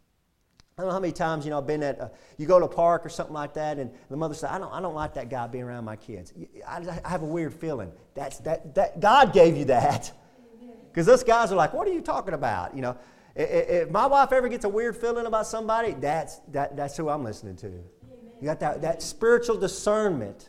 I 0.77 0.83
don't 0.83 0.89
know 0.89 0.95
how 0.95 1.01
many 1.01 1.13
times, 1.13 1.45
you 1.45 1.51
know, 1.51 1.59
I've 1.59 1.69
been 1.69 1.85
at, 1.85 2.01
a, 2.01 2.11
you 2.37 2.47
go 2.47 2.59
to 2.59 2.65
a 2.65 2.69
park 2.69 3.07
or 3.07 3.09
something 3.09 3.35
like 3.35 3.55
that, 3.55 3.79
and 3.79 3.93
the 4.11 4.17
mother 4.17 4.35
said, 4.35 4.51
I 4.51 4.59
don't, 4.59 4.73
I 4.73 4.81
don't 4.81 4.95
like 4.95 5.15
that 5.15 5.29
guy 5.29 5.47
being 5.47 5.63
around 5.63 5.85
my 5.85 5.95
kids. 5.95 6.33
I, 6.67 6.85
I 7.05 7.09
have 7.09 7.23
a 7.23 7.27
weird 7.27 7.55
feeling. 7.55 7.93
That's, 8.15 8.39
that, 8.39 8.75
that, 8.75 8.99
God 8.99 9.33
gave 9.33 9.57
you 9.57 9.67
that. 9.67 10.13
Because 10.91 11.07
those 11.07 11.23
guys 11.23 11.53
are 11.53 11.57
like, 11.57 11.75
what 11.75 11.87
are 11.87 11.93
you 11.93 12.01
talking 12.01 12.35
about? 12.35 12.75
You 12.75 12.83
know, 12.83 12.97
if, 13.37 13.89
my 13.91 14.07
wife 14.07 14.33
ever 14.33 14.49
gets 14.49 14.65
a 14.65 14.69
weird 14.69 14.97
feeling 14.97 15.27
about 15.27 15.47
somebody, 15.47 15.93
that's, 15.93 16.41
that, 16.49 16.77
that's 16.77 16.97
who 16.97 17.09
I'm 17.09 17.23
listening 17.23 17.57
to. 17.57 17.69
You 17.69 18.45
got 18.45 18.59
that, 18.61 18.83
that 18.83 19.01
spiritual 19.01 19.57
discernment, 19.57 20.49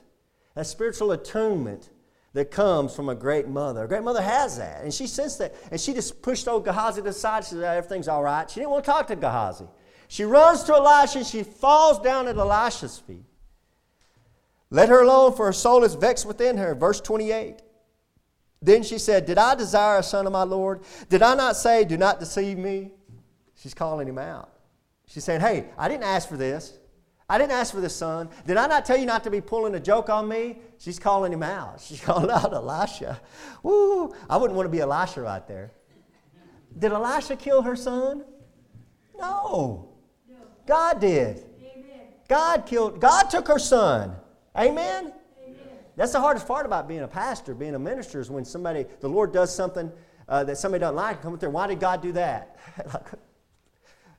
that 0.55 0.65
spiritual 0.65 1.11
attunement 1.11 1.91
that 2.33 2.49
comes 2.51 2.95
from 2.95 3.09
a 3.09 3.15
great 3.15 3.47
mother. 3.47 3.83
A 3.83 3.87
great 3.87 4.03
mother 4.03 4.21
has 4.21 4.57
that. 4.57 4.83
And 4.83 4.93
she 4.93 5.05
sensed 5.05 5.37
that. 5.37 5.55
And 5.71 5.79
she 5.79 5.93
just 5.93 6.21
pushed 6.21 6.47
old 6.47 6.65
Gehazi 6.65 7.01
to 7.01 7.05
the 7.05 7.13
side. 7.13 7.45
She 7.45 7.51
said, 7.51 7.63
everything's 7.63 8.07
all 8.07 8.23
right. 8.23 8.49
She 8.49 8.59
didn't 8.59 8.71
want 8.71 8.83
to 8.83 8.91
talk 8.91 9.07
to 9.07 9.15
Gehazi. 9.15 9.65
She 10.07 10.23
runs 10.23 10.63
to 10.63 10.73
Elisha 10.73 11.19
and 11.19 11.27
she 11.27 11.43
falls 11.43 11.99
down 11.99 12.27
at 12.27 12.37
Elisha's 12.37 12.99
feet. 12.99 13.25
Let 14.69 14.89
her 14.89 15.01
alone, 15.01 15.33
for 15.33 15.45
her 15.45 15.53
soul 15.53 15.83
is 15.83 15.95
vexed 15.95 16.25
within 16.25 16.57
her. 16.57 16.75
Verse 16.75 16.99
28. 16.99 17.61
Then 18.61 18.83
she 18.83 18.97
said, 18.97 19.25
Did 19.25 19.37
I 19.37 19.55
desire 19.55 19.99
a 19.99 20.03
son 20.03 20.25
of 20.25 20.33
my 20.33 20.43
Lord? 20.43 20.81
Did 21.09 21.21
I 21.21 21.35
not 21.35 21.55
say, 21.55 21.85
Do 21.85 21.97
not 21.97 22.19
deceive 22.19 22.57
me? 22.57 22.91
She's 23.55 23.73
calling 23.73 24.07
him 24.07 24.17
out. 24.17 24.49
She's 25.07 25.23
saying, 25.23 25.41
Hey, 25.41 25.69
I 25.77 25.87
didn't 25.87 26.03
ask 26.03 26.27
for 26.27 26.37
this. 26.37 26.79
I 27.27 27.37
didn't 27.39 27.53
ask 27.53 27.73
for 27.73 27.81
this 27.81 27.95
son. 27.95 28.29
Did 28.45 28.57
I 28.57 28.67
not 28.67 28.85
tell 28.85 28.97
you 28.97 29.05
not 29.05 29.23
to 29.23 29.31
be 29.31 29.41
pulling 29.41 29.73
a 29.75 29.79
joke 29.79 30.09
on 30.09 30.27
me? 30.27 30.59
She's 30.77 30.99
calling 30.99 31.33
him 31.33 31.41
out. 31.41 31.81
She's 31.81 31.99
calling 32.03 32.29
out 32.29 32.53
Elisha. 32.53 33.19
Woo! 33.63 34.13
I 34.29 34.37
wouldn't 34.37 34.55
want 34.55 34.67
to 34.67 34.71
be 34.71 34.81
Elisha 34.81 35.21
right 35.21 35.47
there. 35.47 35.71
Did 36.77 36.91
Elisha 36.91 37.35
kill 37.35 37.61
her 37.61 37.75
son? 37.75 38.25
No. 39.17 39.94
God 40.65 40.99
did. 40.99 41.43
Amen. 41.61 42.07
God 42.27 42.65
killed, 42.65 42.99
God 42.99 43.29
took 43.29 43.47
her 43.47 43.59
son. 43.59 44.15
Amen? 44.57 45.13
Amen? 45.43 45.57
That's 45.95 46.11
the 46.11 46.19
hardest 46.19 46.47
part 46.47 46.65
about 46.65 46.87
being 46.87 47.01
a 47.01 47.07
pastor, 47.07 47.53
being 47.53 47.75
a 47.75 47.79
minister, 47.79 48.19
is 48.19 48.29
when 48.29 48.45
somebody, 48.45 48.85
the 48.99 49.07
Lord 49.07 49.31
does 49.31 49.53
something 49.53 49.91
uh, 50.27 50.43
that 50.43 50.57
somebody 50.57 50.81
doesn't 50.81 50.95
like, 50.95 51.21
come 51.21 51.33
up 51.33 51.39
there, 51.39 51.49
why 51.49 51.67
did 51.67 51.79
God 51.79 52.01
do 52.01 52.11
that? 52.13 52.57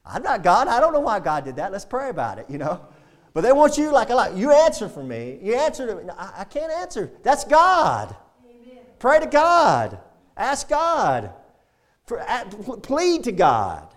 I'm 0.07 0.23
not 0.23 0.43
God. 0.43 0.69
I 0.69 0.79
don't 0.79 0.93
know 0.93 1.01
why 1.01 1.19
God 1.19 1.45
did 1.45 1.57
that. 1.57 1.73
Let's 1.73 1.85
pray 1.85 2.11
about 2.11 2.39
it, 2.39 2.49
you 2.49 2.59
know. 2.59 2.87
But 3.35 3.41
they 3.41 3.53
want 3.53 3.77
you 3.77 3.91
like, 3.91 4.09
like 4.09 4.37
you 4.37 4.53
answer 4.53 4.89
for 4.89 5.03
me. 5.03 5.39
You 5.43 5.57
answer 5.57 5.87
to 5.87 5.97
me. 5.97 6.05
I, 6.17 6.41
I 6.41 6.45
can't 6.45 6.73
answer. 6.73 7.11
That's 7.23 7.45
God. 7.45 8.15
Amen. 8.49 8.79
Pray 8.99 9.21
to 9.21 9.27
God. 9.27 9.99
Ask 10.37 10.69
God. 10.69 11.33
For, 12.05 12.25
plead 12.83 13.25
to 13.25 13.33
God. 13.33 13.93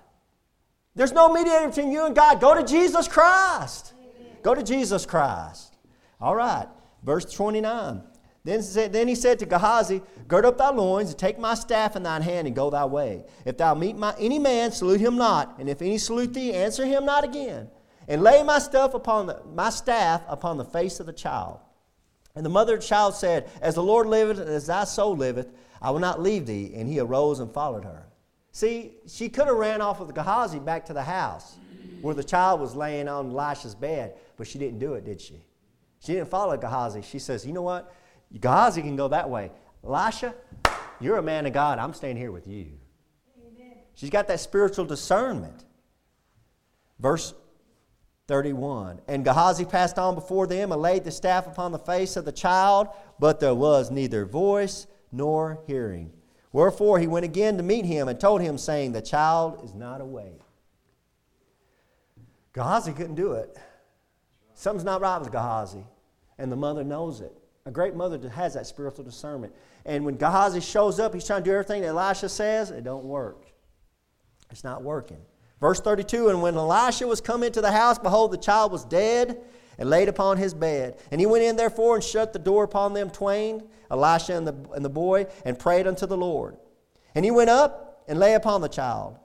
There's 0.95 1.11
no 1.11 1.31
mediator 1.31 1.67
between 1.67 1.91
you 1.91 2.05
and 2.05 2.15
God. 2.15 2.41
Go 2.41 2.55
to 2.55 2.63
Jesus 2.63 3.07
Christ. 3.07 3.93
Amen. 3.93 4.37
Go 4.43 4.55
to 4.55 4.63
Jesus 4.63 5.05
Christ. 5.05 5.77
All 6.19 6.35
right. 6.35 6.67
Verse 7.03 7.25
29. 7.25 8.03
Then, 8.43 8.91
then 8.91 9.07
he 9.07 9.15
said 9.15 9.39
to 9.39 9.45
Gehazi, 9.45 10.01
Gird 10.27 10.45
up 10.45 10.57
thy 10.57 10.69
loins, 10.69 11.09
and 11.09 11.19
take 11.19 11.37
my 11.37 11.53
staff 11.53 11.95
in 11.95 12.03
thine 12.03 12.21
hand, 12.21 12.47
and 12.47 12.55
go 12.55 12.69
thy 12.69 12.85
way. 12.85 13.25
If 13.45 13.57
thou 13.57 13.75
meet 13.75 13.97
my, 13.97 14.15
any 14.19 14.39
man, 14.39 14.71
salute 14.71 15.01
him 15.01 15.17
not, 15.17 15.59
and 15.59 15.69
if 15.69 15.81
any 15.81 15.97
salute 15.97 16.33
thee, 16.33 16.53
answer 16.53 16.85
him 16.85 17.05
not 17.05 17.23
again. 17.23 17.69
And 18.07 18.23
lay 18.23 18.41
my 18.41 18.59
stuff 18.59 18.93
upon 18.93 19.27
the, 19.27 19.41
my 19.53 19.69
staff 19.69 20.23
upon 20.27 20.57
the 20.57 20.65
face 20.65 20.99
of 20.99 21.05
the 21.05 21.13
child. 21.13 21.59
And 22.33 22.45
the 22.45 22.49
mother 22.49 22.75
of 22.75 22.81
the 22.81 22.87
child 22.87 23.15
said, 23.15 23.49
As 23.61 23.75
the 23.75 23.83
Lord 23.83 24.07
liveth, 24.07 24.39
and 24.39 24.49
as 24.49 24.67
thy 24.67 24.85
soul 24.85 25.15
liveth, 25.15 25.51
I 25.81 25.91
will 25.91 25.99
not 25.99 26.21
leave 26.21 26.45
thee. 26.45 26.71
And 26.75 26.87
he 26.87 26.99
arose 26.99 27.39
and 27.39 27.53
followed 27.53 27.83
her. 27.83 28.08
See, 28.59 28.95
she 29.07 29.29
could 29.29 29.47
have 29.47 29.55
ran 29.55 29.79
off 29.79 30.01
with 30.01 30.13
Gehazi 30.13 30.59
back 30.59 30.85
to 30.87 30.93
the 30.93 31.01
house 31.01 31.55
where 32.01 32.13
the 32.13 32.25
child 32.25 32.59
was 32.59 32.75
laying 32.75 33.07
on 33.07 33.29
Elisha's 33.29 33.73
bed, 33.73 34.15
but 34.35 34.47
she 34.47 34.59
didn't 34.59 34.79
do 34.79 34.95
it, 34.95 35.05
did 35.05 35.21
she? 35.21 35.41
She 36.01 36.11
didn't 36.11 36.27
follow 36.27 36.57
Gehazi. 36.57 37.01
She 37.01 37.19
says, 37.19 37.45
You 37.45 37.53
know 37.53 37.61
what? 37.61 37.95
Gehazi 38.37 38.81
can 38.81 38.97
go 38.97 39.07
that 39.07 39.29
way. 39.29 39.53
Elisha, 39.81 40.35
you're 40.99 41.15
a 41.19 41.23
man 41.23 41.45
of 41.45 41.53
God. 41.53 41.79
I'm 41.79 41.93
staying 41.93 42.17
here 42.17 42.33
with 42.33 42.47
you. 42.47 42.73
Amen. 43.37 43.77
She's 43.95 44.09
got 44.09 44.27
that 44.27 44.41
spiritual 44.41 44.83
discernment. 44.83 45.63
Verse 46.99 47.33
31. 48.27 48.99
And 49.07 49.23
Gehazi 49.23 49.63
passed 49.63 49.97
on 49.97 50.15
before 50.15 50.47
them 50.47 50.73
and 50.73 50.81
laid 50.81 51.05
the 51.05 51.11
staff 51.11 51.47
upon 51.47 51.71
the 51.71 51.79
face 51.79 52.17
of 52.17 52.25
the 52.25 52.33
child, 52.33 52.89
but 53.19 53.39
there 53.39 53.55
was 53.55 53.89
neither 53.89 54.25
voice 54.25 54.85
nor 55.13 55.61
hearing. 55.65 56.11
Wherefore 56.51 56.99
he 56.99 57.07
went 57.07 57.25
again 57.25 57.57
to 57.57 57.63
meet 57.63 57.85
him 57.85 58.07
and 58.07 58.19
told 58.19 58.41
him, 58.41 58.57
saying, 58.57 58.91
The 58.91 59.01
child 59.01 59.61
is 59.63 59.73
not 59.73 60.01
awake. 60.01 60.41
Gehazi 62.53 62.91
couldn't 62.91 63.15
do 63.15 63.33
it. 63.33 63.57
Something's 64.55 64.83
not 64.83 65.01
right 65.01 65.19
with 65.19 65.31
Gehazi, 65.31 65.83
and 66.37 66.51
the 66.51 66.55
mother 66.55 66.83
knows 66.83 67.21
it. 67.21 67.37
A 67.65 67.71
great 67.71 67.95
mother 67.95 68.29
has 68.29 68.55
that 68.55 68.65
spiritual 68.65 69.03
discernment. 69.03 69.53
And 69.85 70.03
when 70.03 70.17
Gehazi 70.17 70.59
shows 70.59 70.99
up, 70.99 71.13
he's 71.13 71.25
trying 71.25 71.43
to 71.43 71.49
do 71.49 71.53
everything 71.53 71.83
that 71.83 71.89
Elisha 71.89 72.29
says, 72.29 72.71
it 72.71 72.83
don't 72.83 73.05
work. 73.05 73.45
It's 74.49 74.63
not 74.63 74.81
working. 74.81 75.19
Verse 75.61 75.79
32 75.79 76.29
And 76.29 76.41
when 76.41 76.55
Elisha 76.55 77.05
was 77.05 77.21
come 77.21 77.43
into 77.43 77.61
the 77.61 77.71
house, 77.71 77.99
behold, 77.99 78.31
the 78.31 78.37
child 78.37 78.71
was 78.71 78.85
dead 78.85 79.39
and 79.79 79.89
laid 79.89 80.09
upon 80.09 80.37
his 80.37 80.53
bed. 80.53 80.99
And 81.09 81.19
he 81.19 81.25
went 81.25 81.43
in 81.43 81.55
therefore 81.55 81.95
and 81.95 82.03
shut 82.03 82.33
the 82.33 82.39
door 82.39 82.65
upon 82.65 82.93
them 82.93 83.09
twain, 83.09 83.63
Elisha 83.89 84.35
and 84.35 84.45
the, 84.45 84.55
and 84.75 84.85
the 84.85 84.89
boy, 84.89 85.25
and 85.45 85.57
prayed 85.57 85.87
unto 85.87 86.05
the 86.05 86.17
Lord. 86.17 86.57
And 87.15 87.25
he 87.25 87.31
went 87.31 87.49
up 87.49 88.03
and 88.07 88.19
lay 88.19 88.35
upon 88.35 88.61
the 88.61 88.67
child, 88.67 89.17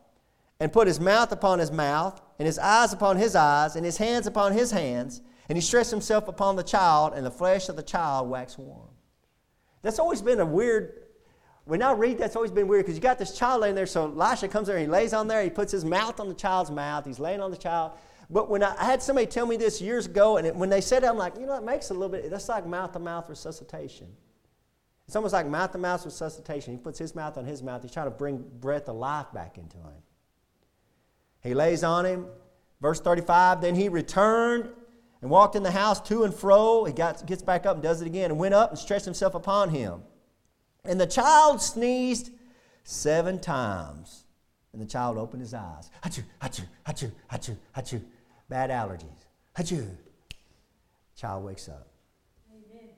and 0.60 0.72
put 0.72 0.86
his 0.86 1.00
mouth 1.00 1.32
upon 1.32 1.58
his 1.58 1.72
mouth, 1.72 2.20
and 2.38 2.46
his 2.46 2.58
eyes 2.58 2.92
upon 2.92 3.16
his 3.16 3.34
eyes, 3.34 3.76
and 3.76 3.84
his 3.84 3.96
hands 3.96 4.26
upon 4.26 4.52
his 4.52 4.70
hands. 4.70 5.20
And 5.48 5.58
he 5.58 5.62
stretched 5.62 5.90
himself 5.90 6.28
upon 6.28 6.56
the 6.56 6.62
child, 6.62 7.12
and 7.14 7.26
the 7.26 7.30
flesh 7.30 7.68
of 7.68 7.76
the 7.76 7.82
child 7.82 8.30
waxed 8.30 8.58
warm. 8.58 8.88
That's 9.82 9.98
always 9.98 10.22
been 10.22 10.40
a 10.40 10.46
weird 10.46 11.04
when 11.66 11.82
I 11.82 11.92
read 11.92 12.18
that's 12.18 12.36
always 12.36 12.50
been 12.50 12.68
weird 12.68 12.84
because 12.84 12.94
you 12.94 13.00
got 13.00 13.18
this 13.18 13.36
child 13.36 13.62
laying 13.62 13.74
there. 13.74 13.86
So 13.86 14.04
Elisha 14.04 14.48
comes 14.48 14.68
there 14.68 14.78
he 14.78 14.86
lays 14.86 15.14
on 15.14 15.28
there. 15.28 15.42
He 15.42 15.50
puts 15.50 15.72
his 15.72 15.84
mouth 15.84 16.20
on 16.20 16.28
the 16.28 16.34
child's 16.34 16.70
mouth. 16.70 17.06
He's 17.06 17.18
laying 17.18 17.40
on 17.40 17.50
the 17.50 17.56
child. 17.56 17.92
But 18.30 18.50
when 18.50 18.62
I, 18.62 18.74
I 18.78 18.84
had 18.84 19.02
somebody 19.02 19.26
tell 19.26 19.46
me 19.46 19.56
this 19.56 19.80
years 19.80 20.06
ago, 20.06 20.36
and 20.36 20.46
it, 20.46 20.54
when 20.54 20.70
they 20.70 20.80
said 20.80 21.04
it, 21.04 21.06
I'm 21.06 21.18
like, 21.18 21.38
you 21.38 21.46
know, 21.46 21.56
it 21.56 21.64
makes 21.64 21.90
a 21.90 21.94
little 21.94 22.08
bit. 22.08 22.30
That's 22.30 22.48
like 22.48 22.66
mouth 22.66 22.92
to 22.92 22.98
mouth 22.98 23.28
resuscitation. 23.28 24.08
It's 25.06 25.16
almost 25.16 25.34
like 25.34 25.46
mouth 25.46 25.72
to 25.72 25.78
mouth 25.78 26.04
resuscitation. 26.04 26.72
He 26.72 26.78
puts 26.78 26.98
his 26.98 27.14
mouth 27.14 27.36
on 27.36 27.44
his 27.44 27.62
mouth. 27.62 27.82
He's 27.82 27.92
trying 27.92 28.06
to 28.06 28.10
bring 28.10 28.44
breath 28.60 28.88
of 28.88 28.96
life 28.96 29.26
back 29.34 29.58
into 29.58 29.76
him. 29.76 30.02
He 31.42 31.54
lays 31.54 31.84
on 31.84 32.06
him. 32.06 32.26
Verse 32.80 33.00
35. 33.00 33.60
Then 33.60 33.74
he 33.74 33.88
returned 33.88 34.70
and 35.20 35.30
walked 35.30 35.56
in 35.56 35.62
the 35.62 35.70
house 35.70 36.00
to 36.02 36.24
and 36.24 36.34
fro. 36.34 36.84
He 36.84 36.92
got, 36.92 37.26
gets 37.26 37.42
back 37.42 37.66
up 37.66 37.74
and 37.74 37.82
does 37.82 38.00
it 38.00 38.06
again, 38.06 38.30
and 38.30 38.38
went 38.38 38.54
up 38.54 38.70
and 38.70 38.78
stretched 38.78 39.04
himself 39.04 39.34
upon 39.34 39.70
him. 39.70 40.02
And 40.84 41.00
the 41.00 41.06
child 41.06 41.60
sneezed 41.60 42.30
seven 42.84 43.38
times. 43.40 44.24
And 44.72 44.82
the 44.82 44.86
child 44.86 45.18
opened 45.18 45.40
his 45.40 45.54
eyes. 45.54 45.88
Achoo, 46.02 46.24
achoo, 46.42 46.64
achoo, 46.86 47.12
achoo, 47.30 47.56
achoo. 47.76 48.02
Bad 48.48 48.70
allergies. 48.70 49.26
Achoo. 49.56 49.88
Child 51.16 51.44
wakes 51.44 51.68
up. 51.68 51.88
Amen. 52.50 52.90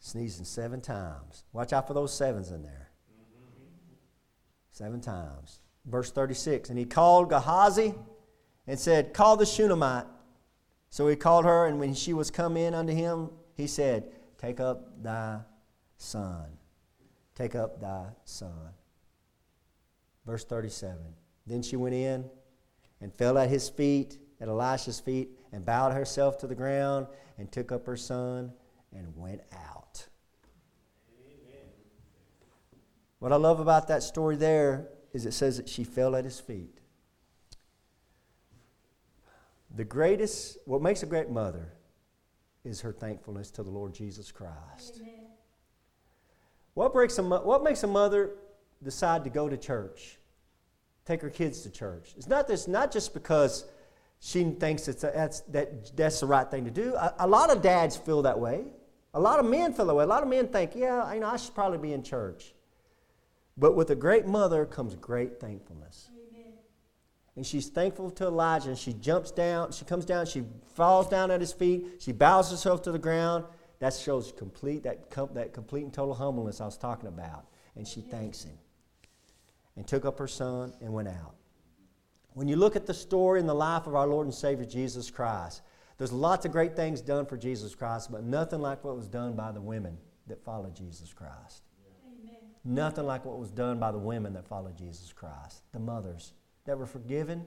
Sneezing 0.00 0.44
seven 0.44 0.80
times. 0.80 1.44
Watch 1.52 1.72
out 1.72 1.86
for 1.86 1.94
those 1.94 2.12
sevens 2.12 2.50
in 2.50 2.62
there. 2.62 2.90
Mm-hmm. 3.10 3.94
Seven 4.70 5.00
times. 5.00 5.60
Verse 5.86 6.10
36 6.10 6.70
And 6.70 6.78
he 6.78 6.84
called 6.84 7.30
Gehazi 7.30 7.94
and 8.66 8.78
said, 8.78 9.14
Call 9.14 9.36
the 9.36 9.46
Shunammite. 9.46 10.06
So 10.90 11.08
he 11.08 11.16
called 11.16 11.46
her, 11.46 11.66
and 11.66 11.80
when 11.80 11.94
she 11.94 12.12
was 12.12 12.30
come 12.30 12.56
in 12.56 12.74
unto 12.74 12.92
him, 12.92 13.30
he 13.54 13.66
said, 13.66 14.12
Take 14.36 14.60
up 14.60 15.02
thy 15.02 15.40
son. 15.96 16.46
Take 17.34 17.54
up 17.54 17.80
thy 17.80 18.08
son. 18.24 18.74
Verse 20.26 20.44
37. 20.44 20.98
Then 21.46 21.62
she 21.62 21.76
went 21.76 21.94
in 21.94 22.28
and 23.00 23.12
fell 23.14 23.38
at 23.38 23.48
his 23.48 23.68
feet, 23.68 24.18
at 24.42 24.48
Elisha's 24.48 24.98
feet, 24.98 25.30
and 25.52 25.64
bowed 25.64 25.92
herself 25.92 26.36
to 26.38 26.48
the 26.48 26.54
ground, 26.54 27.06
and 27.38 27.50
took 27.50 27.70
up 27.70 27.86
her 27.86 27.96
son 27.96 28.52
and 28.92 29.16
went 29.16 29.40
out. 29.52 30.06
Amen. 31.24 31.68
What 33.20 33.32
I 33.32 33.36
love 33.36 33.60
about 33.60 33.86
that 33.88 34.02
story 34.02 34.34
there 34.36 34.88
is 35.12 35.24
it 35.26 35.32
says 35.32 35.56
that 35.58 35.68
she 35.68 35.84
fell 35.84 36.16
at 36.16 36.24
his 36.24 36.40
feet. 36.40 36.78
The 39.74 39.84
greatest, 39.84 40.58
what 40.66 40.82
makes 40.82 41.02
a 41.02 41.06
great 41.06 41.30
mother 41.30 41.72
is 42.64 42.80
her 42.80 42.92
thankfulness 42.92 43.50
to 43.52 43.62
the 43.62 43.70
Lord 43.70 43.94
Jesus 43.94 44.32
Christ. 44.32 44.98
Amen. 45.00 45.26
What, 46.74 46.92
breaks 46.92 47.18
a, 47.18 47.22
what 47.22 47.62
makes 47.62 47.82
a 47.82 47.86
mother 47.86 48.32
decide 48.82 49.24
to 49.24 49.30
go 49.30 49.48
to 49.48 49.56
church, 49.56 50.18
take 51.06 51.22
her 51.22 51.30
kids 51.30 51.62
to 51.62 51.70
church? 51.70 52.14
It's 52.16 52.28
not, 52.28 52.48
this, 52.48 52.66
not 52.66 52.90
just 52.90 53.14
because 53.14 53.66
she 54.24 54.44
thinks 54.44 54.86
it's 54.86 55.02
a, 55.02 55.10
that's, 55.12 55.40
that, 55.40 55.96
that's 55.96 56.20
the 56.20 56.26
right 56.26 56.48
thing 56.48 56.64
to 56.64 56.70
do. 56.70 56.94
A, 56.94 57.12
a, 57.18 57.26
lot 57.26 57.50
of 57.50 57.60
dads 57.60 57.96
feel 57.96 58.22
that 58.22 58.38
way. 58.38 58.66
A 59.14 59.20
lot 59.20 59.40
of 59.40 59.46
men 59.46 59.72
feel 59.72 59.86
that 59.86 59.94
way. 59.94 60.04
A 60.04 60.06
lot 60.06 60.22
of 60.22 60.28
men 60.28 60.46
think, 60.46 60.76
yeah, 60.76 61.12
you 61.12 61.18
know, 61.18 61.26
I 61.26 61.36
should 61.36 61.56
probably 61.56 61.78
be 61.78 61.92
in 61.92 62.04
church. 62.04 62.54
But 63.56 63.74
with 63.74 63.90
a 63.90 63.96
great 63.96 64.24
mother 64.24 64.64
comes 64.64 64.94
great 64.94 65.40
thankfulness. 65.40 66.08
Amen. 66.30 66.52
And 67.34 67.44
she's 67.44 67.68
thankful 67.68 68.12
to 68.12 68.26
Elijah, 68.26 68.68
and 68.68 68.78
she 68.78 68.92
jumps 68.92 69.32
down, 69.32 69.72
she 69.72 69.84
comes 69.84 70.04
down, 70.04 70.26
she 70.26 70.44
falls 70.74 71.08
down 71.08 71.32
at 71.32 71.40
his 71.40 71.52
feet, 71.52 71.96
she 71.98 72.12
bows 72.12 72.48
herself 72.48 72.80
to 72.82 72.92
the 72.92 73.00
ground, 73.00 73.44
that 73.80 73.92
shows 73.92 74.30
complete 74.30 74.84
that, 74.84 75.10
com- 75.10 75.34
that 75.34 75.52
complete 75.52 75.82
and 75.82 75.92
total 75.92 76.14
humbleness 76.14 76.60
I 76.60 76.66
was 76.66 76.78
talking 76.78 77.08
about. 77.08 77.46
And 77.74 77.88
she 77.88 78.00
thanks 78.00 78.44
him. 78.44 78.56
And 79.74 79.84
took 79.84 80.04
up 80.04 80.20
her 80.20 80.28
son 80.28 80.74
and 80.80 80.92
went 80.92 81.08
out. 81.08 81.34
When 82.34 82.48
you 82.48 82.56
look 82.56 82.76
at 82.76 82.86
the 82.86 82.94
story 82.94 83.40
in 83.40 83.46
the 83.46 83.54
life 83.54 83.86
of 83.86 83.94
our 83.94 84.06
Lord 84.06 84.26
and 84.26 84.34
Savior 84.34 84.64
Jesus 84.64 85.10
Christ, 85.10 85.62
there's 85.98 86.12
lots 86.12 86.46
of 86.46 86.52
great 86.52 86.74
things 86.74 87.00
done 87.00 87.26
for 87.26 87.36
Jesus 87.36 87.74
Christ, 87.74 88.10
but 88.10 88.24
nothing 88.24 88.60
like 88.60 88.82
what 88.84 88.96
was 88.96 89.06
done 89.06 89.34
by 89.34 89.52
the 89.52 89.60
women 89.60 89.98
that 90.26 90.42
followed 90.42 90.74
Jesus 90.74 91.12
Christ. 91.12 91.62
Amen. 92.20 92.36
Nothing 92.64 93.04
like 93.04 93.24
what 93.24 93.38
was 93.38 93.50
done 93.50 93.78
by 93.78 93.92
the 93.92 93.98
women 93.98 94.32
that 94.32 94.46
followed 94.46 94.76
Jesus 94.76 95.12
Christ. 95.12 95.62
The 95.72 95.78
mothers 95.78 96.32
that 96.64 96.78
were 96.78 96.86
forgiven 96.86 97.44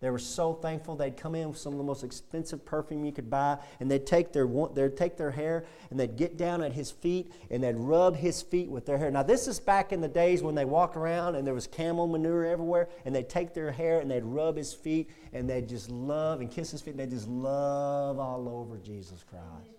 they 0.00 0.10
were 0.10 0.18
so 0.18 0.54
thankful. 0.54 0.94
They'd 0.94 1.16
come 1.16 1.34
in 1.34 1.48
with 1.48 1.58
some 1.58 1.72
of 1.72 1.78
the 1.78 1.84
most 1.84 2.04
expensive 2.04 2.64
perfume 2.64 3.04
you 3.04 3.10
could 3.10 3.28
buy, 3.28 3.58
and 3.80 3.90
they'd 3.90 4.06
take 4.06 4.32
their, 4.32 4.46
they'd 4.72 4.96
take 4.96 5.16
their 5.16 5.32
hair 5.32 5.64
and 5.90 5.98
they'd 5.98 6.16
get 6.16 6.36
down 6.36 6.62
at 6.62 6.72
his 6.72 6.90
feet 6.90 7.32
and 7.50 7.62
they'd 7.64 7.76
rub 7.76 8.14
his 8.14 8.40
feet 8.40 8.68
with 8.68 8.86
their 8.86 8.96
hair. 8.96 9.10
Now, 9.10 9.24
this 9.24 9.48
is 9.48 9.58
back 9.58 9.92
in 9.92 10.00
the 10.00 10.08
days 10.08 10.40
when 10.40 10.54
they 10.54 10.64
walked 10.64 10.96
around 10.96 11.34
and 11.34 11.44
there 11.44 11.54
was 11.54 11.66
camel 11.66 12.06
manure 12.06 12.44
everywhere, 12.44 12.88
and 13.04 13.14
they'd 13.14 13.28
take 13.28 13.54
their 13.54 13.72
hair 13.72 13.98
and 13.98 14.08
they'd 14.08 14.24
rub 14.24 14.56
his 14.56 14.72
feet 14.72 15.10
and 15.32 15.50
they'd 15.50 15.68
just 15.68 15.90
love 15.90 16.40
and 16.40 16.50
kiss 16.50 16.70
his 16.70 16.80
feet, 16.80 16.92
and 16.92 17.00
they'd 17.00 17.10
just 17.10 17.28
love 17.28 18.20
all 18.20 18.48
over 18.48 18.78
Jesus 18.78 19.24
Christ. 19.28 19.70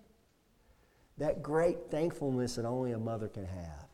That 1.16 1.42
great 1.42 1.90
thankfulness 1.90 2.56
that 2.56 2.66
only 2.66 2.92
a 2.92 2.98
mother 2.98 3.28
can 3.28 3.46
have. 3.46 3.86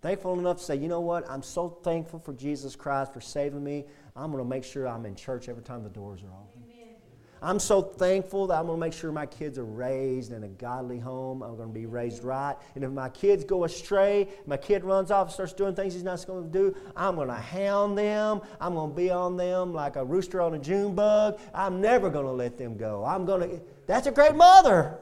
Thankful 0.00 0.38
enough 0.38 0.58
to 0.58 0.62
say, 0.62 0.76
you 0.76 0.86
know 0.86 1.00
what? 1.00 1.28
I'm 1.28 1.42
so 1.42 1.68
thankful 1.68 2.20
for 2.20 2.32
Jesus 2.32 2.76
Christ 2.76 3.12
for 3.12 3.20
saving 3.20 3.64
me. 3.64 3.84
I'm 4.18 4.32
going 4.32 4.42
to 4.42 4.48
make 4.48 4.64
sure 4.64 4.88
I'm 4.88 5.06
in 5.06 5.14
church 5.14 5.48
every 5.48 5.62
time 5.62 5.84
the 5.84 5.88
doors 5.88 6.20
are 6.22 6.32
open. 6.32 6.64
Amen. 6.64 6.94
I'm 7.40 7.60
so 7.60 7.80
thankful 7.80 8.48
that 8.48 8.58
I'm 8.58 8.66
going 8.66 8.80
to 8.80 8.80
make 8.84 8.92
sure 8.92 9.12
my 9.12 9.26
kids 9.26 9.58
are 9.58 9.64
raised 9.64 10.32
in 10.32 10.42
a 10.42 10.48
godly 10.48 10.98
home. 10.98 11.40
I'm 11.40 11.56
going 11.56 11.68
to 11.68 11.74
be 11.74 11.86
raised 11.86 12.24
right. 12.24 12.56
And 12.74 12.82
if 12.82 12.90
my 12.90 13.10
kids 13.10 13.44
go 13.44 13.62
astray, 13.62 14.28
my 14.44 14.56
kid 14.56 14.82
runs 14.82 15.12
off 15.12 15.28
and 15.28 15.34
starts 15.34 15.52
doing 15.52 15.76
things 15.76 15.94
he's 15.94 16.02
not 16.02 16.18
supposed 16.18 16.52
to 16.52 16.58
do, 16.58 16.76
I'm 16.96 17.14
going 17.14 17.28
to 17.28 17.34
hound 17.34 17.96
them. 17.96 18.40
I'm 18.60 18.74
going 18.74 18.90
to 18.90 18.96
be 18.96 19.08
on 19.08 19.36
them 19.36 19.72
like 19.72 19.94
a 19.94 20.04
rooster 20.04 20.40
on 20.40 20.54
a 20.54 20.58
June 20.58 20.96
bug. 20.96 21.38
I'm 21.54 21.80
never 21.80 22.10
going 22.10 22.26
to 22.26 22.32
let 22.32 22.58
them 22.58 22.76
go. 22.76 23.04
I'm 23.04 23.24
going 23.24 23.48
to. 23.48 23.60
That's 23.86 24.08
a 24.08 24.12
great 24.12 24.34
mother. 24.34 24.98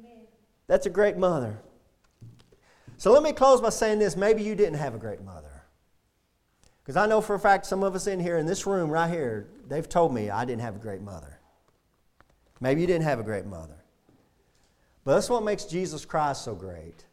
Amen. 0.00 0.24
That's 0.66 0.86
a 0.86 0.90
great 0.90 1.18
mother. 1.18 1.58
So 2.96 3.12
let 3.12 3.22
me 3.22 3.32
close 3.32 3.60
by 3.60 3.68
saying 3.68 3.98
this. 3.98 4.16
Maybe 4.16 4.42
you 4.42 4.54
didn't 4.54 4.78
have 4.78 4.94
a 4.94 4.98
great 4.98 5.22
mother. 5.22 5.45
Because 6.86 6.96
I 6.96 7.06
know 7.06 7.20
for 7.20 7.34
a 7.34 7.40
fact 7.40 7.66
some 7.66 7.82
of 7.82 7.96
us 7.96 8.06
in 8.06 8.20
here, 8.20 8.38
in 8.38 8.46
this 8.46 8.64
room 8.64 8.88
right 8.90 9.10
here, 9.10 9.48
they've 9.66 9.88
told 9.88 10.14
me 10.14 10.30
I 10.30 10.44
didn't 10.44 10.62
have 10.62 10.76
a 10.76 10.78
great 10.78 11.00
mother. 11.00 11.40
Maybe 12.60 12.80
you 12.80 12.86
didn't 12.86 13.02
have 13.02 13.18
a 13.18 13.24
great 13.24 13.44
mother. 13.44 13.74
But 15.04 15.14
that's 15.14 15.28
what 15.28 15.42
makes 15.42 15.64
Jesus 15.64 16.04
Christ 16.04 16.44
so 16.44 16.54
great. 16.54 17.04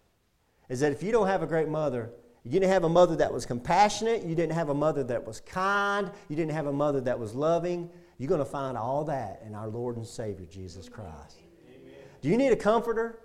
Is 0.70 0.82
that 0.82 0.92
if 0.92 1.02
you 1.02 1.12
don't 1.12 1.26
have 1.26 1.42
a 1.42 1.48
great 1.48 1.70
mother, 1.70 2.12
you 2.44 2.52
didn't 2.52 2.70
have 2.70 2.84
a 2.84 2.90
mother 2.90 3.16
that 3.16 3.34
was 3.34 3.48
compassionate, 3.48 4.24
you 4.24 4.36
didn't 4.36 4.54
have 4.54 4.70
a 4.70 4.76
mother 4.76 5.04
that 5.06 5.26
was 5.26 5.40
kind, 5.40 6.12
you 6.30 6.36
didn't 6.36 6.52
have 6.52 6.68
a 6.68 6.74
mother 6.74 7.02
that 7.02 7.18
was 7.18 7.34
loving, 7.34 7.90
you're 8.20 8.30
going 8.30 8.40
to 8.40 8.46
find 8.46 8.78
all 8.78 9.04
that 9.06 9.42
in 9.44 9.56
our 9.56 9.68
Lord 9.68 9.98
and 9.98 10.06
Savior, 10.06 10.46
Jesus 10.46 10.88
Christ. 10.88 11.42
Amen. 11.68 11.94
Do 12.22 12.30
you 12.30 12.38
need 12.38 12.52
a 12.52 12.56
comforter? 12.56 13.18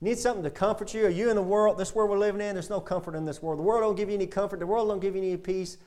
Need 0.00 0.18
something 0.18 0.44
to 0.44 0.50
comfort 0.50 0.94
you? 0.94 1.06
Are 1.06 1.10
you 1.10 1.28
in 1.28 1.36
the 1.36 1.42
world, 1.42 1.76
this 1.76 1.94
world 1.94 2.10
we're 2.10 2.18
living 2.18 2.40
in? 2.40 2.54
There's 2.54 2.70
no 2.70 2.80
comfort 2.80 3.16
in 3.16 3.24
this 3.24 3.42
world. 3.42 3.58
The 3.58 3.64
world 3.64 3.82
don't 3.82 3.96
give 3.96 4.08
you 4.08 4.14
any 4.14 4.28
comfort. 4.28 4.60
The 4.60 4.66
world 4.66 4.88
don't 4.88 5.00
give 5.00 5.16
you 5.16 5.22
any 5.22 5.36
peace. 5.36 5.78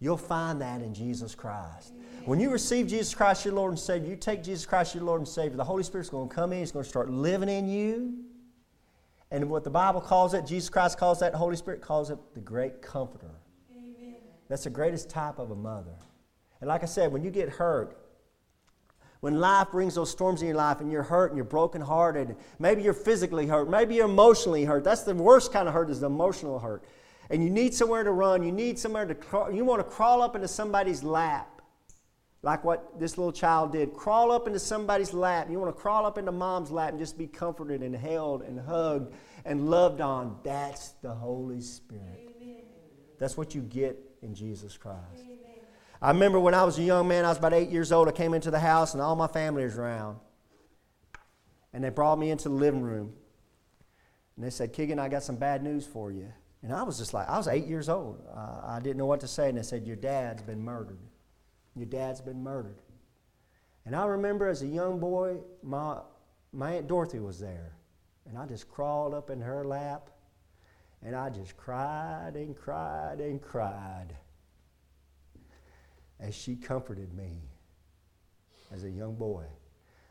You'll 0.00 0.16
find 0.16 0.60
that 0.60 0.82
in 0.82 0.92
Jesus 0.92 1.36
Christ. 1.36 1.92
When 2.24 2.40
you 2.40 2.50
receive 2.50 2.88
Jesus 2.88 3.14
Christ, 3.14 3.44
your 3.44 3.54
Lord 3.54 3.70
and 3.70 3.78
Savior, 3.78 4.10
you 4.10 4.16
take 4.16 4.42
Jesus 4.42 4.66
Christ, 4.66 4.96
your 4.96 5.04
Lord 5.04 5.20
and 5.20 5.28
Savior, 5.28 5.56
the 5.56 5.64
Holy 5.64 5.84
Spirit's 5.84 6.08
going 6.08 6.28
to 6.28 6.34
come 6.34 6.52
in. 6.52 6.58
He's 6.58 6.72
going 6.72 6.82
to 6.82 6.88
start 6.88 7.08
living 7.08 7.48
in 7.48 7.68
you. 7.68 8.14
And 9.30 9.48
what 9.48 9.62
the 9.62 9.70
Bible 9.70 10.00
calls 10.00 10.34
it, 10.34 10.44
Jesus 10.44 10.68
Christ 10.68 10.98
calls 10.98 11.20
that, 11.20 11.32
the 11.32 11.38
Holy 11.38 11.56
Spirit 11.56 11.80
calls 11.80 12.10
it 12.10 12.18
the 12.34 12.40
great 12.40 12.82
comforter. 12.82 13.30
Amen. 13.72 14.16
That's 14.48 14.64
the 14.64 14.70
greatest 14.70 15.08
type 15.08 15.38
of 15.38 15.52
a 15.52 15.56
mother. 15.56 15.94
And 16.60 16.68
like 16.68 16.82
I 16.82 16.86
said, 16.86 17.12
when 17.12 17.22
you 17.22 17.30
get 17.30 17.48
hurt, 17.48 17.96
when 19.22 19.38
life 19.38 19.70
brings 19.70 19.94
those 19.94 20.10
storms 20.10 20.42
in 20.42 20.48
your 20.48 20.56
life 20.56 20.80
and 20.80 20.90
you're 20.90 21.04
hurt 21.04 21.30
and 21.30 21.36
you're 21.36 21.44
brokenhearted, 21.44 22.34
maybe 22.58 22.82
you're 22.82 22.92
physically 22.92 23.46
hurt, 23.46 23.70
maybe 23.70 23.94
you're 23.94 24.06
emotionally 24.06 24.64
hurt. 24.64 24.82
That's 24.82 25.04
the 25.04 25.14
worst 25.14 25.52
kind 25.52 25.68
of 25.68 25.74
hurt 25.74 25.90
is 25.90 26.00
the 26.00 26.06
emotional 26.06 26.58
hurt. 26.58 26.82
And 27.30 27.42
you 27.42 27.48
need 27.48 27.72
somewhere 27.72 28.02
to 28.02 28.10
run, 28.10 28.42
you 28.42 28.50
need 28.50 28.80
somewhere 28.80 29.06
to 29.06 29.14
crawl, 29.14 29.52
you 29.52 29.64
want 29.64 29.78
to 29.78 29.84
crawl 29.84 30.22
up 30.22 30.34
into 30.34 30.48
somebody's 30.48 31.04
lap. 31.04 31.62
Like 32.42 32.64
what 32.64 32.98
this 32.98 33.16
little 33.16 33.30
child 33.30 33.70
did. 33.70 33.94
Crawl 33.94 34.32
up 34.32 34.48
into 34.48 34.58
somebody's 34.58 35.14
lap. 35.14 35.48
You 35.48 35.60
want 35.60 35.72
to 35.72 35.80
crawl 35.80 36.04
up 36.04 36.18
into 36.18 36.32
mom's 36.32 36.72
lap 36.72 36.90
and 36.90 36.98
just 36.98 37.16
be 37.16 37.28
comforted 37.28 37.80
and 37.80 37.94
held 37.94 38.42
and 38.42 38.58
hugged 38.58 39.14
and 39.44 39.70
loved 39.70 40.00
on. 40.00 40.40
That's 40.42 40.94
the 41.00 41.14
Holy 41.14 41.60
Spirit. 41.60 42.34
Amen. 42.42 42.62
That's 43.20 43.36
what 43.36 43.54
you 43.54 43.60
get 43.60 43.96
in 44.20 44.34
Jesus 44.34 44.76
Christ. 44.76 45.31
I 46.02 46.10
remember 46.10 46.40
when 46.40 46.52
I 46.52 46.64
was 46.64 46.76
a 46.80 46.82
young 46.82 47.06
man, 47.06 47.24
I 47.24 47.28
was 47.28 47.38
about 47.38 47.54
eight 47.54 47.70
years 47.70 47.92
old, 47.92 48.08
I 48.08 48.10
came 48.12 48.34
into 48.34 48.50
the 48.50 48.58
house 48.58 48.92
and 48.92 49.00
all 49.00 49.14
my 49.14 49.28
family 49.28 49.62
was 49.62 49.78
around. 49.78 50.18
And 51.72 51.84
they 51.84 51.90
brought 51.90 52.18
me 52.18 52.30
into 52.30 52.48
the 52.48 52.56
living 52.56 52.82
room. 52.82 53.12
And 54.36 54.44
they 54.44 54.50
said, 54.50 54.72
Keegan, 54.72 54.98
I 54.98 55.08
got 55.08 55.22
some 55.22 55.36
bad 55.36 55.62
news 55.62 55.86
for 55.86 56.10
you. 56.10 56.32
And 56.60 56.72
I 56.72 56.82
was 56.82 56.98
just 56.98 57.14
like, 57.14 57.28
I 57.28 57.38
was 57.38 57.46
eight 57.46 57.66
years 57.66 57.88
old. 57.88 58.20
Uh, 58.34 58.62
I 58.64 58.80
didn't 58.80 58.96
know 58.96 59.06
what 59.06 59.20
to 59.20 59.28
say. 59.28 59.48
And 59.48 59.56
they 59.56 59.62
said, 59.62 59.86
Your 59.86 59.96
dad's 59.96 60.42
been 60.42 60.60
murdered. 60.60 60.98
Your 61.76 61.86
dad's 61.86 62.20
been 62.20 62.42
murdered. 62.42 62.82
And 63.86 63.94
I 63.94 64.04
remember 64.06 64.48
as 64.48 64.62
a 64.62 64.66
young 64.66 64.98
boy, 64.98 65.38
my, 65.62 65.98
my 66.52 66.74
Aunt 66.74 66.88
Dorothy 66.88 67.20
was 67.20 67.38
there. 67.38 67.76
And 68.28 68.36
I 68.36 68.46
just 68.46 68.68
crawled 68.68 69.14
up 69.14 69.30
in 69.30 69.40
her 69.40 69.64
lap. 69.64 70.10
And 71.00 71.14
I 71.14 71.30
just 71.30 71.56
cried 71.56 72.32
and 72.34 72.56
cried 72.56 73.20
and 73.20 73.40
cried 73.40 74.16
as 76.22 76.34
she 76.34 76.56
comforted 76.56 77.12
me 77.14 77.42
as 78.72 78.84
a 78.84 78.90
young 78.90 79.14
boy. 79.14 79.44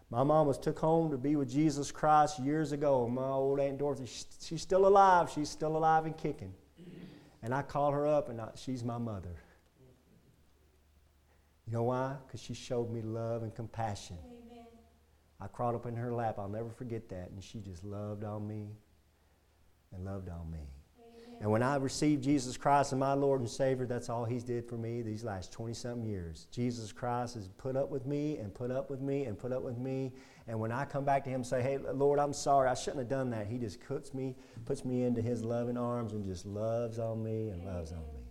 My 0.10 0.24
mom 0.24 0.46
was 0.46 0.58
took 0.58 0.78
home 0.78 1.10
to 1.12 1.18
be 1.18 1.38
with 1.38 1.50
Jesus 1.50 1.90
Christ 1.90 2.38
years 2.40 2.74
ago. 2.74 3.08
My 3.08 3.30
old 3.30 3.62
Aunt 3.62 3.78
Dorothy, 3.78 4.10
she's 4.42 4.62
still 4.62 4.86
alive. 4.86 5.32
She's 5.34 5.50
still 5.50 5.78
alive 5.78 6.06
and 6.06 6.18
kicking. 6.18 6.54
And 7.42 7.54
I 7.54 7.62
call 7.62 7.92
her 7.92 8.06
up, 8.06 8.30
and 8.30 8.42
I, 8.42 8.50
she's 8.56 8.84
my 8.84 8.98
mother. 8.98 9.36
You 11.66 11.74
know 11.74 11.84
why? 11.84 12.16
Because 12.28 12.42
she 12.42 12.54
showed 12.54 12.92
me 12.92 13.02
love 13.02 13.44
and 13.44 13.56
compassion. 13.56 14.18
Amen. 14.26 14.66
I 15.40 15.48
crawled 15.48 15.76
up 15.76 15.86
in 15.86 15.96
her 15.96 16.14
lap. 16.14 16.36
I'll 16.38 16.50
never 16.50 16.70
forget 16.70 17.08
that. 17.10 17.32
And 17.32 17.42
she 17.42 17.60
just 17.60 17.84
loved 17.86 18.26
on 18.26 18.46
me 18.46 18.68
and 19.94 20.04
loved 20.04 20.28
on 20.28 20.52
me. 20.52 20.68
And 21.42 21.50
when 21.50 21.64
I 21.64 21.78
received 21.78 22.24
Jesus 22.24 22.56
Christ 22.56 22.94
as 22.94 23.00
my 23.00 23.14
Lord 23.14 23.42
and 23.42 23.50
Savior, 23.50 23.88
that's 23.88 24.10
all 24.10 24.26
He's 24.26 24.44
did 24.44 24.64
for 24.70 24.78
me 24.78 25.02
these 25.02 25.24
last 25.24 25.52
20 25.52 25.74
something 25.74 26.06
years. 26.06 26.46
Jesus 26.52 26.92
Christ 26.92 27.34
has 27.34 27.48
put 27.48 27.76
up 27.76 27.90
with 27.90 28.06
me 28.06 28.38
and 28.38 28.54
put 28.54 28.70
up 28.70 28.92
with 28.92 29.02
me 29.02 29.26
and 29.26 29.40
put 29.40 29.52
up 29.52 29.64
with 29.64 29.80
me. 29.80 30.14
And 30.48 30.60
when 30.60 30.72
I 30.72 30.86
come 30.86 31.04
back 31.04 31.24
to 31.24 31.32
Him 31.32 31.38
and 31.38 31.46
say, 31.46 31.64
Hey, 31.64 31.80
Lord, 31.80 32.20
I'm 32.20 32.32
sorry, 32.32 32.70
I 32.70 32.76
shouldn't 32.76 33.00
have 33.00 33.10
done 33.10 33.32
that, 33.32 33.48
He 33.48 33.58
just 33.58 33.80
puts 33.82 34.14
me, 34.14 34.36
puts 34.66 34.86
me 34.86 35.04
into 35.04 35.20
His 35.24 35.44
loving 35.44 35.78
arms 35.78 36.14
and 36.14 36.24
just 36.24 36.46
loves 36.46 37.00
on 37.00 37.24
me 37.24 37.50
and 37.50 37.66
loves 37.66 37.92
on 37.92 38.04
me. 38.14 38.22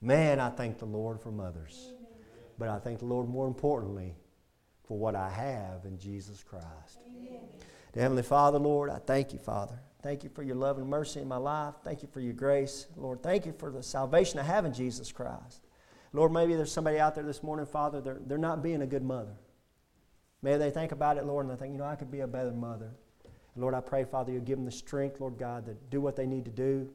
Man, 0.00 0.40
I 0.40 0.50
thank 0.50 0.78
the 0.78 0.86
Lord 0.86 1.20
for 1.20 1.30
mothers. 1.30 1.92
But 2.58 2.68
I 2.68 2.80
thank 2.80 2.98
the 2.98 3.06
Lord 3.06 3.28
more 3.28 3.46
importantly 3.46 4.16
for 4.88 4.98
what 4.98 5.14
I 5.14 5.30
have 5.30 5.84
in 5.84 5.98
Jesus 6.00 6.42
Christ. 6.42 6.98
Amen. 7.06 7.42
Heavenly 7.94 8.24
Father, 8.24 8.58
Lord, 8.58 8.90
I 8.90 8.98
thank 8.98 9.32
you, 9.32 9.38
Father. 9.38 9.78
Thank 10.02 10.24
you 10.24 10.30
for 10.30 10.42
your 10.42 10.56
love 10.56 10.78
and 10.78 10.88
mercy 10.88 11.20
in 11.20 11.28
my 11.28 11.36
life. 11.36 11.74
Thank 11.84 12.02
you 12.02 12.08
for 12.12 12.20
your 12.20 12.32
grace. 12.32 12.86
Lord, 12.96 13.22
thank 13.22 13.46
you 13.46 13.54
for 13.56 13.70
the 13.70 13.82
salvation 13.82 14.40
I 14.40 14.42
have 14.42 14.64
in 14.64 14.74
Jesus 14.74 15.12
Christ. 15.12 15.62
Lord, 16.12 16.32
maybe 16.32 16.54
there's 16.56 16.72
somebody 16.72 16.98
out 16.98 17.14
there 17.14 17.24
this 17.24 17.42
morning, 17.42 17.66
Father, 17.66 18.00
they're, 18.00 18.20
they're 18.26 18.36
not 18.36 18.62
being 18.62 18.82
a 18.82 18.86
good 18.86 19.04
mother. 19.04 19.34
Maybe 20.42 20.58
they 20.58 20.70
think 20.70 20.90
about 20.92 21.18
it, 21.18 21.24
Lord, 21.24 21.46
and 21.46 21.56
they 21.56 21.58
think, 21.58 21.72
you 21.72 21.78
know, 21.78 21.84
I 21.84 21.94
could 21.94 22.10
be 22.10 22.20
a 22.20 22.26
better 22.26 22.50
mother. 22.50 22.90
And 23.54 23.62
Lord, 23.62 23.74
I 23.74 23.80
pray, 23.80 24.04
Father, 24.04 24.32
you 24.32 24.40
give 24.40 24.58
them 24.58 24.64
the 24.64 24.72
strength, 24.72 25.20
Lord 25.20 25.38
God, 25.38 25.66
to 25.66 25.74
do 25.90 26.00
what 26.00 26.16
they 26.16 26.26
need 26.26 26.44
to 26.46 26.50
do. 26.50 26.90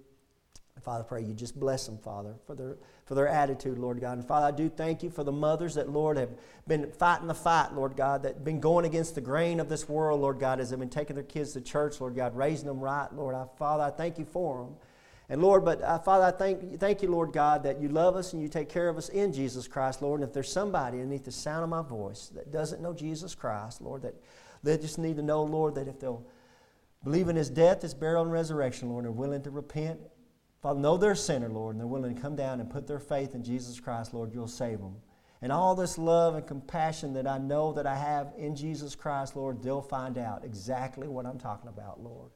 Father, 0.83 1.03
I 1.03 1.07
pray 1.07 1.23
you 1.23 1.33
just 1.33 1.59
bless 1.59 1.85
them, 1.85 1.97
Father, 1.97 2.35
for 2.45 2.55
their, 2.55 2.77
for 3.05 3.15
their 3.15 3.27
attitude, 3.27 3.77
Lord 3.77 3.99
God. 3.99 4.17
And 4.17 4.27
Father, 4.27 4.47
I 4.47 4.51
do 4.51 4.69
thank 4.69 5.03
you 5.03 5.09
for 5.09 5.23
the 5.23 5.31
mothers 5.31 5.75
that, 5.75 5.89
Lord, 5.89 6.17
have 6.17 6.29
been 6.67 6.91
fighting 6.91 7.27
the 7.27 7.33
fight, 7.33 7.73
Lord 7.73 7.95
God, 7.95 8.23
that 8.23 8.35
have 8.35 8.43
been 8.43 8.59
going 8.59 8.85
against 8.85 9.15
the 9.15 9.21
grain 9.21 9.59
of 9.59 9.69
this 9.69 9.89
world, 9.89 10.21
Lord 10.21 10.39
God, 10.39 10.59
as 10.59 10.69
they've 10.69 10.79
been 10.79 10.89
taking 10.89 11.15
their 11.15 11.23
kids 11.23 11.53
to 11.53 11.61
church, 11.61 11.99
Lord 11.99 12.15
God, 12.15 12.35
raising 12.35 12.67
them 12.67 12.79
right, 12.79 13.11
Lord. 13.13 13.35
I, 13.35 13.45
Father, 13.57 13.83
I 13.83 13.89
thank 13.89 14.17
you 14.17 14.25
for 14.25 14.63
them. 14.63 14.75
And 15.29 15.41
Lord, 15.41 15.65
but 15.65 15.81
uh, 15.81 15.99
Father, 15.99 16.25
I 16.25 16.31
thank, 16.31 16.79
thank 16.79 17.01
you, 17.01 17.09
Lord 17.09 17.33
God, 17.33 17.63
that 17.63 17.81
you 17.81 17.89
love 17.89 18.15
us 18.15 18.31
and 18.31 18.41
you 18.41 18.47
take 18.47 18.69
care 18.69 18.87
of 18.87 18.97
us 18.97 19.09
in 19.09 19.33
Jesus 19.33 19.67
Christ, 19.67 20.01
Lord. 20.01 20.21
And 20.21 20.27
if 20.27 20.33
there's 20.33 20.51
somebody 20.51 20.99
underneath 20.99 21.25
the 21.25 21.31
sound 21.31 21.63
of 21.63 21.69
my 21.69 21.81
voice 21.81 22.31
that 22.33 22.51
doesn't 22.51 22.81
know 22.81 22.93
Jesus 22.93 23.35
Christ, 23.35 23.81
Lord, 23.81 24.03
that 24.03 24.15
they 24.63 24.77
just 24.77 24.97
need 24.97 25.17
to 25.17 25.23
know, 25.23 25.43
Lord, 25.43 25.75
that 25.75 25.87
if 25.87 25.99
they'll 25.99 26.25
believe 27.03 27.27
in 27.27 27.35
his 27.35 27.49
death, 27.49 27.81
his 27.81 27.93
burial, 27.93 28.23
and 28.23 28.31
resurrection, 28.31 28.89
Lord, 28.89 29.03
and 29.03 29.13
are 29.13 29.17
willing 29.17 29.41
to 29.43 29.51
repent 29.51 29.99
Father, 30.61 30.79
know 30.79 30.97
they're 30.97 31.11
a 31.11 31.15
sinner, 31.15 31.49
Lord, 31.49 31.75
and 31.75 31.79
they're 31.79 31.87
willing 31.87 32.15
to 32.15 32.21
come 32.21 32.35
down 32.35 32.59
and 32.59 32.69
put 32.69 32.87
their 32.87 32.99
faith 32.99 33.35
in 33.35 33.43
Jesus 33.43 33.79
Christ, 33.79 34.13
Lord, 34.13 34.33
you'll 34.33 34.47
save 34.47 34.79
them. 34.79 34.95
And 35.41 35.51
all 35.51 35.75
this 35.75 35.99
love 35.99 36.33
and 36.35 36.47
compassion 36.47 37.13
that 37.13 37.27
I 37.27 37.37
know 37.37 37.71
that 37.73 37.85
I 37.85 37.95
have 37.95 38.33
in 38.37 38.55
Jesus 38.55 38.95
Christ, 38.95 39.35
Lord, 39.35 39.61
they'll 39.61 39.81
find 39.81 40.17
out 40.17 40.43
exactly 40.43 41.07
what 41.07 41.27
I'm 41.27 41.37
talking 41.37 41.69
about, 41.69 42.01
Lord. 42.01 42.31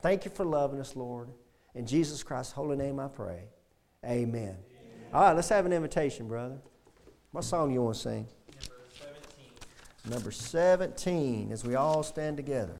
Thank 0.00 0.24
you 0.24 0.30
for 0.30 0.44
loving 0.44 0.80
us, 0.80 0.94
Lord. 0.94 1.28
In 1.74 1.86
Jesus 1.86 2.22
Christ's 2.22 2.52
holy 2.52 2.76
name 2.76 3.00
I 3.00 3.08
pray. 3.08 3.44
Amen. 4.04 4.32
Amen. 4.32 4.56
All 5.12 5.22
right, 5.22 5.32
let's 5.32 5.48
have 5.48 5.66
an 5.66 5.72
invitation, 5.72 6.28
brother. 6.28 6.58
What 7.32 7.44
song 7.44 7.72
you 7.72 7.82
want 7.82 7.96
to 7.96 8.00
sing? 8.00 8.28
Number 8.54 8.72
17. 8.92 10.10
Number 10.10 10.30
17, 10.30 11.52
as 11.52 11.64
we 11.64 11.74
all 11.74 12.02
stand 12.04 12.36
together. 12.36 12.79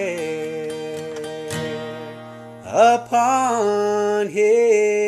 upon 2.73 4.29
Him. 4.29 5.00